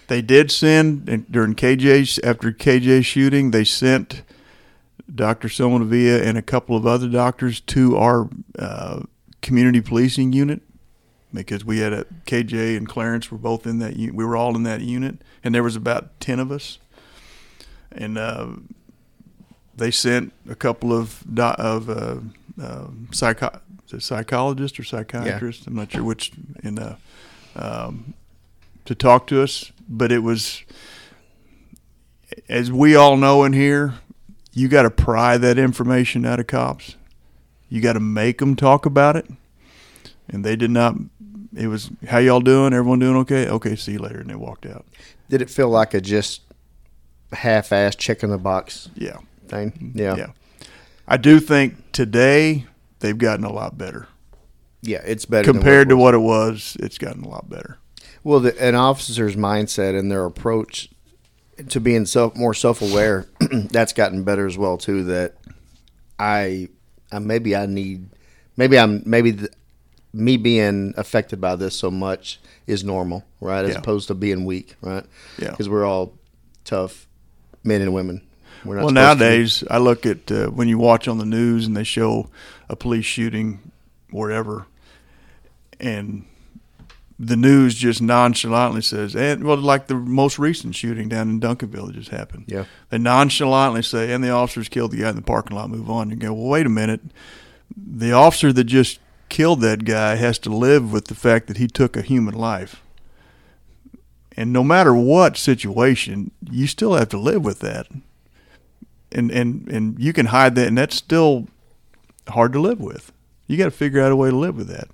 [0.08, 3.52] They did send during KJ's after KJ's shooting.
[3.52, 4.22] They sent
[5.14, 5.48] Dr.
[5.48, 9.02] Somonavia and a couple of other doctors to our uh,
[9.42, 10.62] community policing unit
[11.34, 13.96] because we had a KJ and Clarence were both in that.
[13.98, 16.78] We were all in that unit, and there was about ten of us.
[17.92, 18.48] And uh,
[19.76, 22.18] they sent a couple of do- of uh,
[22.62, 23.60] uh, psycho-
[23.92, 25.66] is psychologists or psychiatrists.
[25.68, 26.32] I'm not sure which
[26.64, 26.96] in uh,
[27.56, 28.14] um,
[28.86, 30.64] to talk to us, but it was
[32.50, 33.96] as we all know in here,
[34.54, 36.96] you got to pry that information out of cops.
[37.70, 39.28] You got to make them talk about it,
[40.30, 40.96] and they did not.
[41.56, 42.74] It was how y'all doing?
[42.74, 43.48] Everyone doing okay?
[43.48, 44.86] Okay, see you later, and they walked out.
[45.30, 46.42] Did it feel like a just
[47.32, 49.18] half-ass check in the box Yeah,
[49.48, 49.72] thing?
[49.72, 50.00] Mm-hmm.
[50.00, 50.16] Yeah.
[50.16, 50.28] yeah.
[51.08, 52.66] I do think today
[53.00, 54.08] they've gotten a lot better
[54.82, 56.02] Yeah, it's better compared to was.
[56.04, 56.78] what it was.
[56.80, 57.78] It's gotten a lot better.
[58.26, 60.90] Well, the, an officer's mindset and their approach
[61.70, 63.28] to being self more self-aware
[63.70, 65.04] that's gotten better as well too.
[65.06, 65.36] That
[66.20, 66.70] I,
[67.12, 68.10] I maybe I need,
[68.58, 69.50] maybe I'm maybe the,
[70.12, 73.64] me being affected by this so much is normal, right?
[73.64, 73.78] As Yeah.
[73.78, 75.06] opposed to being weak, right?
[75.38, 75.52] Yeah.
[75.52, 76.14] because we're all
[76.64, 77.08] tough
[77.64, 78.22] men and women.
[78.64, 81.78] We're not Well, nowadays I look at uh, when you watch on the news and
[81.78, 82.32] they show
[82.70, 83.72] a police shooting
[84.10, 84.66] wherever,
[85.80, 86.26] and
[87.18, 91.88] the news just nonchalantly says, and well, like the most recent shooting down in Duncanville
[91.88, 92.46] that just happened.
[92.48, 92.66] Yeah.
[92.90, 95.70] They nonchalantly say, and the officers killed the guy in the parking lot.
[95.70, 96.10] Move on.
[96.10, 97.02] You go, well, wait a minute.
[97.76, 99.00] The officer that just
[99.30, 102.82] killed that guy has to live with the fact that he took a human life.
[104.38, 107.88] And no matter what situation, you still have to live with that
[109.16, 111.48] and and and you can hide that, and that's still
[112.28, 113.12] hard to live with.
[113.48, 114.90] You got to figure out a way to live with that.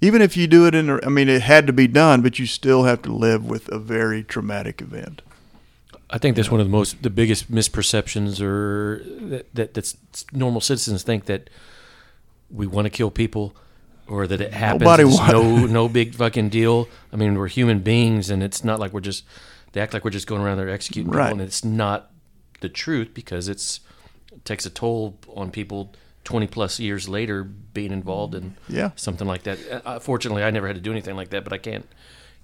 [0.00, 2.38] Even if you do it in, a, I mean, it had to be done, but
[2.38, 5.22] you still have to live with a very traumatic event.
[6.10, 9.96] I think that's one of the most the biggest misperceptions, or that, that that's
[10.32, 11.50] normal citizens think that
[12.50, 13.54] we want to kill people,
[14.06, 14.82] or that it happens.
[14.82, 16.88] Nobody it's want- no no big fucking deal.
[17.12, 19.24] I mean, we're human beings, and it's not like we're just.
[19.72, 21.26] They act like we're just going around there executing Right.
[21.26, 22.10] people, and it's not
[22.60, 23.80] the truth because it's
[24.32, 25.92] it takes a toll on people.
[26.24, 28.90] 20 plus years later being involved in Yeah.
[28.96, 31.58] something like that uh, fortunately i never had to do anything like that but i
[31.58, 31.86] can't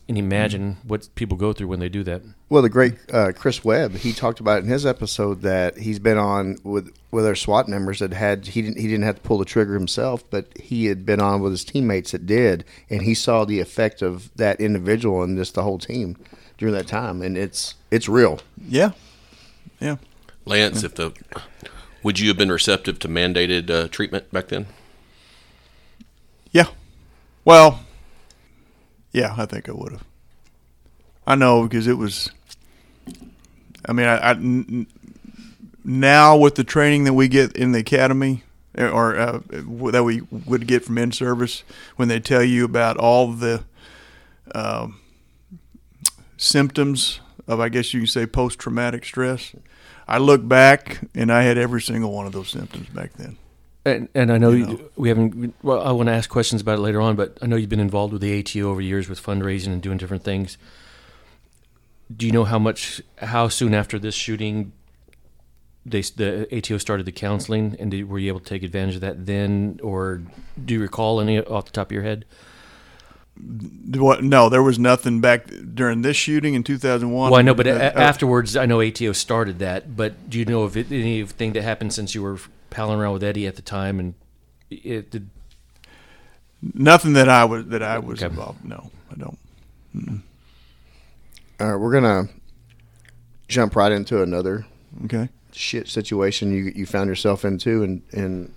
[0.06, 2.20] imagine what people go through when they do that
[2.50, 6.18] Well, the great uh, Chris Webb, he talked about in his episode that he's been
[6.18, 9.38] on with with our SWAT members that had he didn't he didn't have to pull
[9.38, 13.14] the trigger himself, but he had been on with his teammates that did, and he
[13.14, 16.16] saw the effect of that individual and just the whole team
[16.58, 18.40] during that time, and it's it's real.
[18.68, 18.90] Yeah,
[19.80, 19.96] yeah.
[20.44, 21.12] Lance, if the
[22.04, 24.66] would you have been receptive to mandated uh, treatment back then?
[26.52, 26.66] Yeah.
[27.44, 27.80] Well,
[29.10, 30.04] yeah, I think I would have.
[31.26, 32.30] I know because it was.
[33.86, 34.86] I mean, I, I n-
[35.84, 38.44] now with the training that we get in the academy,
[38.76, 41.64] or uh, that we would get from in service
[41.96, 43.64] when they tell you about all the
[44.54, 45.00] um,
[46.36, 49.54] symptoms of, I guess you can say, post traumatic stress.
[50.06, 53.36] I look back and I had every single one of those symptoms back then.
[53.86, 54.80] And, and I know, You know.
[54.96, 55.54] we haven't.
[55.62, 57.80] Well, I want to ask questions about it later on, but I know you've been
[57.80, 60.56] involved with the ATO over years with fundraising and doing different things.
[62.14, 64.72] Do you know how much, how soon after this shooting,
[65.84, 69.00] they the ATO started the counseling, and did, were you able to take advantage of
[69.02, 70.22] that then, or
[70.62, 72.24] do you recall any off the top of your head?
[73.36, 74.22] What?
[74.22, 77.30] No, there was nothing back during this shooting in 2001.
[77.30, 79.96] Well, I know, but Uh, a- uh, afterwards, I know ATO started that.
[79.96, 82.38] But do you know if it, anything that happened since you were
[82.70, 84.14] palling around with Eddie at the time, and
[84.70, 85.28] it did?
[86.72, 88.30] nothing that I was that I was Okay.
[88.30, 88.64] involved.
[88.64, 90.22] No, I don't.
[91.60, 92.28] All right, we're gonna
[93.48, 94.64] jump right into another
[95.04, 95.28] Okay.
[95.52, 98.50] shit situation you you found yourself into in in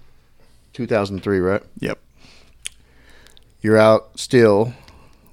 [0.74, 1.64] 2003, right?
[1.80, 2.00] Yep.
[3.62, 4.74] You're out still,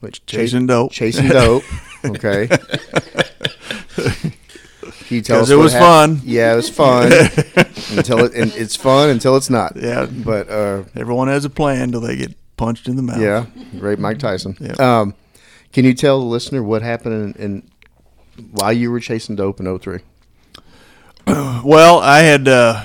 [0.00, 0.92] which Chasing dope.
[0.92, 1.62] chasing dope.
[2.04, 2.48] Okay.
[2.48, 2.58] Can
[5.16, 6.20] you tell 'Cause us it was fun.
[6.24, 7.04] Yeah, it was fun
[7.96, 9.74] until it and it's fun until it's not.
[9.76, 10.06] Yeah.
[10.06, 13.20] But uh, Everyone has a plan till they get punched in the mouth.
[13.20, 13.46] yeah,
[13.78, 14.56] great Mike Tyson.
[14.60, 14.72] Yeah.
[15.00, 15.14] Um,
[15.72, 17.62] can you tell the listener what happened in, in
[18.52, 20.00] why you were chasing dope in 03?
[21.26, 22.84] Well, I had, uh,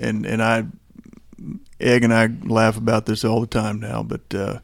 [0.00, 0.64] and and I,
[1.82, 4.58] Egg and I laugh about this all the time now, but uh,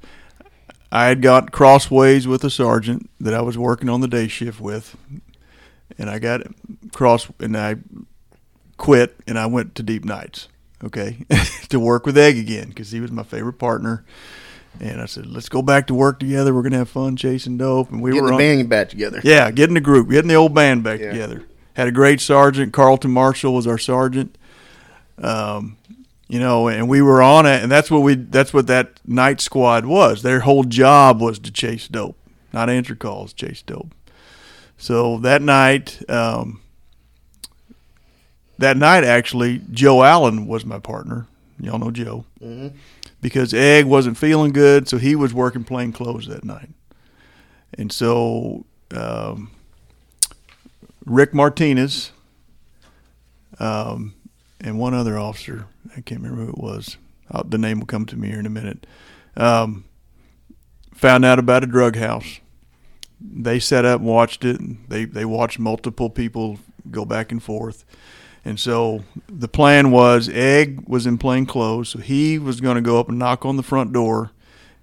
[0.91, 4.61] I had got crossways with a sergeant that I was working on the day shift
[4.61, 4.97] with,
[5.99, 6.43] and I got
[6.93, 7.77] cross, and I
[8.77, 10.49] quit, and I went to Deep Nights,
[10.85, 11.19] okay,
[11.69, 14.05] to work with Egg again because he was my favorite partner.
[14.81, 16.55] And I said, "Let's go back to work together.
[16.55, 19.21] We're gonna have fun chasing dope." And we Getting were the on, band back together.
[19.25, 21.11] yeah, getting the group, getting the old band back Yeah.
[21.11, 21.43] together.
[21.75, 22.73] Had a great sergeant.
[22.73, 24.39] Carlton Marshall was our sergeant.
[25.21, 25.77] Um,
[26.29, 28.15] you know, and we were on it, and that's what we.
[28.15, 30.23] That's what that night squad was.
[30.23, 32.17] Their whole job was to chase dope,
[32.53, 33.95] not answer calls, chase dope.
[34.77, 36.61] So that night, um,
[38.59, 41.27] that night actually, Joe Allen was my partner.
[41.61, 42.25] Y'all know Joe
[43.21, 46.71] because Egg wasn't feeling good, so he was working plain clothes that night.
[47.77, 48.65] And so
[48.95, 49.51] um,
[51.05, 52.13] Rick Martinez
[53.59, 54.15] um,
[54.61, 55.67] and one other officer,
[55.97, 56.97] I can't remember who it was.
[57.31, 58.87] Uh, the name will come to me here in a minute.
[59.37, 59.85] Um,
[60.95, 62.41] found out about a drug house.
[63.21, 64.61] They set up and watched it.
[64.89, 66.59] They they watched multiple people
[66.91, 67.85] go back and forth.
[68.45, 72.81] And so the plan was Egg was in plain clothes, so he was going to
[72.81, 74.31] go up and knock on the front door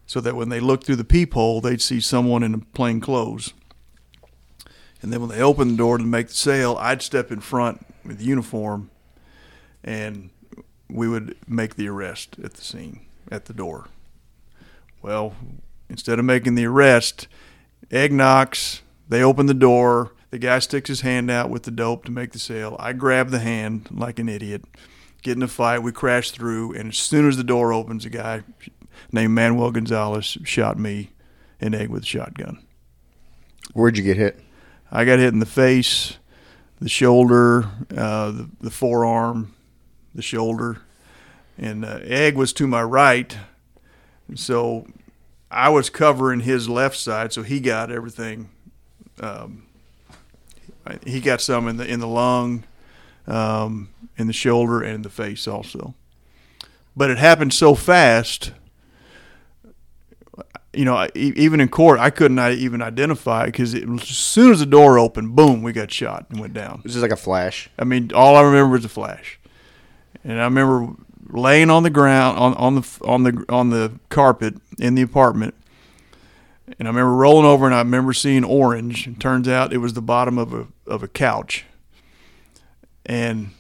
[0.06, 3.54] so that when they looked through the peephole, they'd see someone in plain clothes.
[5.02, 7.86] And then when they opened the door to make the sale, I'd step in front
[8.04, 8.90] with uniform
[9.84, 10.30] and
[10.90, 13.88] we would make the arrest at the scene, at the door.
[15.02, 15.36] Well,
[15.90, 17.28] instead of making the arrest,
[17.92, 22.06] Egg knocks, they open the door, the guy sticks his hand out with the dope
[22.06, 22.76] to make the sale.
[22.80, 24.64] I grab the hand like an idiot,
[25.22, 28.10] get in a fight, we crash through, and as soon as the door opens, a
[28.10, 28.44] guy
[29.12, 31.12] named Manuel Gonzalez shot me
[31.62, 32.60] and Egg with a shotgun.
[33.74, 34.40] Where'd you get hit?
[34.92, 36.18] I got hit in the face,
[36.80, 37.66] the shoulder,
[37.96, 39.55] uh, the, the forearm,
[40.16, 40.82] the shoulder,
[41.58, 43.38] and uh, Egg was to my right,
[44.34, 44.88] so
[45.52, 48.50] I was covering his left side, so he got everything.
[49.20, 49.64] Um,
[51.06, 52.64] he got some in the in the lung,
[53.28, 55.94] um, in the shoulder, and in the face also.
[56.96, 58.52] But it happened so fast.
[60.74, 65.00] You know, even in court, I couldn't even identify because as soon as the door
[65.00, 66.80] opened, boom, we got shot and went down.
[66.80, 67.70] It was just like a flash.
[67.80, 69.40] I mean, all I remember was a flash,
[70.26, 70.94] and I remember
[71.30, 75.54] laying on the ground on, on the on the on the carpet in the apartment,
[76.80, 79.06] and I remember rolling over and I remember seeing orange.
[79.06, 81.66] And turns out it was the bottom of a of a couch,
[83.06, 83.52] and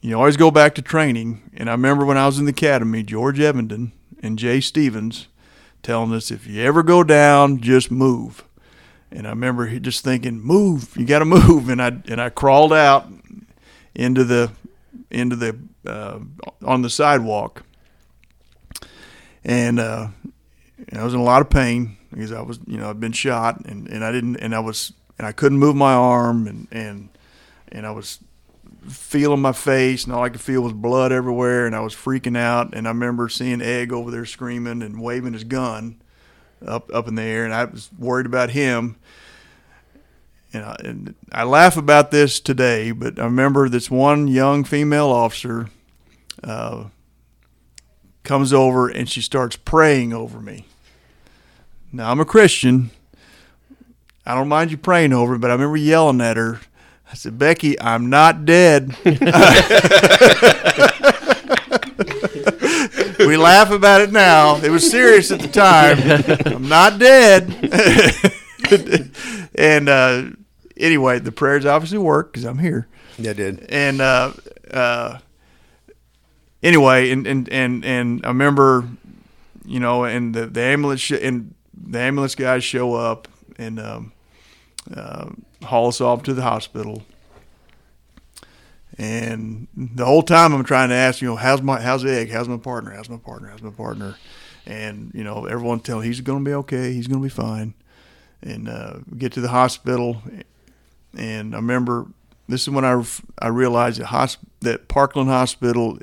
[0.00, 1.50] you always go back to training.
[1.54, 3.90] And I remember when I was in the academy, George Evenden
[4.22, 5.26] and Jay Stevens
[5.82, 8.44] telling us if you ever go down, just move.
[9.10, 10.96] And I remember just thinking, "Move!
[10.96, 13.08] You got to move!" And I and I crawled out
[13.92, 14.52] into the
[15.14, 16.20] into the uh,
[16.64, 17.62] on the sidewalk,
[19.44, 20.08] and uh,
[20.92, 23.64] I was in a lot of pain because I was you know I'd been shot
[23.66, 27.08] and, and I didn't and I was and I couldn't move my arm and and
[27.68, 28.20] and I was
[28.88, 32.36] feeling my face and all I could feel was blood everywhere and I was freaking
[32.36, 32.74] out.
[32.74, 36.00] And I remember seeing Egg over there screaming and waving his gun
[36.64, 38.96] up up in the air and I was worried about him
[40.54, 45.68] and I, laugh about this today, but I remember this one young female officer
[46.42, 46.84] uh,
[48.22, 50.66] comes over and she starts praying over me.
[51.92, 52.90] Now I'm a Christian.
[54.26, 56.60] I don't mind you praying over but I remember yelling at her.
[57.10, 58.96] I said, Becky, I'm not dead.
[63.18, 64.56] we laugh about it now.
[64.56, 65.98] It was serious at the time.
[66.52, 67.54] I'm not dead.
[69.54, 70.24] and uh,
[70.76, 72.86] anyway, the prayers obviously work because I'm here.
[73.18, 73.66] Yeah, it did.
[73.68, 74.32] And uh,
[74.70, 75.18] uh,
[76.62, 78.88] anyway, and, and and and I remember,
[79.64, 84.12] you know, and the, the ambulance sh- and the ambulance guys show up and um,
[84.94, 85.30] uh,
[85.62, 87.02] haul us off to the hospital.
[88.96, 92.30] And the whole time I'm trying to ask, you know, how's my how's Egg?
[92.30, 92.92] How's my partner?
[92.92, 93.48] How's my partner?
[93.48, 94.16] How's my partner?
[94.66, 96.92] And you know, everyone tell he's going to be okay.
[96.92, 97.74] He's going to be fine.
[98.42, 100.22] And uh, get to the hospital,
[101.18, 102.06] and I remember
[102.48, 103.02] this is when I
[103.38, 105.98] I realized that hosp- that Parkland Hospital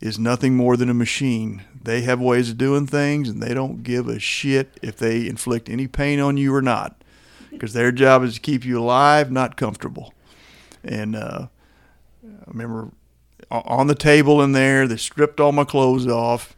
[0.00, 1.62] is nothing more than a machine.
[1.82, 5.68] They have ways of doing things, and they don't give a shit if they inflict
[5.68, 7.02] any pain on you or not,
[7.50, 10.12] because their job is to keep you alive, not comfortable.
[10.82, 11.46] And uh,
[12.24, 12.90] I remember
[13.50, 16.56] on the table in there, they stripped all my clothes off,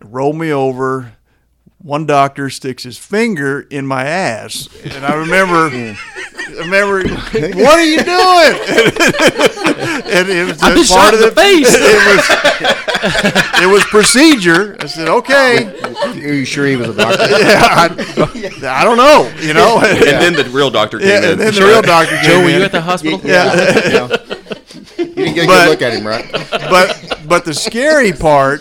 [0.00, 1.14] rolled me over.
[1.78, 5.68] One doctor sticks his finger in my ass, and I remember,
[6.50, 8.54] remember, what are you doing?
[10.12, 11.68] and it was I've been part shot of in the face.
[13.04, 14.76] It was, it was procedure.
[14.78, 15.66] I said, okay,
[16.04, 17.26] Are you sure he was a doctor?
[17.30, 19.80] yeah, I, I don't know, you know.
[19.82, 21.24] And then the real doctor came Yeah, in.
[21.32, 23.20] and then the real doctor came Joe, were you at the hospital?
[23.24, 23.54] yeah.
[23.90, 24.16] yeah.
[24.98, 26.30] You didn't get a But- good look at him, right?
[26.50, 28.60] but but the scary part,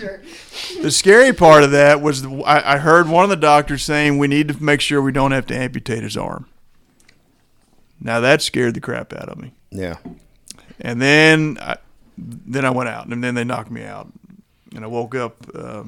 [0.81, 4.17] the scary part of that was the, I, I heard one of the doctors saying
[4.17, 6.47] we need to make sure we don't have to amputate his arm.
[8.01, 9.53] Now that scared the crap out of me.
[9.69, 9.97] Yeah.
[10.79, 11.77] And then I,
[12.17, 14.11] then I went out, and then they knocked me out,
[14.75, 15.83] and I woke up uh,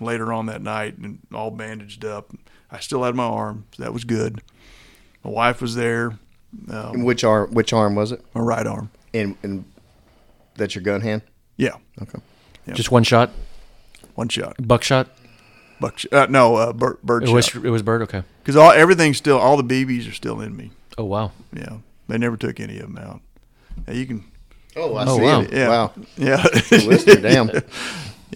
[0.00, 2.30] later on that night and all bandaged up.
[2.70, 4.42] I still had my arm, so that was good.
[5.22, 6.18] My wife was there,
[6.68, 7.52] um, which arm?
[7.52, 8.22] Which arm was it?
[8.34, 8.90] my right arm.
[9.14, 9.64] And and
[10.56, 11.22] that's your gun hand.
[11.56, 12.18] Yeah, Okay.
[12.72, 13.30] Just one shot,
[14.14, 14.56] one shot.
[14.58, 15.08] buckshot.
[15.80, 18.02] Buck, uh, no, uh, bird, bird It was it was bird.
[18.02, 18.22] Okay.
[18.42, 20.70] Because all everything's still, all the BBs are still in me.
[20.98, 21.32] Oh wow.
[21.52, 21.78] Yeah,
[22.08, 23.20] they never took any of them out.
[23.86, 24.24] Now you can,
[24.76, 25.40] Oh, I Oh, see wow.
[25.40, 25.52] it.
[25.52, 25.68] Yeah.
[25.68, 25.92] Wow.
[26.16, 27.48] yeah, Listener, damn.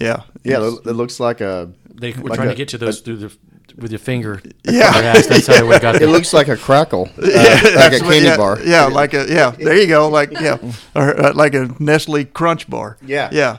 [0.00, 1.70] yeah, Yeah, it it looks like a.
[1.94, 3.36] They were Like trying a- to get to those through the
[3.76, 4.40] with your finger.
[4.64, 4.90] Yeah.
[4.92, 5.26] Their ass.
[5.26, 6.08] That's how they would have got It there.
[6.08, 8.58] looks like a Krackel, uh, like a candy yeah, bar.
[8.64, 9.50] Yeah, like a yeah.
[9.50, 10.08] There you go.
[10.08, 10.58] Like yeah,
[10.96, 12.96] or uh, like a Nestle Crunch bar.
[13.02, 13.28] Yeah.
[13.32, 13.58] yeah.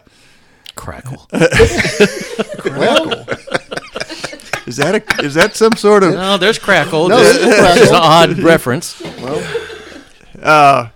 [0.75, 1.19] Krackel.
[2.77, 3.25] Well,
[4.69, 7.09] Is that a is that some sort of No, there's Krackel.
[7.09, 9.01] No, there's this is an odd reference.
[9.01, 10.91] Well,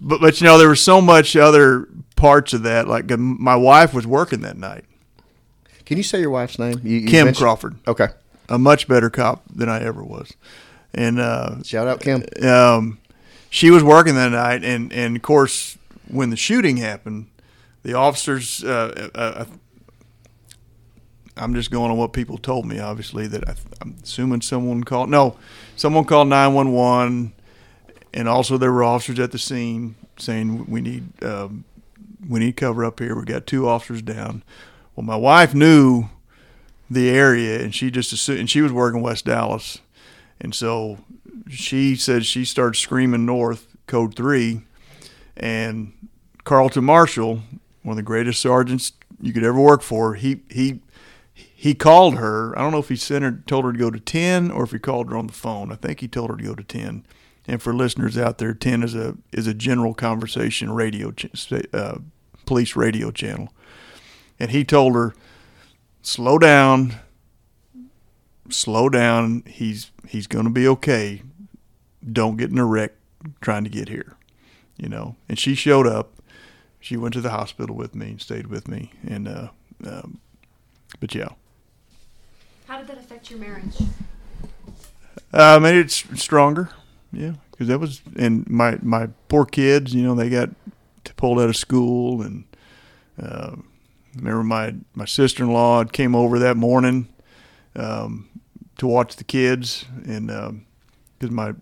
[0.00, 2.88] but but you know there was so much other parts of that.
[2.88, 4.84] Like um, my wife was working that night.
[5.84, 6.80] can you say your wife's name?
[6.82, 8.08] You, you Kim mentioned- Crawford, Okay.
[8.48, 10.32] a much better cop than I ever was,
[10.94, 12.24] and uh, Shout out Kim.
[12.42, 12.98] um,
[13.50, 15.78] she was working that night, and, and of course,
[16.08, 17.26] when the shooting happened,
[17.82, 18.64] the officers.
[18.64, 19.44] Uh, uh, uh,
[21.36, 22.78] I'm just going on what people told me.
[22.78, 25.10] Obviously, that I, I'm assuming someone called.
[25.10, 25.36] No,
[25.76, 27.32] someone called 911,
[28.14, 31.64] and also there were officers at the scene saying we need um,
[32.28, 33.14] we need cover up here.
[33.14, 34.42] We got two officers down.
[34.94, 36.08] Well, my wife knew
[36.88, 39.78] the area, and she just assumed, and she was working West Dallas,
[40.40, 40.98] and so
[41.48, 44.62] she said she started screaming north, code three,
[45.36, 45.92] and
[46.44, 47.42] Carlton Marshall,
[47.82, 50.80] one of the greatest sergeants you could ever work for, he he
[51.58, 52.56] he called her.
[52.56, 54.72] I don't know if he sent her, told her to go to ten, or if
[54.72, 55.72] he called her on the phone.
[55.72, 57.06] I think he told her to go to ten.
[57.48, 61.14] And for listeners out there, ten is a is a general conversation radio
[61.72, 61.98] uh,
[62.44, 63.54] police radio channel.
[64.38, 65.14] And he told her,
[66.02, 66.96] slow down,
[68.50, 69.42] slow down.
[69.46, 71.22] He's he's going to be okay.
[72.12, 72.92] Don't get in a wreck
[73.40, 74.16] trying to get here,
[74.76, 75.16] you know.
[75.26, 76.12] And she showed up.
[76.80, 78.92] She went to the hospital with me and stayed with me.
[79.08, 79.48] And uh,
[79.86, 80.20] um,
[81.00, 81.30] but yeah,
[82.66, 83.76] How did that affect your marriage?
[85.32, 86.70] uh, made it stronger.
[87.12, 89.94] Yeah, because that was and my my poor kids.
[89.94, 90.50] You know, they got
[91.16, 92.44] pulled out of school and.
[93.20, 93.56] Uh,
[94.16, 97.08] remember my my sister in law came over that morning
[97.74, 98.28] um,
[98.78, 100.26] to watch the kids, and
[101.18, 101.54] because my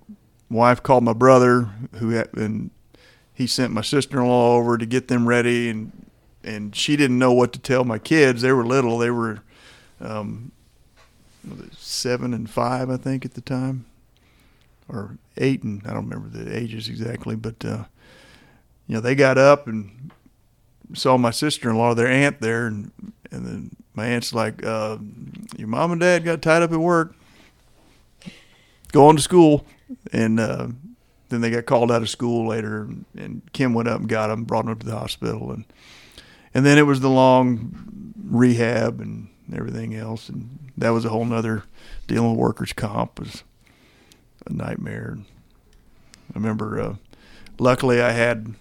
[0.50, 2.70] wife called my brother, who had, and
[3.32, 6.07] he sent my sister in law over to get them ready, and
[6.42, 8.42] and she didn't know what to tell my kids.
[8.42, 8.98] They were little.
[8.98, 9.42] They were
[10.00, 10.52] um,
[11.76, 13.86] seven and five, I think, at the time,
[14.88, 17.84] or eight, and I don't remember the ages exactly, but uh,
[18.86, 20.11] you know they got up and
[20.92, 22.90] saw my sister-in-law, their aunt there, and
[23.30, 24.99] and then my aunt's like, uh,
[25.57, 27.14] "Your mom and dad got tied up at work,
[28.92, 29.66] going to school,"
[30.12, 30.68] and uh,
[31.28, 34.45] then they got called out of school later, and Kim went up and got them,
[34.45, 35.64] brought them up to the hospital, and
[36.53, 41.25] and then it was the long rehab and everything else, and that was a whole
[41.25, 41.64] nother
[42.07, 43.45] dealing with workers' comp was
[44.47, 45.18] a nightmare.
[46.31, 46.95] I remember, uh,
[47.59, 48.55] luckily, I had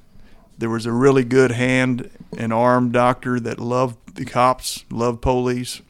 [0.57, 5.81] there was a really good hand and arm doctor that loved the cops, loved police,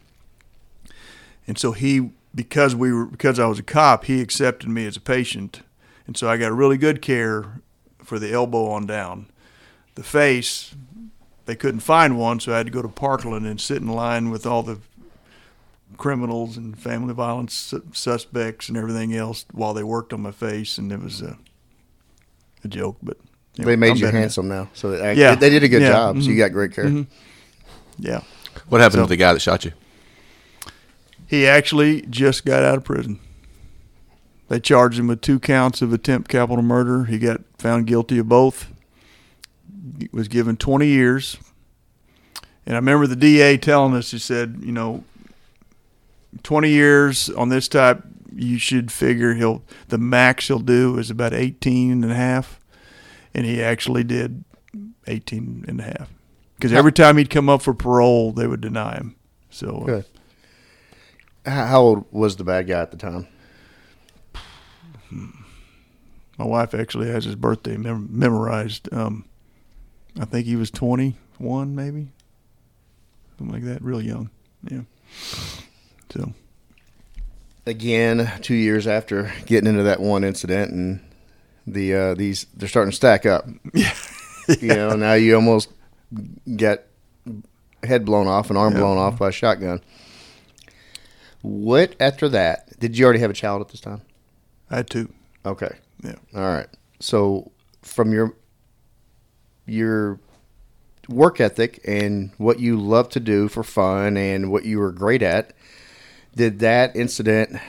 [1.48, 4.98] and so he because we were because I was a cop, he accepted me as
[4.98, 5.62] a patient,
[6.08, 7.62] and so I got really good care
[8.02, 9.28] for the elbow on down.
[9.96, 10.74] The face,
[11.46, 14.30] they couldn't find one, so I had to go to Parkland and sit in line
[14.30, 14.80] with all the
[16.08, 20.92] criminals and family violence suspects and everything else while they worked on my face, and
[20.92, 21.38] it was a,
[22.66, 22.98] a joke.
[23.02, 23.16] But
[23.56, 25.36] you know, They made I'm you handsome now, so they, Yeah.
[25.36, 25.92] they did a good Yeah.
[25.92, 26.22] job.
[26.22, 26.38] So you Mhm.
[26.40, 27.06] got great care.
[27.98, 28.20] Yeah,
[28.68, 29.72] What happened So- to the guy that shot you?
[31.26, 33.20] he actually just got out of prison.
[34.50, 37.06] They charged him with two counts of attempt capital murder.
[37.06, 38.68] He got found guilty of both.
[40.00, 41.38] He was given 20 years.
[42.66, 45.06] And I remember the DA telling us, he said, you know,
[46.42, 48.04] 20 years on this type,
[48.36, 52.60] you should figure he'll, the max he'll do is about 18 and a half.
[53.34, 54.44] And he actually did
[55.08, 56.10] 18 and a half.
[56.56, 59.16] Because every time he'd come up for parole, they would deny him.
[59.50, 60.02] So, uh.
[61.46, 63.28] How how old was the bad guy at the time?
[66.38, 68.92] My wife actually has his birthday mem- memorized.
[68.94, 69.26] Um,
[70.20, 72.08] I think he was 21, maybe
[73.38, 73.84] something like that.
[73.84, 74.30] Real young,
[74.64, 74.82] yeah.
[76.14, 76.34] So
[77.66, 81.00] Again, two years after getting into that one incident, and
[81.66, 83.46] the uh, these they're starting to stack up.
[83.74, 83.94] yeah,
[84.60, 85.70] You know, now you almost
[86.58, 86.88] get
[87.84, 88.80] head blown off and arm Yeah.
[88.80, 89.82] blown off by a shotgun.
[91.42, 92.78] What after that?
[92.80, 94.02] Did you already have a child at this time?
[94.70, 95.12] I had two.
[95.46, 95.72] Okay.
[96.04, 96.16] Yeah.
[96.36, 96.68] All right.
[97.00, 97.52] So
[97.82, 98.34] from your
[99.66, 100.20] your
[101.08, 105.22] work ethic and what you love to do for fun and what you were great
[105.22, 105.54] at,
[106.36, 107.60] did that incident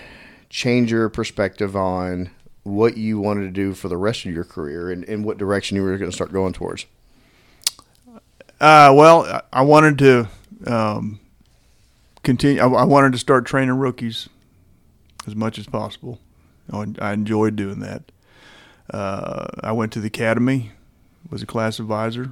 [0.49, 2.31] change your perspective on
[2.62, 5.77] what you wanted to do for the rest of your career and, and what direction
[5.77, 6.87] you were going to start going towards?
[8.61, 10.29] Uh, well, I- wanted to
[10.67, 11.21] um,
[12.23, 12.61] continue.
[12.61, 14.29] I, I wanted to start training rookies
[15.27, 16.21] as much as possible.
[16.73, 18.05] I, I enjoyed doing that.
[18.89, 20.73] Uh, I went to the academy,
[21.31, 22.31] was a class advisor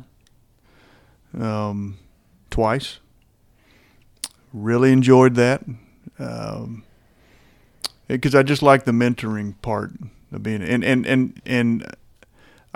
[1.39, 1.99] um,
[2.51, 2.99] twice.
[4.53, 5.65] Really enjoyed that
[8.09, 9.93] because I just like the mentoring part
[10.33, 11.97] of being and and and and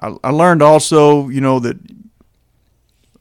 [0.01, 1.79] I, I learned also, you know, that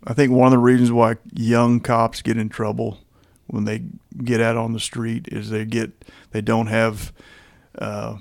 [0.06, 3.00] I think one of the reasons why young cops get in trouble
[3.48, 3.84] when they
[4.24, 5.92] get out on the street is they get
[6.32, 7.12] they don't have
[7.78, 8.18] uh,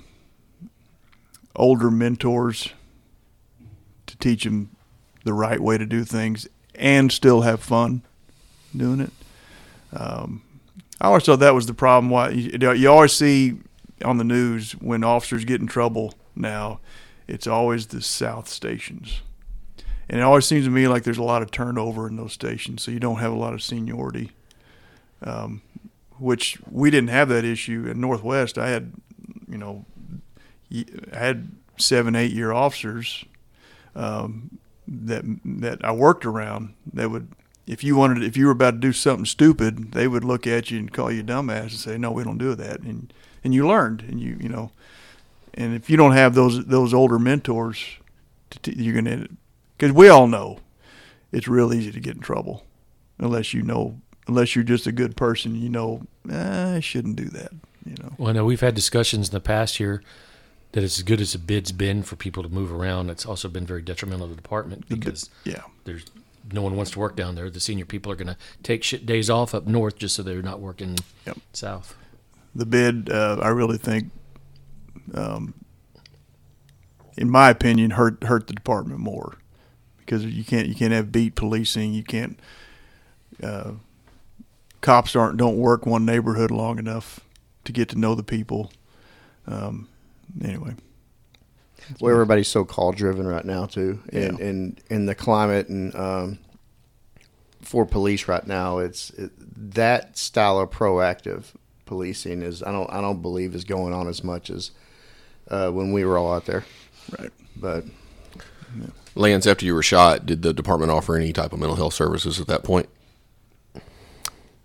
[1.55, 2.69] older mentors
[4.07, 4.69] to teach them
[5.23, 8.01] the right way to do things and still have fun
[8.75, 9.11] doing it.
[9.93, 10.43] Um,
[11.01, 12.09] I always thought that was the problem.
[12.09, 13.57] Why you, you always see
[14.03, 16.79] on the news when officers get in trouble now,
[17.27, 19.21] it's always the South stations.
[20.07, 22.83] And it always seems to me like there's a lot of turnover in those stations,
[22.83, 24.31] so you don't have a lot of seniority.
[25.23, 25.61] Um,
[26.17, 28.57] which we didn't have that issue in Northwest.
[28.57, 28.93] I had,
[29.49, 29.85] you know,
[30.71, 33.25] I had seven, eight year officers
[33.95, 36.73] um, that that I worked around.
[36.93, 37.31] That would,
[37.67, 40.71] if you wanted, if you were about to do something stupid, they would look at
[40.71, 43.13] you and call you a dumbass and say, "No, we don't do that." And
[43.43, 44.71] and you learned, and you you know,
[45.53, 47.83] and if you don't have those those older mentors,
[48.51, 49.27] to t- you're gonna
[49.77, 50.59] because we all know
[51.31, 52.65] it's real easy to get in trouble
[53.17, 57.25] unless you know unless you're just a good person you know eh, i shouldn't do
[57.25, 57.51] that
[57.85, 58.13] you know.
[58.17, 60.01] Well, I know we've had discussions in the past here
[60.71, 63.47] that it's as good as the bid's been for people to move around, it's also
[63.47, 65.61] been very detrimental to the department The because yeah.
[65.85, 66.05] there's
[66.51, 67.49] no one wants to work down there.
[67.49, 70.41] The senior people are going to take shit days off up north just so they're
[70.41, 71.37] not working Yep.
[71.53, 71.95] south.
[72.53, 74.11] the bid uh, i really think
[75.13, 75.53] um,
[77.17, 79.37] in my opinion hurt hurt the department more
[79.97, 82.39] because you can't you can't have beat policing you can't
[83.43, 83.71] uh,
[84.81, 87.19] cops aren't don't work one neighborhood long enough
[87.63, 88.71] to get to know the people
[89.47, 89.87] um,
[90.43, 90.73] anyway
[91.99, 94.45] Well, everybody's so call driven right now too, and Yeah.
[94.45, 96.39] and in the climate and um,
[97.61, 99.31] for police right now, it's it,
[99.73, 101.45] that style of proactive
[101.85, 104.71] policing is I don't I don't believe is going on as much as
[105.49, 106.65] uh, when we were all out there.
[107.19, 107.85] right But
[109.13, 112.39] Lance, after you were shot, did the department offer any type of mental health services
[112.41, 112.89] at that point?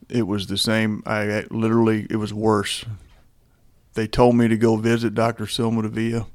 [0.09, 1.03] It was the same.
[1.07, 2.85] I literally, it was worse.
[3.95, 5.45] They told me to go visit Dr.
[5.45, 6.27] Silma Davia.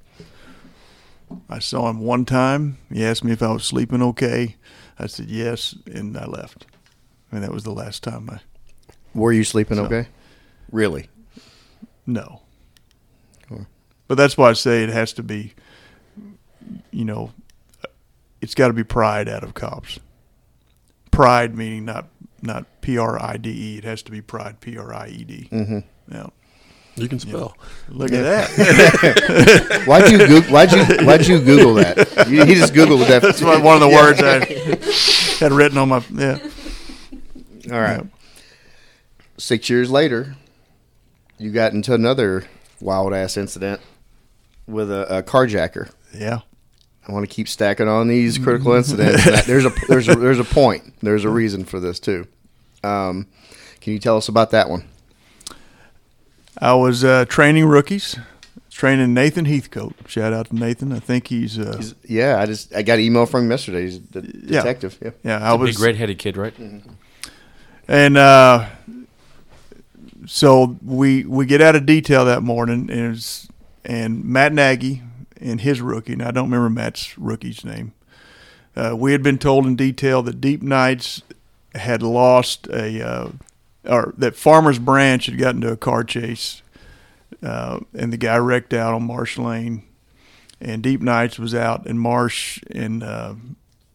[1.49, 2.77] I saw him one time.
[2.91, 4.55] He asked me if I was sleeping okay.
[4.97, 6.65] I said yes, and I left.
[7.31, 8.39] And that was the last time I.
[9.13, 10.07] Were you sleeping okay?
[10.71, 11.09] Really?
[12.05, 12.41] No.
[14.07, 15.53] But that's why I say it has to be,
[16.91, 17.31] you know,
[18.41, 19.99] it's got to be pride out of cops.
[21.11, 22.09] Pride meaning not
[22.41, 23.77] not P R I D E.
[23.77, 25.49] It has to be pride P R I E D.
[25.51, 25.79] Mm-hmm.
[26.11, 26.27] Yeah.
[26.95, 27.57] You can spell.
[27.89, 29.83] Look at that.
[29.85, 31.97] Why'd you Goog- why'd you why'd you Google that?
[32.29, 33.21] You, he just Googled that.
[33.21, 36.39] That's one of the words I had written on my yeah.
[37.71, 38.01] All right.
[39.37, 40.35] Six years later,
[41.37, 42.45] you got into another
[42.79, 43.81] wild ass incident
[44.67, 45.91] with a, a carjacker.
[46.13, 46.39] Yeah.
[47.07, 49.45] I want to keep stacking on these critical incidents.
[49.45, 50.93] there's a there's a there's a point.
[51.01, 52.27] There's a reason for this too.
[52.83, 53.27] Um,
[53.81, 54.87] can you tell us about that one?
[56.59, 58.17] I was uh, training rookies,
[58.71, 59.93] training Nathan Heathcote.
[60.07, 60.91] Shout out to Nathan.
[60.93, 63.81] I think he's, uh, Yeah, I just I got an email from him yesterday.
[63.83, 64.21] He's a de-
[64.53, 64.61] Yeah.
[64.61, 64.97] detective.
[65.01, 65.09] Yeah.
[65.23, 65.39] yeah.
[65.51, 66.53] I was Big red-headed kid, right?
[67.87, 68.67] And uh,
[70.25, 73.47] so we we get out of detail that morning, and it's,
[73.83, 75.01] and Matt Nagy
[75.39, 77.93] and his rookie, and I don't remember Matt's rookie's name.
[78.75, 81.21] Uh, we had been told in detail that Deep Nights
[81.75, 83.29] had lost a, uh,
[83.87, 86.61] or that Farmers Branch had gotten into a car chase,
[87.43, 89.83] uh, and the guy wrecked out on Marsh Lane,
[90.59, 93.35] and Deep Nights was out in Marsh in uh,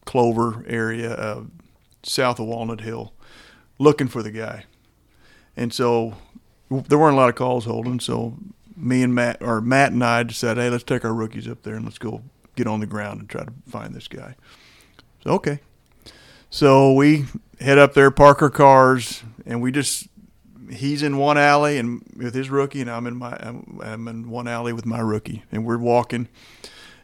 [0.05, 1.43] Clover area, uh,
[2.03, 3.13] south of Walnut Hill
[3.79, 4.65] looking for the guy.
[5.57, 6.15] And so
[6.69, 7.99] there weren't a lot of calls holding.
[7.99, 8.37] So
[8.75, 11.75] me and Matt, or Matt and I decided, hey, let's take our rookies up there
[11.75, 12.21] and let's go
[12.55, 14.35] get on the ground and try to find this guy.
[15.23, 15.59] So, okay.
[16.53, 17.27] So we
[17.61, 20.09] head up there, park our cars, and we just,
[20.69, 24.29] he's in one alley and with his rookie, and I'm in my, I'm, I'm in
[24.29, 26.27] one alley with my rookie, and we're walking.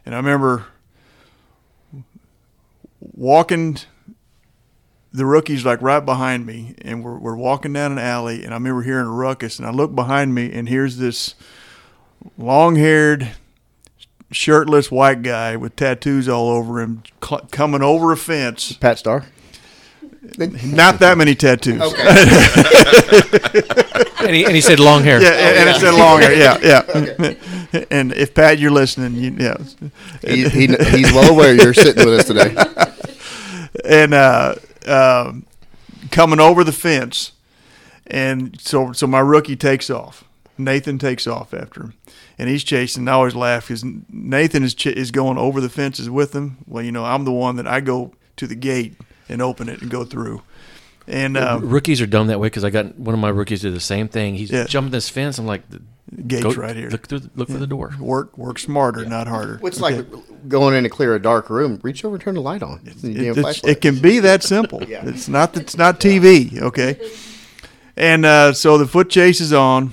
[0.04, 0.66] And I remember
[3.00, 3.78] walking
[5.14, 8.58] the rookie's like right behind me, and we're we're walking down an alley, and I
[8.58, 11.34] remember hearing a ruckus, and I look behind me, and here's this
[12.36, 13.30] long-haired,
[14.30, 18.74] shirtless white guy with tattoos all over him cl- coming over a fence.
[18.74, 19.24] Pat Star.
[20.20, 21.80] Not that many tattoos.
[24.20, 25.22] and, he, and he said long hair.
[25.22, 26.34] Yeah, and, and it said long hair.
[26.34, 26.82] Yeah, yeah.
[27.90, 29.56] And if Pat, you're listening, you yeah.
[30.22, 32.54] He, he, he's well aware you're sitting with us today.
[33.88, 34.54] and uh,
[34.86, 35.44] um
[36.10, 37.32] coming over the fence,
[38.06, 40.24] and so so my rookie takes off.
[40.56, 41.94] Nathan takes off after him,
[42.38, 43.02] and he's chasing.
[43.02, 46.56] And I always laugh because Nathan is ch- is going over the fences with him.
[46.66, 48.96] Well, you know, I'm the one that I go to the gate
[49.28, 50.42] and open it and go through.
[51.06, 53.74] And uh, Rookies are dumb that way because I got one of my rookies did
[53.74, 54.34] the same thing.
[54.34, 54.64] He's Yeah.
[54.66, 55.38] jumping this fence.
[55.38, 55.62] I'm like,
[56.26, 56.90] gates go, right here.
[56.90, 57.94] Look, through, the- look for the door.
[57.98, 59.58] Work work smarter, not harder.
[59.64, 60.04] It's like
[60.48, 61.80] going in to clear a dark room.
[61.82, 62.80] Reach over and turn the light on.
[62.84, 64.82] You It, damn it's- it can be that simple.
[64.88, 65.06] Yeah.
[65.06, 65.56] It's not.
[65.56, 66.60] It's not TV.
[66.60, 67.00] Okay.
[67.96, 69.92] And uh, so the foot chase is on,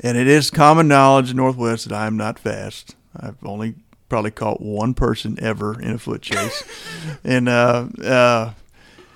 [0.00, 2.94] and it is common knowledge in Northwest that I am not fast.
[3.18, 3.74] I've only
[4.12, 6.62] probably caught one person ever in a foot chase,
[7.24, 8.52] and uh, uh,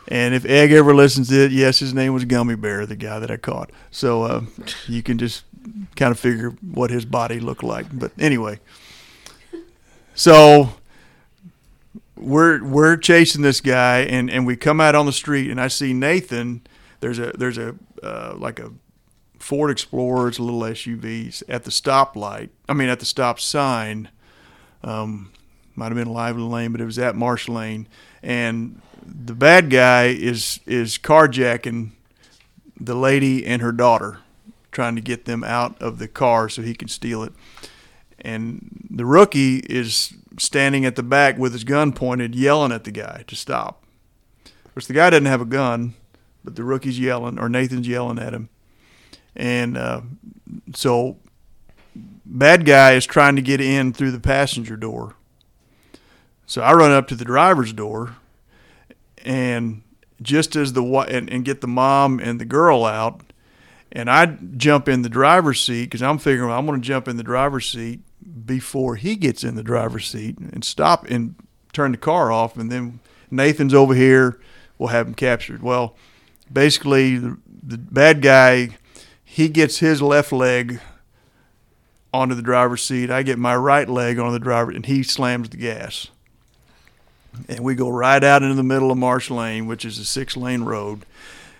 [0.08, 3.18] and if Egg ever listens to it, yes, his name was Gummy Bear, the guy
[3.18, 3.68] that I caught.
[3.90, 4.44] So uh,
[4.86, 5.44] you can just
[5.96, 7.86] kind of figure what his body looked like.
[7.92, 8.58] But anyway,
[10.14, 10.70] so
[12.16, 15.68] we're we're chasing this guy and, and we come out on the street and I
[15.68, 16.66] see Nathan.
[17.00, 18.72] There's a there's a uh, like a
[19.38, 22.48] Ford Explorer, it's a little SUV at the stoplight.
[22.66, 24.08] I mean at the stop sign.
[24.82, 25.30] Um,
[25.74, 27.86] might have been Lively Lane, but it was at Marsh Lane.
[28.22, 31.90] And the bad guy is is carjacking
[32.78, 34.18] the lady and her daughter,
[34.72, 37.32] trying to get them out of the car so he can steal it.
[38.20, 42.90] And the rookie is standing at the back with his gun pointed, yelling at the
[42.90, 43.84] guy to stop.
[44.64, 45.94] Of course, the guy doesn't have a gun,
[46.44, 48.48] but the rookie's yelling, or Nathan's yelling at him.
[49.34, 50.02] And uh,
[50.74, 51.18] so,
[52.26, 55.14] bad guy is trying to get in through the passenger door.
[56.46, 58.16] So I run up to the driver's door,
[59.24, 59.82] and
[60.22, 63.22] just as the and, and get the mom and the girl out,
[63.90, 64.26] and I
[64.56, 67.68] jump in the driver's seat because I'm figuring I'm going to jump in the driver's
[67.68, 68.00] seat
[68.44, 71.34] before he gets in the driver's seat and stop and
[71.72, 73.00] turn the car off, and then
[73.30, 74.40] Nathan's over here.
[74.78, 75.62] We'll have him captured.
[75.62, 75.96] Well,
[76.52, 78.76] basically, the, the bad guy
[79.24, 80.80] he gets his left leg
[82.16, 83.10] onto the driver's seat.
[83.10, 86.08] I get my right leg on the driver, and he slams the gas.
[87.48, 90.36] and we go right out into the middle of Marsh Lane, which is a six
[90.36, 91.04] lane road.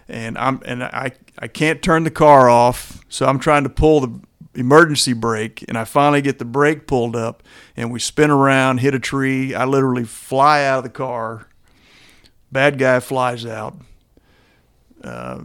[0.09, 4.01] And I'm and I I can't turn the car off, so I'm trying to pull
[4.01, 4.21] the
[4.55, 7.43] emergency brake, and I finally get the brake pulled up,
[7.77, 9.55] and we spin around, hit a tree.
[9.55, 11.49] I literally fly out of the car.
[12.53, 13.77] Bad guy flies out,
[15.03, 15.41] uh,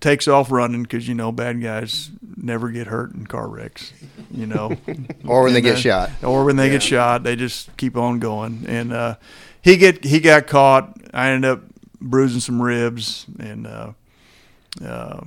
[0.00, 3.92] takes off running because you know bad guys never get hurt in car wrecks,
[4.30, 4.76] you know,
[5.26, 6.10] Or when they get uh, shot.
[6.22, 8.64] or when they get shot, they just keep on going.
[8.68, 9.16] And uh,
[9.62, 10.96] he get he got caught.
[11.14, 11.62] I ended up
[12.00, 13.92] bruising some ribs and uh,
[14.84, 15.24] uh,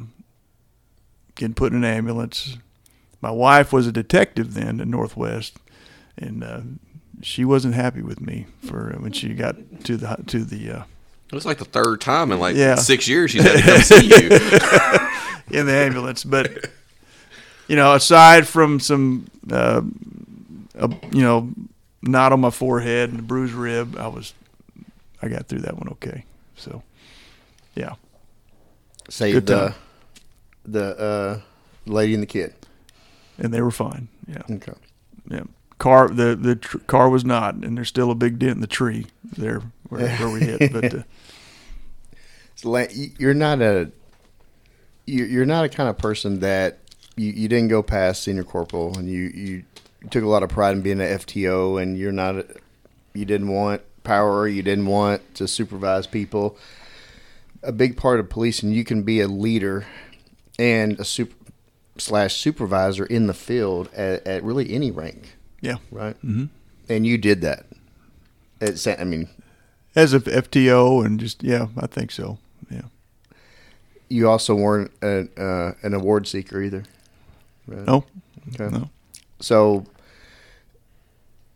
[1.36, 2.58] getting put in an ambulance.
[3.22, 5.58] My wife was a detective then in Northwest,
[6.18, 6.62] and uh,
[7.22, 10.84] she wasn't happy with me for when she got to the to the uh,
[11.32, 12.76] It was like the third time in like Yeah.
[12.76, 14.30] six years she's had to come see you.
[15.60, 16.24] in the ambulance.
[16.24, 16.70] But
[17.68, 19.82] you know, aside from some, uh,
[20.78, 21.52] uh, you know,
[22.02, 24.34] knot on my forehead and a bruised rib, I was,
[25.22, 26.26] I got through that one okay.
[26.56, 26.82] So,
[27.76, 27.94] yeah,
[29.10, 29.76] Saved Good the
[30.66, 31.42] the uh,
[31.86, 32.54] lady and the kid.
[33.38, 34.08] and they were fine.
[34.28, 34.74] Yeah, Okay.
[35.30, 35.44] yeah.
[35.78, 38.68] Car, the the tr- car was not, and there's still a big dent in the
[38.68, 40.72] tree there where, where we hit.
[40.72, 41.04] But uh,
[42.56, 42.88] So,
[43.18, 43.92] you're not a
[45.06, 46.80] you- you're not a kind of person that
[47.16, 49.64] you, you didn't go past senior corporal and you, you
[50.10, 52.46] took a lot of pride in being an FTO and you're not
[53.14, 56.58] you didn't want power you didn't want to supervise people
[57.64, 59.86] a big part of policing you can be a leader
[60.58, 61.36] and a super
[61.98, 66.46] slash supervisor in the field at, at really any rank yeah, right mm-hmm.
[66.88, 67.66] and you did that
[68.62, 69.28] I mean
[69.96, 72.38] as a FTO and just yeah, I think so.
[72.70, 72.84] Yeah,
[74.10, 76.84] you also weren't a, uh, an award seeker either
[77.68, 77.86] right?
[77.86, 78.06] no,
[78.54, 78.70] Okay.
[78.76, 78.90] no.
[79.40, 79.86] So,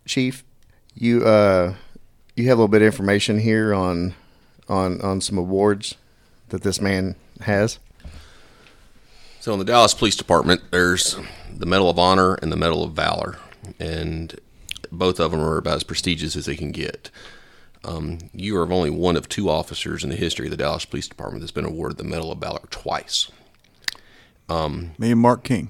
[0.06, 0.44] Chief,
[0.96, 1.76] you uh,
[2.36, 4.14] you have a little bit of information here on
[4.70, 5.96] on on some awards
[6.50, 7.80] that this man has.
[9.40, 11.18] So in the Dallas Police Department, there's
[11.54, 13.38] the Medal of Honor and the Medal of Valor,
[13.80, 14.40] and
[14.92, 17.10] both of them are about as prestigious as they can get.
[17.86, 21.08] Um, you are only one of two officers in the history of the Dallas Police
[21.08, 23.30] Department that's been awarded the Medal of Valor twice.
[24.50, 25.70] Me and Mark King.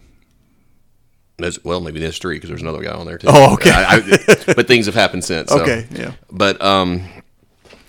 [1.63, 3.27] Well, maybe there's three because there's another guy on there too.
[3.29, 3.71] Oh, okay.
[3.71, 5.49] I, I, but things have happened since.
[5.49, 6.13] so- Okay, yeah.
[6.31, 7.03] But um,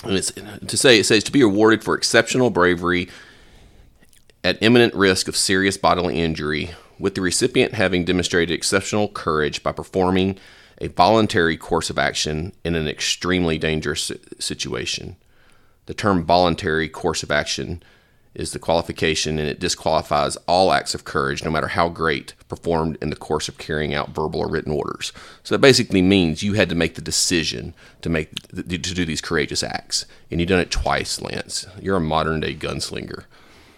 [0.05, 3.09] it's, to say it says to be awarded for exceptional bravery
[4.42, 9.72] at imminent risk of serious bodily injury, with the recipient having demonstrated exceptional courage by
[9.72, 10.38] performing
[10.78, 15.16] a voluntary course of action in an extremely dangerous situation.
[15.86, 17.82] The term voluntary course of action
[18.34, 22.98] is the qualification and it disqualifies all acts of courage, no matter how great, performed
[23.01, 25.12] in the course of carrying out verbal or written orders.
[25.44, 29.20] So that basically means you had to make the decision to make to do these
[29.20, 31.66] courageous acts, and you've done it twice, Lance.
[31.80, 33.24] You're a modern day gunslinger.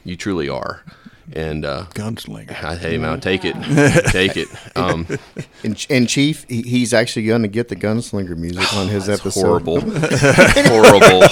[0.04, 0.84] You truly are.
[1.32, 2.62] And uh, Gunslinger.
[2.62, 3.54] I, hey man, take it,
[4.12, 4.48] take it.
[4.76, 5.06] Um,
[5.64, 9.20] And, and Chief, he, he's actually going to get the gunslinger music on his That's
[9.22, 9.62] episode.
[9.62, 9.80] horrible,
[10.70, 11.22] horrible.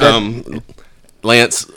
[0.00, 0.62] um,
[1.22, 1.70] Lance,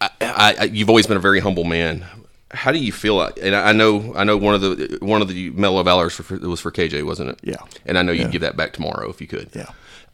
[0.00, 2.04] I, I, I, you've always been a very humble man.
[2.52, 3.20] How do you feel?
[3.20, 6.04] And I I know, I know one of the one of the Medal of Valor
[6.04, 7.38] was for, was for KJ, wasn't it?
[7.42, 7.56] Yeah.
[7.84, 8.30] And I know you'd Yeah.
[8.30, 9.50] give that back tomorrow if you could.
[9.54, 9.66] Yeah.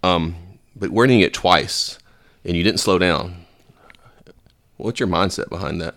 [0.02, 0.34] Um,
[0.74, 1.98] but winning it twice,
[2.44, 3.41] and you didn't slow down.
[4.82, 5.94] What's your mindset behind that?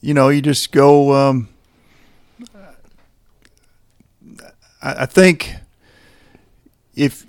[0.00, 1.12] you know, you just go.
[1.12, 1.48] Um,
[4.82, 5.54] I, I think
[6.96, 7.24] if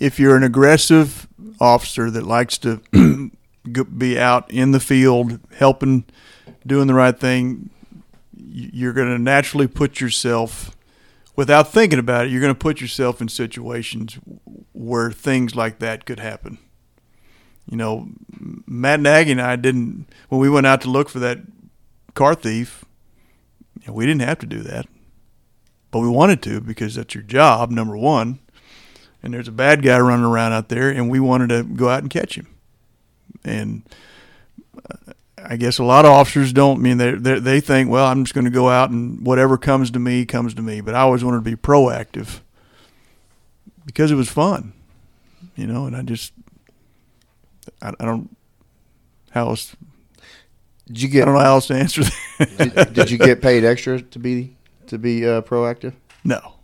[0.00, 1.28] if you're an aggressive
[1.60, 2.80] officer that likes to
[3.98, 6.04] be out in the field helping,
[6.66, 7.68] doing the right thing,
[8.34, 10.74] you're going to naturally put yourself,
[11.36, 14.18] without thinking about it, you're going to put yourself in situations
[14.72, 16.58] where things like that could happen.
[17.70, 18.08] You know,
[18.66, 21.38] Matt Nagy and I didn't when we went out to look for that
[22.14, 22.84] car thief.
[23.80, 24.86] You know, we didn't have to do that,
[25.90, 28.38] but we wanted to because that's your job, number one.
[29.22, 32.02] And there's a bad guy running around out there, and we wanted to go out
[32.02, 32.46] and catch him.
[33.42, 33.88] And
[34.76, 35.13] uh,
[35.46, 38.24] I guess a lot of officers don't I mean they they they think, well, I'm
[38.24, 40.80] just going to go out and whatever comes to me comes to me.
[40.80, 42.40] But I always wanted to be proactive
[43.86, 44.72] because it was fun,
[45.56, 45.86] you know.
[45.86, 46.32] And I just
[47.82, 48.34] I, I don't
[49.30, 49.74] how else
[50.86, 52.74] Did you get I don't know how else to answer that.
[52.74, 54.56] did, did you get paid extra to be
[54.86, 55.94] to be uh, proactive?
[56.24, 56.54] no,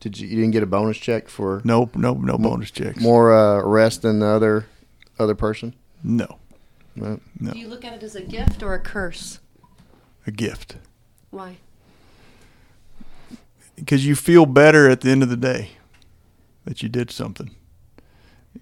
[0.00, 3.00] Did you you didn't get a bonus check for no, no, no bonus checks.
[3.00, 4.66] more uh, arrest than the other
[5.18, 5.74] other person?
[6.04, 6.38] No,
[6.96, 7.20] Right.
[7.40, 7.52] No.
[7.52, 9.38] Do you look at it as a gift or a curse?
[10.24, 10.76] a gift.
[11.30, 11.56] Why?
[13.76, 15.70] because you feel better at the end of the day
[16.64, 17.54] that you did something.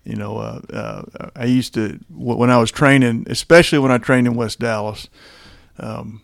[0.04, 4.26] You know, uh, uh, I used to when I was training, especially when I trained
[4.26, 5.08] in West Dallas.
[5.78, 6.22] Um,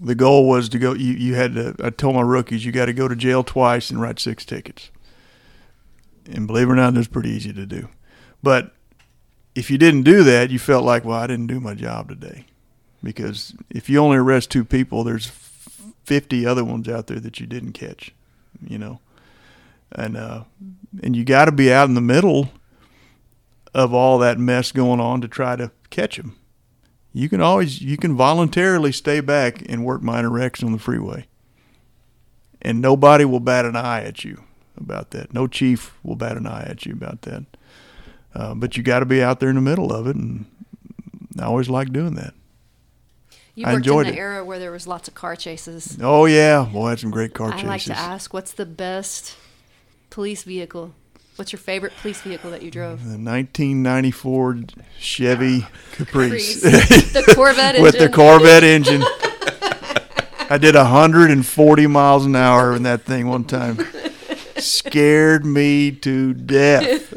[0.00, 0.92] the goal was to go.
[0.92, 1.76] You, you had to.
[1.82, 4.90] I told my rookies, you got to go to jail twice and write six tickets.
[6.30, 7.88] And believe it or not, that's pretty easy to do.
[8.42, 8.74] But
[9.54, 12.46] if you didn't do that, you felt like, well, I didn't do my job today.
[13.02, 15.26] Because if you only arrest two people, there's
[16.04, 18.12] 50 other ones out there that you didn't catch,
[18.64, 19.00] you know.
[19.90, 20.44] And uh,
[21.02, 22.50] and you got to be out in the middle
[23.74, 26.36] of all that mess going on to try to catch them.
[27.12, 31.26] You can always you can voluntarily stay back and work minor wrecks on the freeway.
[32.62, 34.44] And nobody will bat an eye at you
[34.76, 35.34] about that.
[35.34, 37.44] No chief will bat an eye at you about that.
[38.34, 40.46] Uh, but you got to be out there in the middle of it, and
[41.38, 42.34] I always like doing that.
[43.54, 44.22] You I enjoyed in the it.
[44.22, 45.98] era where there was lots of car chases.
[46.00, 47.68] Oh yeah, boy, I had some great car chases.
[47.68, 47.88] I chases.
[47.88, 49.36] like to ask, what's the best
[50.08, 50.94] police vehicle?
[51.36, 53.00] What's your favorite police vehicle that you drove?
[53.00, 54.60] The 1994
[54.98, 58.08] Chevy Caprice, the Corvette with the.
[58.08, 59.02] Corvette engine.
[60.50, 63.78] I did 140 miles an hour in that thing one time.
[64.62, 67.12] Scared me to death.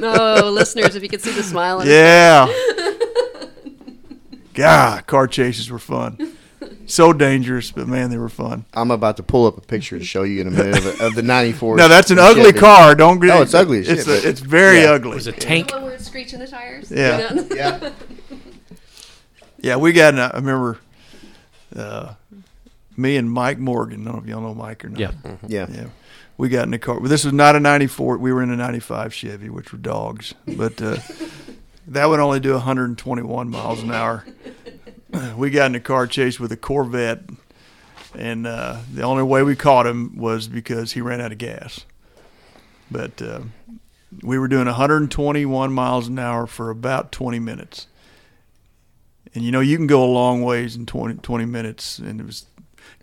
[0.00, 2.46] no, listeners, if you could see the smile on Yeah.
[4.54, 6.36] God, car chases were fun.
[6.86, 8.66] So dangerous, but man, they were fun.
[8.74, 11.14] I'm about to pull up a picture to show you in a minute of, of
[11.14, 11.76] the '94.
[11.76, 12.58] Now that's an ugly Chevy.
[12.60, 12.94] car.
[12.94, 14.90] Don't get No, it's ugly as It's shit, a- it's very yeah.
[14.90, 15.12] ugly.
[15.12, 15.72] It was a The tank.
[15.72, 16.90] one where it's screeching the tires.
[16.90, 17.32] Yeah.
[17.32, 17.48] You?
[17.54, 17.90] Yeah.
[19.58, 20.12] Yeah, we got.
[20.12, 20.78] In a, I remember,
[21.74, 22.12] uh,
[22.96, 24.02] me and Mike Morgan.
[24.02, 25.00] I don't know if y'all know Mike or not.
[25.00, 25.12] Yeah.
[25.46, 25.66] Yeah.
[25.70, 25.86] Yeah.
[26.36, 27.00] We got in the car.
[27.00, 28.18] This was not a 94.
[28.18, 30.34] We were in a 95 Chevy, which were dogs.
[30.46, 30.96] But uh,
[31.86, 34.24] that would only do 121 miles an hour.
[35.36, 37.20] We got in a car chase with a Corvette.
[38.16, 41.84] And uh, the only way we caught him was because he ran out of gas.
[42.90, 43.42] But uh,
[44.24, 47.86] we were doing 121 miles an hour for about 20 minutes.
[49.34, 51.98] And you know, you can go a long ways in 20, 20 minutes.
[51.98, 52.46] And it was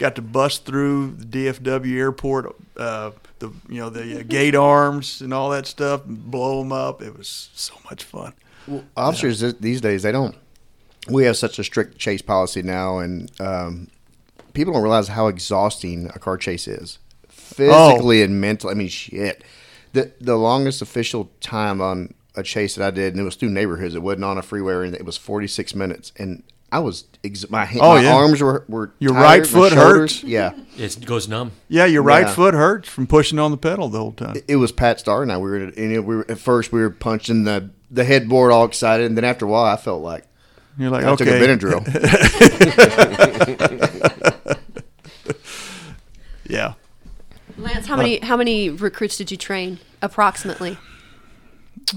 [0.02, 5.22] got to bust through the DFW airport, uh, the you know the uh, gate arms
[5.22, 7.02] and all that stuff, and blow them up.
[7.02, 8.34] It was so much fun.
[8.98, 10.36] Officers th- these days they don't.
[11.10, 13.88] We have such a strict chase policy now, and um,
[14.53, 18.72] people don't realize how exhausting a car chase is, physically and mentally.
[18.72, 19.44] I mean, shit.
[19.94, 23.49] The the longest official time on a chase that I did, and it was through
[23.49, 23.94] neighborhoods.
[23.95, 27.49] It wasn't on a freeway, and it was forty six minutes, and I was ex-
[27.49, 28.14] my hand, Oh, my yeah.
[28.14, 30.23] arms were were Your tired, right foot shoulders- hurts.
[30.23, 31.52] Yeah, It goes numb.
[31.68, 32.34] Yeah, your right Yeah.
[32.34, 34.35] foot hurts from pushing on the pedal the whole time.
[34.48, 35.38] it was Pat Starr and I.
[35.38, 38.64] We were, and it, we were at first we were punching the the headboard all
[38.65, 40.23] excited, and then after a while, I felt like
[40.77, 41.84] You're like, I took a okay, Benadryl.
[46.48, 46.73] yeah.
[47.57, 50.77] Lance, how many how many recruits did you train approximately?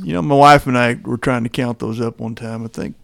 [0.03, 2.65] You know, my wife and I were trying to count those up one time.
[2.65, 2.97] I think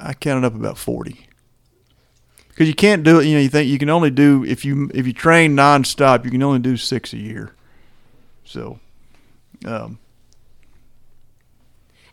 [0.00, 1.26] I counted up about forty.
[2.48, 3.26] Because you can't do it.
[3.26, 6.30] You know, you think you can only do if you if you train nonstop, you
[6.30, 7.52] can only do six a year.
[8.44, 8.80] So,
[9.64, 9.98] um,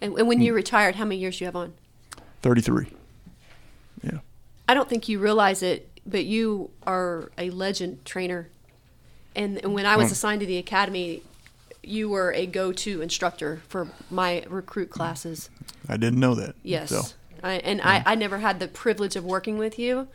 [0.02, 1.74] And, and when you retired, how many years do you have on?
[2.42, 2.88] thirty three.
[4.04, 4.20] Yeah.
[4.70, 8.50] I don't think you realize it, but you are a legend trainer.
[9.36, 11.22] And, and when I was assigned to the academy,
[11.84, 15.50] you were a go-to instructor for my recruit classes.
[15.88, 16.56] I didn't know that.
[16.64, 16.90] Yes.
[16.90, 17.02] So,
[17.44, 20.08] I, and I, I never had the privilege of working with you,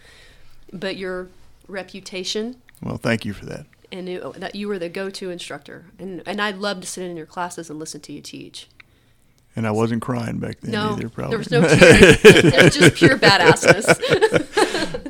[0.73, 1.29] but your
[1.69, 3.67] reputation well, thank you for that.
[3.93, 5.85] and it, that you were the go-to instructor.
[6.01, 8.67] And, and I'd love to sit in your classes and listen to you teach.
[9.55, 11.09] And I wasn't crying back then No, either.
[11.09, 11.31] Probably.
[11.31, 12.21] there was no tears.
[12.25, 14.01] it was just pure badassness.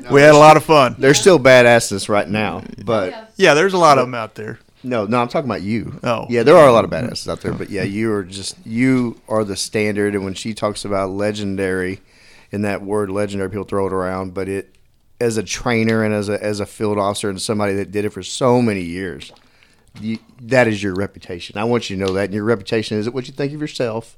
[0.11, 0.95] we had a lot of fun.
[0.99, 4.59] They're still badasses right now, but Yeah, there's a lot of them out there.
[4.83, 5.99] No, no, I'm talking about you.
[6.03, 6.25] Oh.
[6.29, 9.19] yeah, there are a lot of badasses out there, but yeah, you are just you
[9.27, 10.13] are the standard.
[10.15, 12.01] And when she talks about legendary,
[12.51, 14.75] and that word legendary, people throw it around, but it
[15.21, 18.09] as a trainer and as a as a field officer and somebody that did it
[18.09, 19.31] for so many years,
[20.01, 21.57] you, that is your reputation.
[21.57, 22.25] I want you to know that.
[22.25, 24.17] And your reputation isn't what you think of yourself;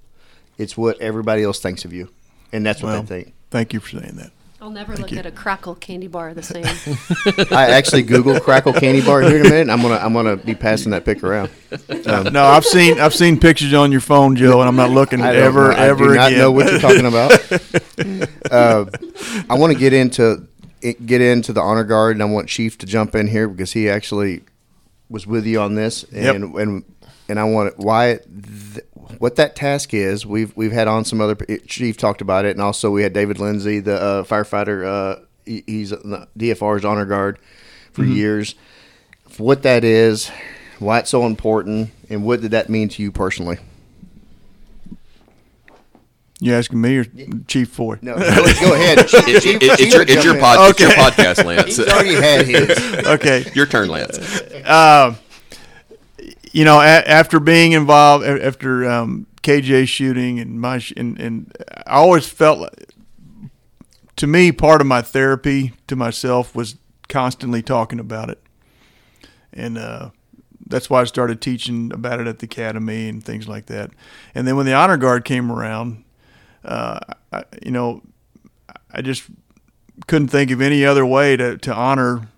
[0.57, 2.09] it's what everybody else thinks of you,
[2.51, 3.33] and that's what Well, they think.
[3.51, 4.31] thank you for saying that.
[4.65, 5.19] I'll never look you.
[5.19, 6.65] at a Krackel candy bar the same.
[7.55, 9.61] I actually Googled Krackel candy bar here in a minute.
[9.61, 11.51] And I'm gonna I'm gonna be passing that pic around.
[12.07, 15.21] Um, No, I've seen I've seen pictures on your phone, Joe, and I'm not looking
[15.21, 15.71] I don't ever.
[15.71, 16.39] I ever do not again.
[16.39, 17.31] know what you're talking about.
[18.51, 18.85] uh,
[19.47, 20.47] I want to get into
[20.81, 23.87] get into the honor guard, and I want Chief to jump in here because he
[23.87, 24.41] actually
[25.09, 26.35] was with you on this, Yep.
[26.35, 26.83] and and
[27.29, 28.17] and I want why
[28.73, 28.83] th-
[29.19, 30.25] what that task is.
[30.25, 31.35] We've we've had on some other
[31.67, 34.85] Chief talked about it, and also we had David Lindsay, the uh, firefighter.
[34.85, 37.39] Uh, he- he's the DFR's honor guard
[37.91, 38.55] for years.
[39.37, 40.29] What that is,
[40.79, 43.57] why it's so important, and what did that mean to you personally?
[46.41, 47.05] You asking me or
[47.47, 47.97] Chief Foy?
[48.01, 48.99] No, go, go ahead.
[49.13, 49.13] It-
[49.45, 51.77] it- it- it's your, it's your, pod, it's your podcast, Lance.
[51.77, 52.77] He's already had his.
[53.07, 53.45] Okay.
[53.53, 54.17] your turn, Lance.
[56.55, 61.53] You know, a- after being involved, after um, KJ shooting and my, sh- and, and
[61.85, 62.93] I always felt, like-
[64.15, 66.77] to me, part of my therapy to myself was
[67.09, 68.41] constantly talking about it,
[69.51, 70.11] and uh,
[70.65, 73.91] that's why I started teaching about it at the academy and things like that.
[74.33, 76.05] And then when the honor guard came around,
[76.63, 76.99] uh,
[77.33, 78.01] I, you know,
[78.89, 79.23] I just
[80.07, 82.29] couldn't think of any other way to, to honor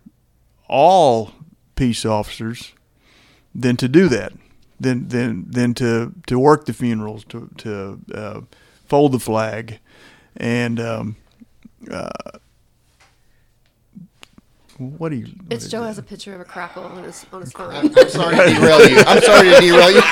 [0.68, 1.32] all
[1.76, 2.74] peace officers
[3.58, 4.34] than to do that,
[4.80, 8.42] than than than to to work the funerals, to to uh,
[8.86, 9.80] fold the flag,
[10.38, 11.16] and um,
[11.92, 12.10] uh,
[14.78, 15.26] what do you?
[15.26, 15.88] what It's Joe it?
[15.88, 17.74] has a picture of a Krackel on his on his phone.
[17.74, 19.00] I'm sorry to derail you.
[19.08, 20.02] I'm sorry to derail you.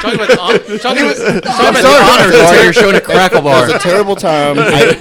[0.00, 1.82] Talking about the, hon- talking about, talking about sorry.
[1.82, 3.68] the honor guard, you're showing a Krackel bar.
[3.68, 4.56] It was a terrible time.
[4.58, 4.96] I,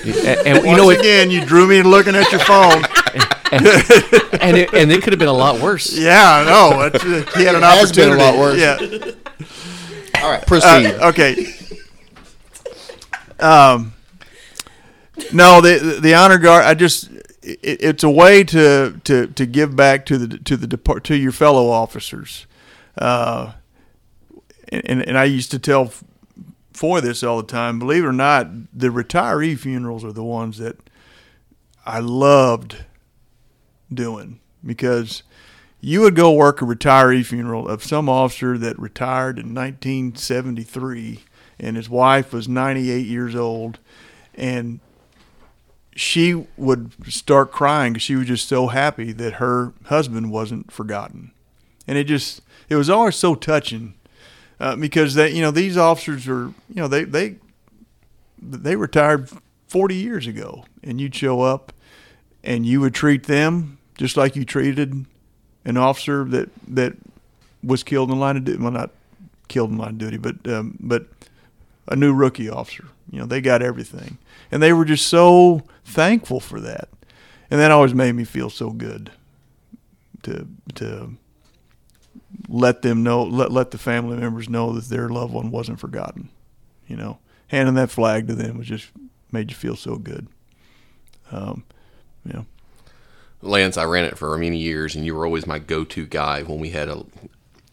[0.06, 0.98] and, and you Once know what?
[1.00, 2.82] again, you drew me looking at your phone.
[3.50, 5.96] And it, and it could have been a lot worse.
[5.96, 6.80] yeah, I know.
[6.82, 8.58] It's, uh, he had an It has been a lot worse.
[8.58, 8.76] Yeah.
[10.22, 10.86] all right, proceed.
[10.86, 11.46] Uh, okay.
[13.40, 13.94] Um,
[15.32, 16.64] no, the the honor guard.
[16.64, 17.10] I just
[17.42, 21.16] it, it's a way to, to, to give back to the to the depart to
[21.16, 22.46] your fellow officers.
[22.96, 23.52] Uh,
[24.70, 25.92] and and I used to tell
[26.72, 27.78] for this all the time.
[27.78, 30.76] Believe it or not, the retiree funerals are the ones that
[31.84, 32.84] I loved
[33.92, 34.40] doing.
[34.64, 35.22] Because
[35.80, 41.20] you would go work a retiree funeral of some officer that retired in 1973
[41.60, 43.78] and his wife was 98 years old
[44.34, 44.80] and
[45.94, 51.32] she would start crying because she was just so happy that her husband wasn't forgotten.
[51.88, 53.94] And it just it was always so touching
[54.60, 57.36] uh, because they you know these officers are you know they they
[58.40, 59.28] they retired
[59.66, 61.72] 40 years ago and you'd show up
[62.44, 65.04] and you would treat them just like you treated
[65.64, 66.94] an officer that that
[67.62, 68.62] was killed in the line of duty.
[68.62, 68.90] Well, not
[69.48, 71.06] killed in line of duty, but um, but
[71.88, 72.86] a new rookie officer.
[73.10, 74.18] You know, they got everything,
[74.50, 76.88] and they were just so thankful for that,
[77.50, 79.10] and that always made me feel so good
[80.22, 80.46] to
[80.76, 81.16] to
[82.48, 86.28] let them know, let let the family members know that their loved one wasn't forgotten.
[86.86, 87.18] You know,
[87.48, 88.90] handing that flag to them was just
[89.32, 90.28] made you feel so good.
[91.30, 91.64] Um,
[92.24, 92.46] you know.
[93.40, 96.58] Lance, I ran it for many years, and you were always my go-to guy when
[96.58, 97.04] we had a,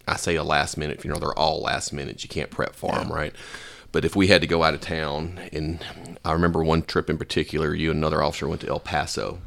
[0.08, 1.20] I say a last minute funeral.
[1.20, 2.24] They're all last minute.
[2.24, 3.34] You can't prep for them, right?
[3.92, 5.84] But if we had to go out of town, and
[6.24, 9.40] I remember one trip in particular, you and another officer went to El Paso,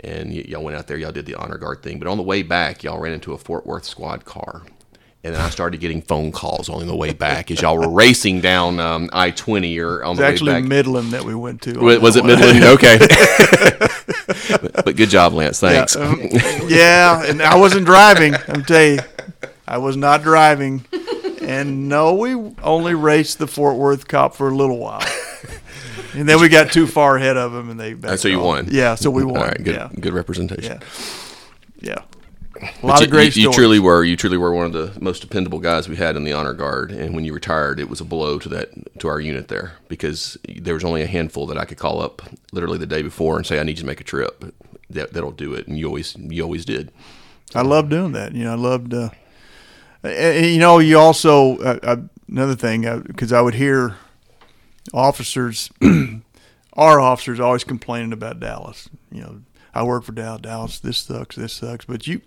[0.00, 1.98] and y- y'all went out there, y'all did the honor guard thing.
[1.98, 4.62] But on the way back, y'all ran into a Fort Worth squad car.
[5.24, 8.42] And then I started getting phone calls on the way back as y'all were racing
[8.42, 10.64] down um, I twenty or on It's the way actually back.
[10.64, 11.78] Midland that we went to.
[11.80, 12.26] Was, was it.
[12.26, 12.62] Midland?
[12.64, 12.98] Okay.
[14.60, 15.60] but, but good job, Lance.
[15.60, 15.96] Thanks.
[15.96, 16.20] Yeah, um,
[16.68, 18.34] yeah, and I wasn't driving.
[18.48, 18.98] I'm tell you,
[19.66, 20.84] I was not driving.
[21.40, 25.06] And no, we only raced the Fort Worth cop for a little while,
[26.14, 27.94] and then we got too far ahead of them, and they.
[27.94, 28.68] Uh, so you backed won.
[28.70, 29.36] Yeah, so we won.
[29.38, 30.80] All right, good, Yeah, good representation.
[31.80, 32.02] yeah, yeah.
[32.82, 34.04] A lot you, of great you, you truly were.
[34.04, 36.90] You truly were one of the most dependable guys we had in the honor guard.
[36.90, 40.38] And when you retired, it was a blow to that to our unit there because
[40.48, 42.22] there was only a handful that I could call up
[42.52, 44.44] literally the day before and say, "I need you to make a trip."
[44.90, 46.92] That that'll do it, and you always you always did.
[47.54, 48.34] I love doing that.
[48.34, 48.94] You know, I loved.
[48.94, 49.10] Uh,
[50.02, 51.96] and, you know, you also uh, uh,
[52.28, 53.96] another thing because I would hear
[54.92, 55.70] officers,
[56.74, 58.88] our officers, always complaining about Dallas.
[59.10, 59.40] You know,
[59.74, 60.42] I work for Dallas.
[60.42, 61.36] Dallas, this sucks.
[61.36, 61.84] This sucks.
[61.84, 62.20] But you,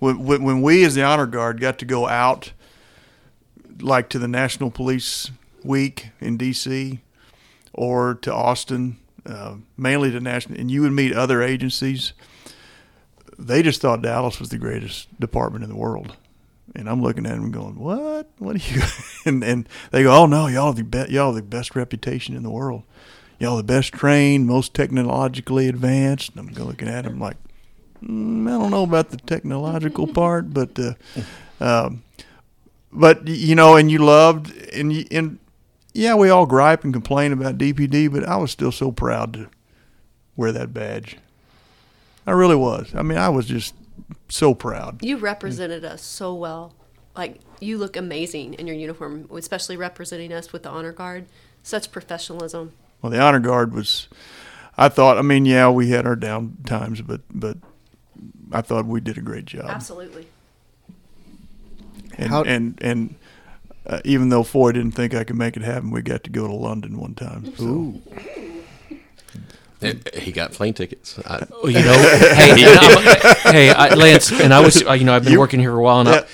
[0.00, 2.52] when when we as the honor guard got to go out,
[3.80, 5.30] like to the National Police
[5.62, 7.00] Week in D.C.
[7.72, 12.12] or to Austin, uh, mainly to national, and you would meet other agencies
[13.40, 16.16] they just thought Dallas was the greatest department in the world.
[16.74, 18.30] And I'm looking at them going, "What?
[18.38, 18.82] What are you?"
[19.24, 21.10] and and they go, "Oh no, y'all the best.
[21.10, 22.84] Y'all the best reputation in the world.
[23.40, 27.38] Y'all the best trained, most technologically advanced." And I'm looking at them like,
[28.02, 30.94] mm, "I don't know about the technological part, but, uh,
[31.60, 32.02] um,
[32.92, 35.38] but you know, and you loved and you, and
[35.92, 39.48] yeah, we all gripe and complain about DPD, but I was still so proud to
[40.36, 41.18] wear that badge.
[42.26, 42.94] I really was.
[42.94, 43.74] I mean, I was just
[44.28, 45.02] so proud.
[45.02, 46.74] You represented us so well.
[47.16, 51.26] Like you look amazing in your uniform, especially representing us with the honor guard.
[51.62, 52.72] Such professionalism.
[53.02, 54.08] Well, the honor guard was.
[54.78, 55.18] I thought.
[55.18, 57.58] I mean, yeah, we had our down times, but but
[58.52, 59.66] I thought we did a great job.
[59.68, 60.26] Absolutely.
[62.18, 63.14] And How- and and
[63.86, 66.46] uh, even though Foy didn't think I could make it happen, we got to go
[66.46, 67.54] to London one time.
[67.56, 67.94] So.
[69.82, 71.18] Eh, He got plane tickets.
[71.24, 71.92] I, Well, you know,
[72.34, 75.58] hey, and I'm- hey, I, Lance, and I was, uh, you know, I've been working
[75.60, 76.24] here for a while, and I,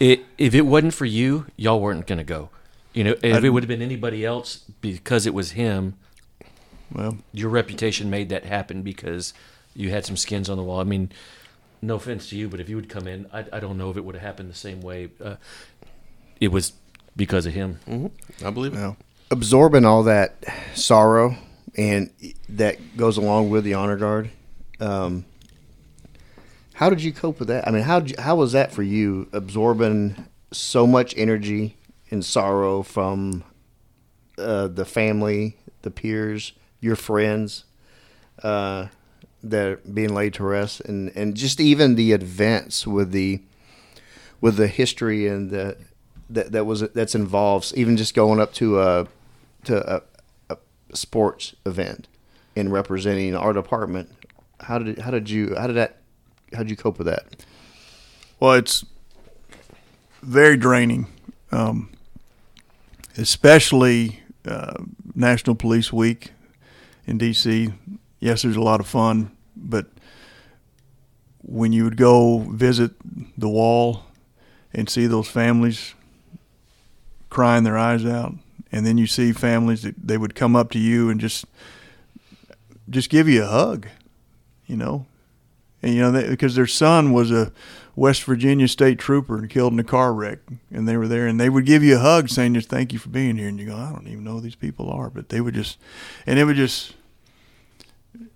[0.00, 2.48] it, if it wasn't for you, y'all weren't going to go.
[2.94, 5.94] You know, if it would have been anybody else, because it was him,
[6.92, 9.34] Well, your reputation made that happen because
[9.74, 10.80] you had some skins on the wall.
[10.80, 11.10] I mean,
[11.86, 13.96] no offense to you, but if you would come in, I, I don't know if
[13.96, 15.10] it would have happened the same way.
[15.22, 15.36] Uh,
[16.40, 16.72] it was
[17.16, 17.78] because of him.
[18.44, 18.78] I believe it.
[18.78, 18.96] well,
[19.30, 20.44] absorbing all that
[20.74, 21.36] sorrow
[21.76, 22.10] and
[22.48, 24.30] that goes along with the honor guard.
[24.80, 25.24] Um,
[26.74, 27.66] how did you cope with that?
[27.66, 29.28] I mean, how how was that for you?
[29.32, 31.76] Absorbing so much energy
[32.10, 33.44] and sorrow from
[34.38, 37.64] uh, the family, the peers, your friends
[38.42, 38.88] uh,
[39.50, 43.42] that being laid to rest, and and just even the events with the
[44.40, 45.76] with the history and the
[46.30, 47.72] that that was that's involved.
[47.76, 49.06] Even just going up to a
[49.64, 50.02] to a,
[50.50, 50.56] a
[50.92, 52.08] sports event
[52.56, 54.10] and representing our department.
[54.60, 55.98] How did how did you how did that
[56.52, 57.44] how did you cope with that?
[58.44, 58.84] well, it's
[60.22, 61.06] very draining,
[61.50, 61.90] um,
[63.16, 64.84] especially uh,
[65.14, 66.32] National Police Week
[67.06, 67.72] in D.C.
[68.20, 69.33] Yes, there's a lot of fun,
[69.68, 69.86] but
[71.42, 72.92] when you would go visit
[73.36, 74.04] the wall
[74.72, 75.94] and see those families
[77.28, 78.34] crying their eyes out,
[78.72, 81.44] and then you see families that they would come up to you and just
[82.90, 83.88] just give you a hug,
[84.66, 85.06] you know,
[85.82, 87.52] and you know they, because their son was a
[87.96, 90.38] West Virginia state trooper and killed in a car wreck,
[90.70, 92.98] and they were there, and they would give you a hug, saying just thank you
[92.98, 95.28] for being here, and you go, I don't even know who these people are, but
[95.28, 95.78] they would just,
[96.26, 96.94] and it would just,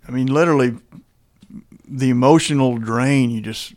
[0.07, 0.77] I mean, literally,
[1.89, 3.29] the emotional drain.
[3.31, 3.73] You just,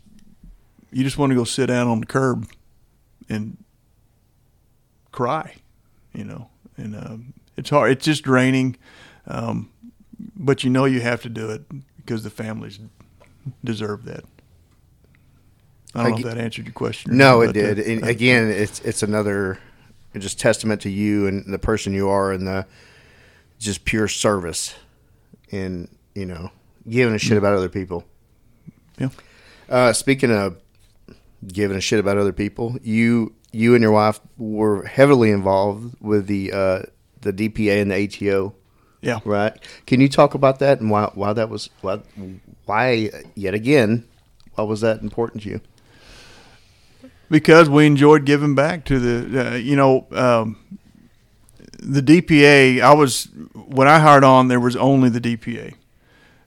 [0.91, 2.47] you just want to go sit down on the curb,
[3.29, 3.57] and
[5.11, 5.55] cry,
[6.13, 7.91] you know, and um, it's hard.
[7.91, 8.77] It's just draining,
[9.27, 9.69] um,
[10.35, 11.63] but you know you have to do it
[11.97, 12.79] because the families
[13.63, 14.23] deserve that.
[15.95, 17.17] I don't I know if that answered your question.
[17.17, 17.79] No, not, it did.
[17.79, 19.59] uh, And again, it's it's another
[20.17, 22.65] just testament to you and the person you are and the
[23.59, 24.75] just pure service
[25.51, 26.51] and you know
[26.89, 28.05] giving a shit about other people.
[28.97, 29.09] Yeah.
[29.69, 30.57] Uh, speaking of
[31.47, 36.27] giving a shit about other people, you you and your wife were heavily involved with
[36.27, 36.81] the uh,
[37.21, 38.55] the DPA and the ATO,
[39.01, 39.19] yeah.
[39.25, 39.53] right?
[39.85, 42.01] Can you talk about that and why why that was why
[42.65, 44.07] why yet again
[44.55, 45.61] why was that important to you?
[47.33, 50.55] because we enjoyed giving back to the uh, you know um,
[51.79, 52.79] the DPA.
[52.79, 55.73] I was when I hired on, there was only the DPA,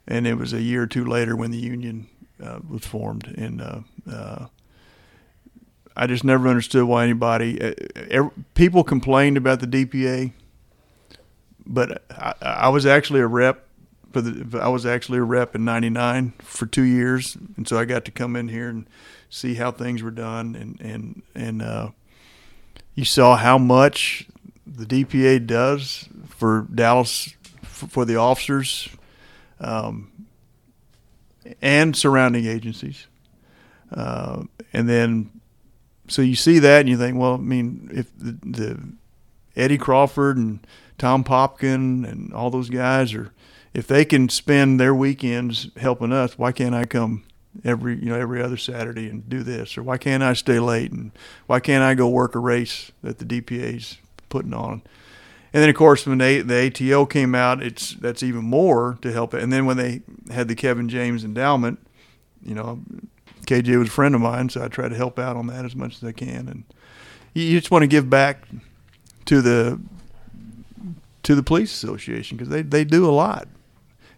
[0.09, 2.09] and it was a year or two later when the union
[2.43, 3.81] uh, was formed, and uh,
[4.11, 4.47] uh,
[5.97, 7.61] I just never understood why anybody.
[7.61, 7.75] Uh,
[8.11, 10.33] ev people complained about the DPA,
[11.65, 13.65] but I, I was actually a rep.
[14.13, 17.85] For the, I was actually a rep in '99 for two years, and so I
[17.85, 18.87] got to come in here and
[19.29, 21.91] see how things were done, and and and uh,
[22.95, 24.29] you saw how much
[24.67, 28.89] the DPA does for Dallas for the officers
[29.61, 30.27] um,
[31.63, 33.07] and surrounding agencies,
[33.93, 34.43] uh,
[34.73, 35.31] and then
[36.09, 38.79] so you see that and you think, well, I mean, if the, the
[39.57, 40.65] Eddie Crawford and
[40.99, 43.33] Tom Popkin and all those guys are,
[43.75, 47.25] if they can spend their weekends helping us, why can't I come
[47.65, 50.93] every you know every other Saturday and do this, or why can't I stay late?
[50.93, 51.13] And
[51.47, 54.83] why can't I go work a race that the DPA's putting on?
[55.53, 59.13] And then of course when they, the ATO came out, it's that's even more to
[59.13, 59.43] help it.
[59.43, 61.79] And then when they had the Kevin James endowment,
[62.43, 62.81] you know,
[63.47, 65.75] KJ was a friend of mine, so I try to help out on that as
[65.75, 66.49] much as I can.
[66.49, 66.65] And
[67.33, 68.47] you, just want to give back
[69.27, 69.81] to the
[71.23, 73.49] to the police association because they, they do a lot.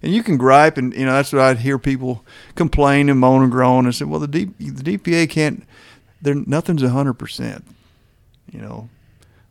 [0.03, 2.25] And you can gripe, and you know that's what I'd hear people
[2.55, 5.65] complain and moan and groan and say, "Well, the D, the DPA can't.
[6.23, 7.65] There, nothing's hundred percent.
[8.53, 8.89] You know,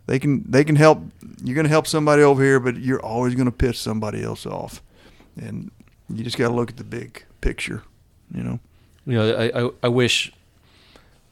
[0.08, 1.00] they can they can help.
[1.44, 4.46] You're going to help somebody over here, but you're always going to piss somebody else
[4.46, 4.82] off,
[5.40, 5.70] and
[6.10, 7.84] you just got to look at the big picture.
[8.34, 8.60] You know."
[9.06, 10.34] You know, I, I, I wish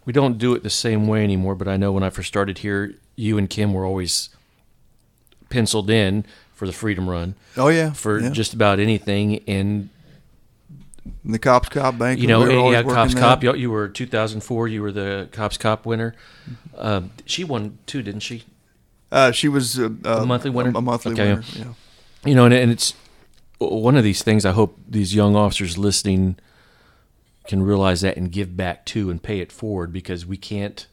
[0.06, 2.60] we don't do it the same way anymore, but I know when I first started
[2.60, 4.30] here, you and Kim were always
[5.50, 6.24] penciled in
[6.54, 8.30] for the Freedom Run Oh yeah, for yeah.
[8.30, 9.44] just about anything.
[9.46, 9.90] And,
[11.24, 12.22] And the cops cop bank.
[12.22, 13.14] you know, we and yeah, Cops.
[13.14, 16.16] Cop, you, you were 2004, you were the Cops Cop winner.
[16.78, 18.44] Um, she won too, didn't she?
[19.12, 20.72] Uh, she was uh, A monthly winner?
[20.76, 21.44] A, monthly Okay, winner.
[21.56, 21.74] Yeah.
[22.26, 22.94] you know, and, and it's
[23.60, 24.46] one of these things.
[24.46, 26.38] I hope these young officers listening
[27.48, 30.88] can realize that and give back to and pay it forward because we can't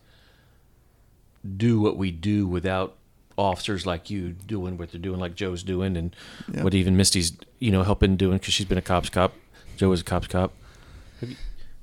[1.57, 2.95] do what we do without
[3.39, 6.15] officers like you doing what they're doing, like Joe's doing, and
[6.61, 9.33] what even Misty's you know helping doing because she's been a cops cop.
[9.77, 10.53] Joe was a cops cop.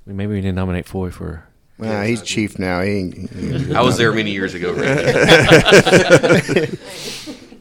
[0.06, 1.46] Maybe we didn't nominate Foy for.
[1.80, 2.82] Nah, he's chief now.
[2.82, 6.78] He, ain't- he I was there many years ago, Randy.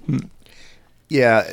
[1.08, 1.50] yeah,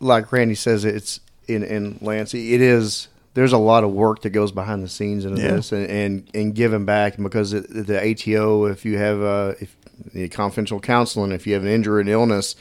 [0.00, 2.34] like Randy says, it's in in Lance.
[2.34, 3.08] It is.
[3.34, 5.52] There's a lot of work that goes behind the scenes into Yeah.
[5.56, 9.74] this, and, and and giving back because it, the ATO, if you have uh, if
[10.12, 12.56] the confidential counseling, if you have an injury and illness,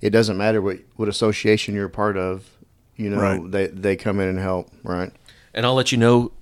[0.00, 2.48] it doesn't matter what what association you're a part of.
[2.96, 3.50] You know, Right.
[3.50, 5.12] they they come in and help, right?
[5.52, 6.32] And I'll let you know.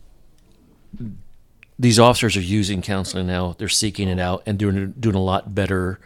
[1.82, 3.56] These officers are using counseling now.
[3.58, 5.98] They're seeking it out and doing doing a lot better.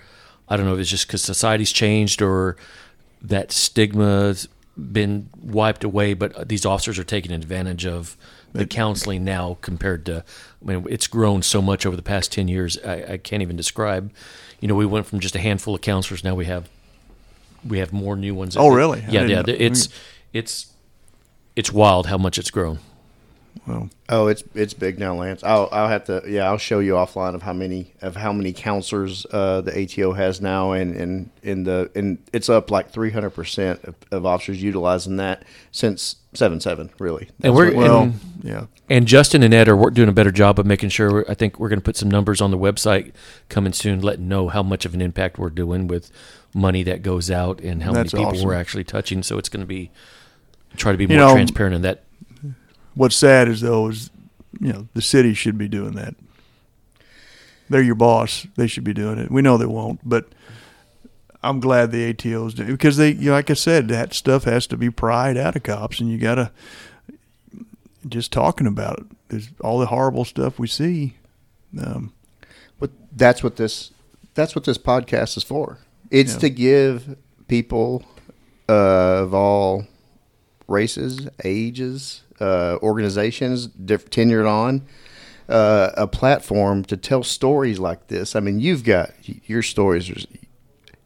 [0.48, 2.56] I don't know if it's just because society's changed or
[3.20, 8.16] that stigma's been wiped away, but these officers are taking advantage of
[8.54, 10.24] the counseling now compared to.
[10.62, 12.78] I mean, it's grown so much over the past ten years.
[12.82, 14.10] I, I can't even describe.
[14.60, 16.24] You know, we went from just a handful of counselors.
[16.24, 16.70] Now we have
[17.68, 18.56] we have more new ones.
[18.56, 19.04] Oh, really?
[19.10, 19.42] Yeah, yeah.
[19.46, 19.90] It's
[20.32, 20.72] it's
[21.54, 22.78] it's wild how much it's grown.
[23.66, 25.42] Well, Oh, it's it's big now, Lance.
[25.42, 28.52] I'll I'll have to yeah I'll show you offline of how many of how many
[28.52, 33.10] counselors uh, the ATO has now, and and in the and it's up like three
[33.10, 33.80] hundred percent
[34.12, 35.42] of officers utilizing that
[35.72, 37.28] since seven seven really.
[37.42, 38.66] And we're well, and, yeah.
[38.88, 41.24] and Justin and Ed are doing a better job of making sure.
[41.28, 43.12] I think we're going to put some numbers on the website
[43.48, 46.12] coming soon, letting know how much of an impact we're doing with
[46.54, 48.48] money that goes out and how That's many people awesome.
[48.48, 49.24] we're actually touching.
[49.24, 49.90] So it's going to be
[50.76, 52.04] try to be You more know, transparent in that.
[52.96, 54.10] What's sad is though is
[54.60, 56.14] you know the city should be doing that.
[57.68, 58.46] They're your boss.
[58.56, 59.30] They should be doing it.
[59.30, 60.26] We know they won't, but
[61.42, 64.66] I'm glad the ATO's doing because they, you know, like I said, that stuff has
[64.68, 66.50] to be pried out of cops, and you gotta
[68.08, 69.06] just talking about it.
[69.28, 71.16] There's all the horrible stuff we see.
[71.80, 72.12] Um,
[72.78, 73.90] But that's what this
[74.34, 75.78] that's what this podcast is for.
[76.10, 76.38] It's Yeah.
[76.40, 77.16] to give
[77.48, 78.04] people
[78.68, 78.72] uh,
[79.22, 79.86] of all
[80.68, 84.86] races, ages, uh, organizations, diff- tenured on,
[85.48, 88.34] uh, a platform to tell stories like this.
[88.36, 89.10] I mean, you've got
[89.48, 90.26] your stories.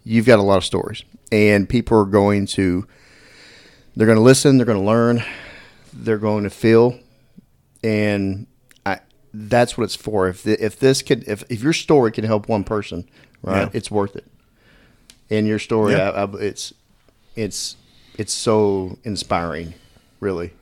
[0.05, 2.87] You've got a lot of stories, and people are going to
[3.97, 4.57] they're going to listen.
[4.57, 5.23] They're going to learn.
[5.93, 6.99] They're going to feel,
[7.85, 8.47] and
[8.87, 9.01] I,
[9.35, 10.29] that's what it's for.
[10.29, 13.09] If the, if this could if, if your story can help one person,
[13.43, 13.69] right, Yeah.
[13.73, 14.25] it's worth it.
[15.29, 16.11] And your story, Yeah.
[16.11, 16.73] I, I, it's
[17.37, 17.77] it's
[18.21, 19.73] it's so inspiring,
[20.21, 20.53] really.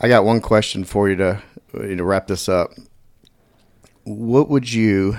[0.00, 1.42] I got one question for you to
[1.74, 2.70] to wrap this up.
[4.04, 5.18] What would you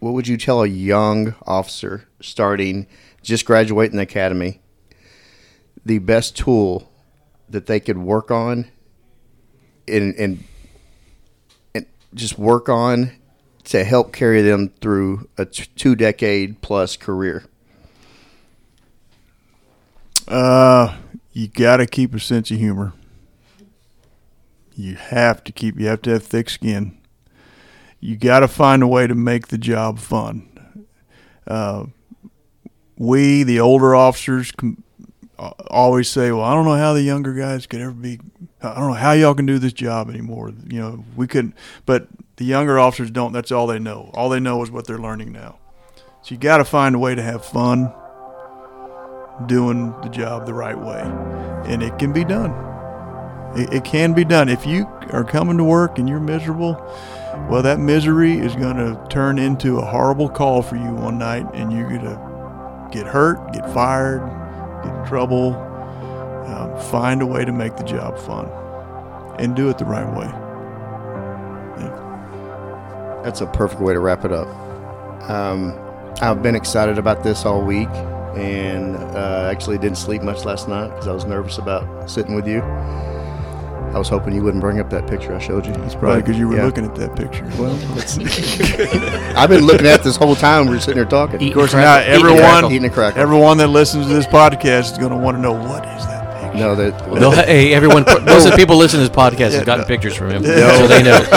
[0.00, 2.86] what would you tell a young officer starting
[3.22, 4.60] just graduating the academy
[5.86, 6.92] the best tool
[7.48, 8.66] that they could work on
[9.88, 10.44] and and
[11.74, 13.12] and just work on
[13.64, 17.46] to help carry them through a t- two decade plus career
[20.26, 20.96] Uh,
[21.32, 22.92] you got to keep a sense of humor.
[24.76, 25.78] You have to keep.
[25.78, 26.98] You have to have thick skin.
[28.00, 30.48] You got to find a way to make the job fun.
[31.46, 31.86] Uh,
[32.96, 34.82] we, the older officers, com-
[35.38, 38.20] uh, always say, "Well, I don't know how the younger guys could ever be.
[38.62, 40.52] I don't know how y'all can do this job anymore.
[40.68, 41.54] You know, we couldn't."
[41.86, 43.32] But the younger officers don't.
[43.32, 44.10] That's all they know.
[44.14, 45.58] All they know is what they're learning now.
[46.22, 47.92] So you got to find a way to have fun
[49.46, 51.00] doing the job the right way.
[51.66, 52.52] And it can be done.
[53.56, 54.48] It, it can be done.
[54.48, 56.74] If you are coming to work and you're miserable,
[57.48, 61.46] well, that misery is going to turn into a horrible call for you one night,
[61.52, 64.20] and you're going to get hurt, get fired,
[64.84, 65.54] get in trouble.
[66.46, 68.46] Um, find a way to make the job fun
[69.38, 70.30] and do it the right way.
[73.24, 74.46] That's a perfect way to wrap it up.
[75.30, 75.72] Um,
[76.20, 77.88] I've been excited about this all week,
[78.36, 82.46] and uh, actually didn't sleep much last night because I was nervous about sitting with
[82.46, 82.62] you.
[83.94, 85.72] I was hoping you wouldn't bring up that picture I showed you.
[85.84, 86.64] It's probably because you were yeah.
[86.64, 87.44] looking at that picture.
[87.56, 88.18] Well, it's,
[89.36, 90.66] I've been looking at this whole time.
[90.66, 91.40] We are sitting here talking.
[91.40, 91.82] Eat- Of course, Krackel.
[91.82, 92.72] now everyone.
[92.72, 93.18] Eating a Krackel.
[93.18, 96.42] everyone that listens to this podcast is going to want to know what is that
[96.42, 96.58] picture.
[96.58, 99.84] no, that They'll hey, everyone, most of the people listening to this podcast have gotten
[99.84, 101.20] pictures from him, so they know.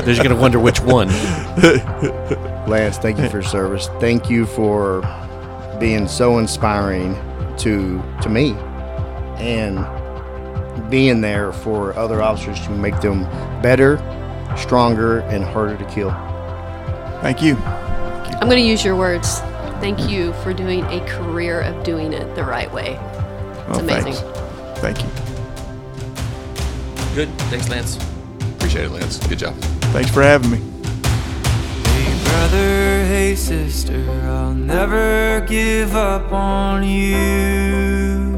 [0.00, 1.08] They're just going to wonder which one.
[2.68, 3.88] Lance, thank you for your service.
[3.98, 5.02] Thank you for
[5.80, 7.14] being so inspiring
[7.58, 8.52] to to me
[9.38, 9.78] and
[10.90, 13.24] being there for other officers to make them
[13.62, 13.96] better,
[14.56, 16.10] stronger, and harder to kill.
[17.22, 17.56] Thank you.
[17.56, 19.40] I'm going to use your words.
[19.80, 22.92] Thank you for doing a career of doing it the right way.
[22.94, 24.12] It's Well, amazing.
[24.14, 24.80] thanks.
[24.80, 25.08] Thank you.
[27.14, 27.28] Good.
[27.50, 27.98] Thanks, Lance.
[28.56, 29.18] Appreciate it, Lance.
[29.26, 29.54] Good job.
[29.92, 30.69] Thanks for having me.
[32.30, 38.28] Brother, hey sister, I'll never give up on you.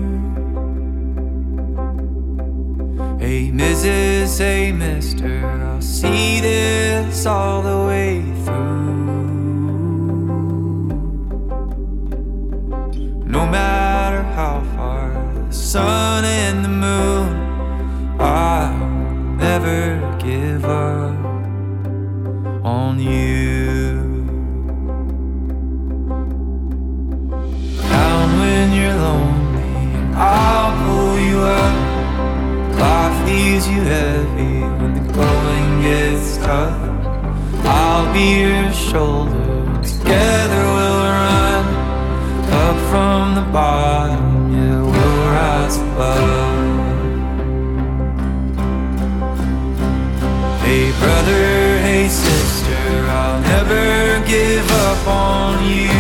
[3.19, 8.93] Hey Mrs., hey Mister, I'll see this all the way through.
[13.27, 15.13] No matter how far
[15.49, 18.89] the sun and the moon, I'll
[19.37, 21.22] never give up
[22.65, 24.01] on you.
[27.91, 32.79] Down when you're lonely, I'll pull you up.
[32.79, 36.81] Life leaves you heavy when the going gets tough.
[37.65, 39.33] I'll be your shoulder.
[39.83, 41.65] Together we'll run
[42.51, 44.53] up from the bottom.
[44.55, 46.51] Yeah, we'll rise above.
[50.63, 51.62] Hey brother,
[52.95, 55.99] I'll never give up on you.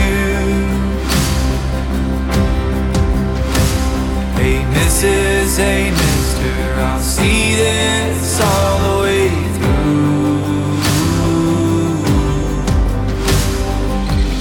[4.38, 10.40] Hey Mrs., hey Mister, I'll see this all the way through.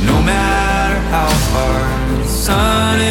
[0.10, 1.82] No matter how far
[2.18, 3.11] the sun and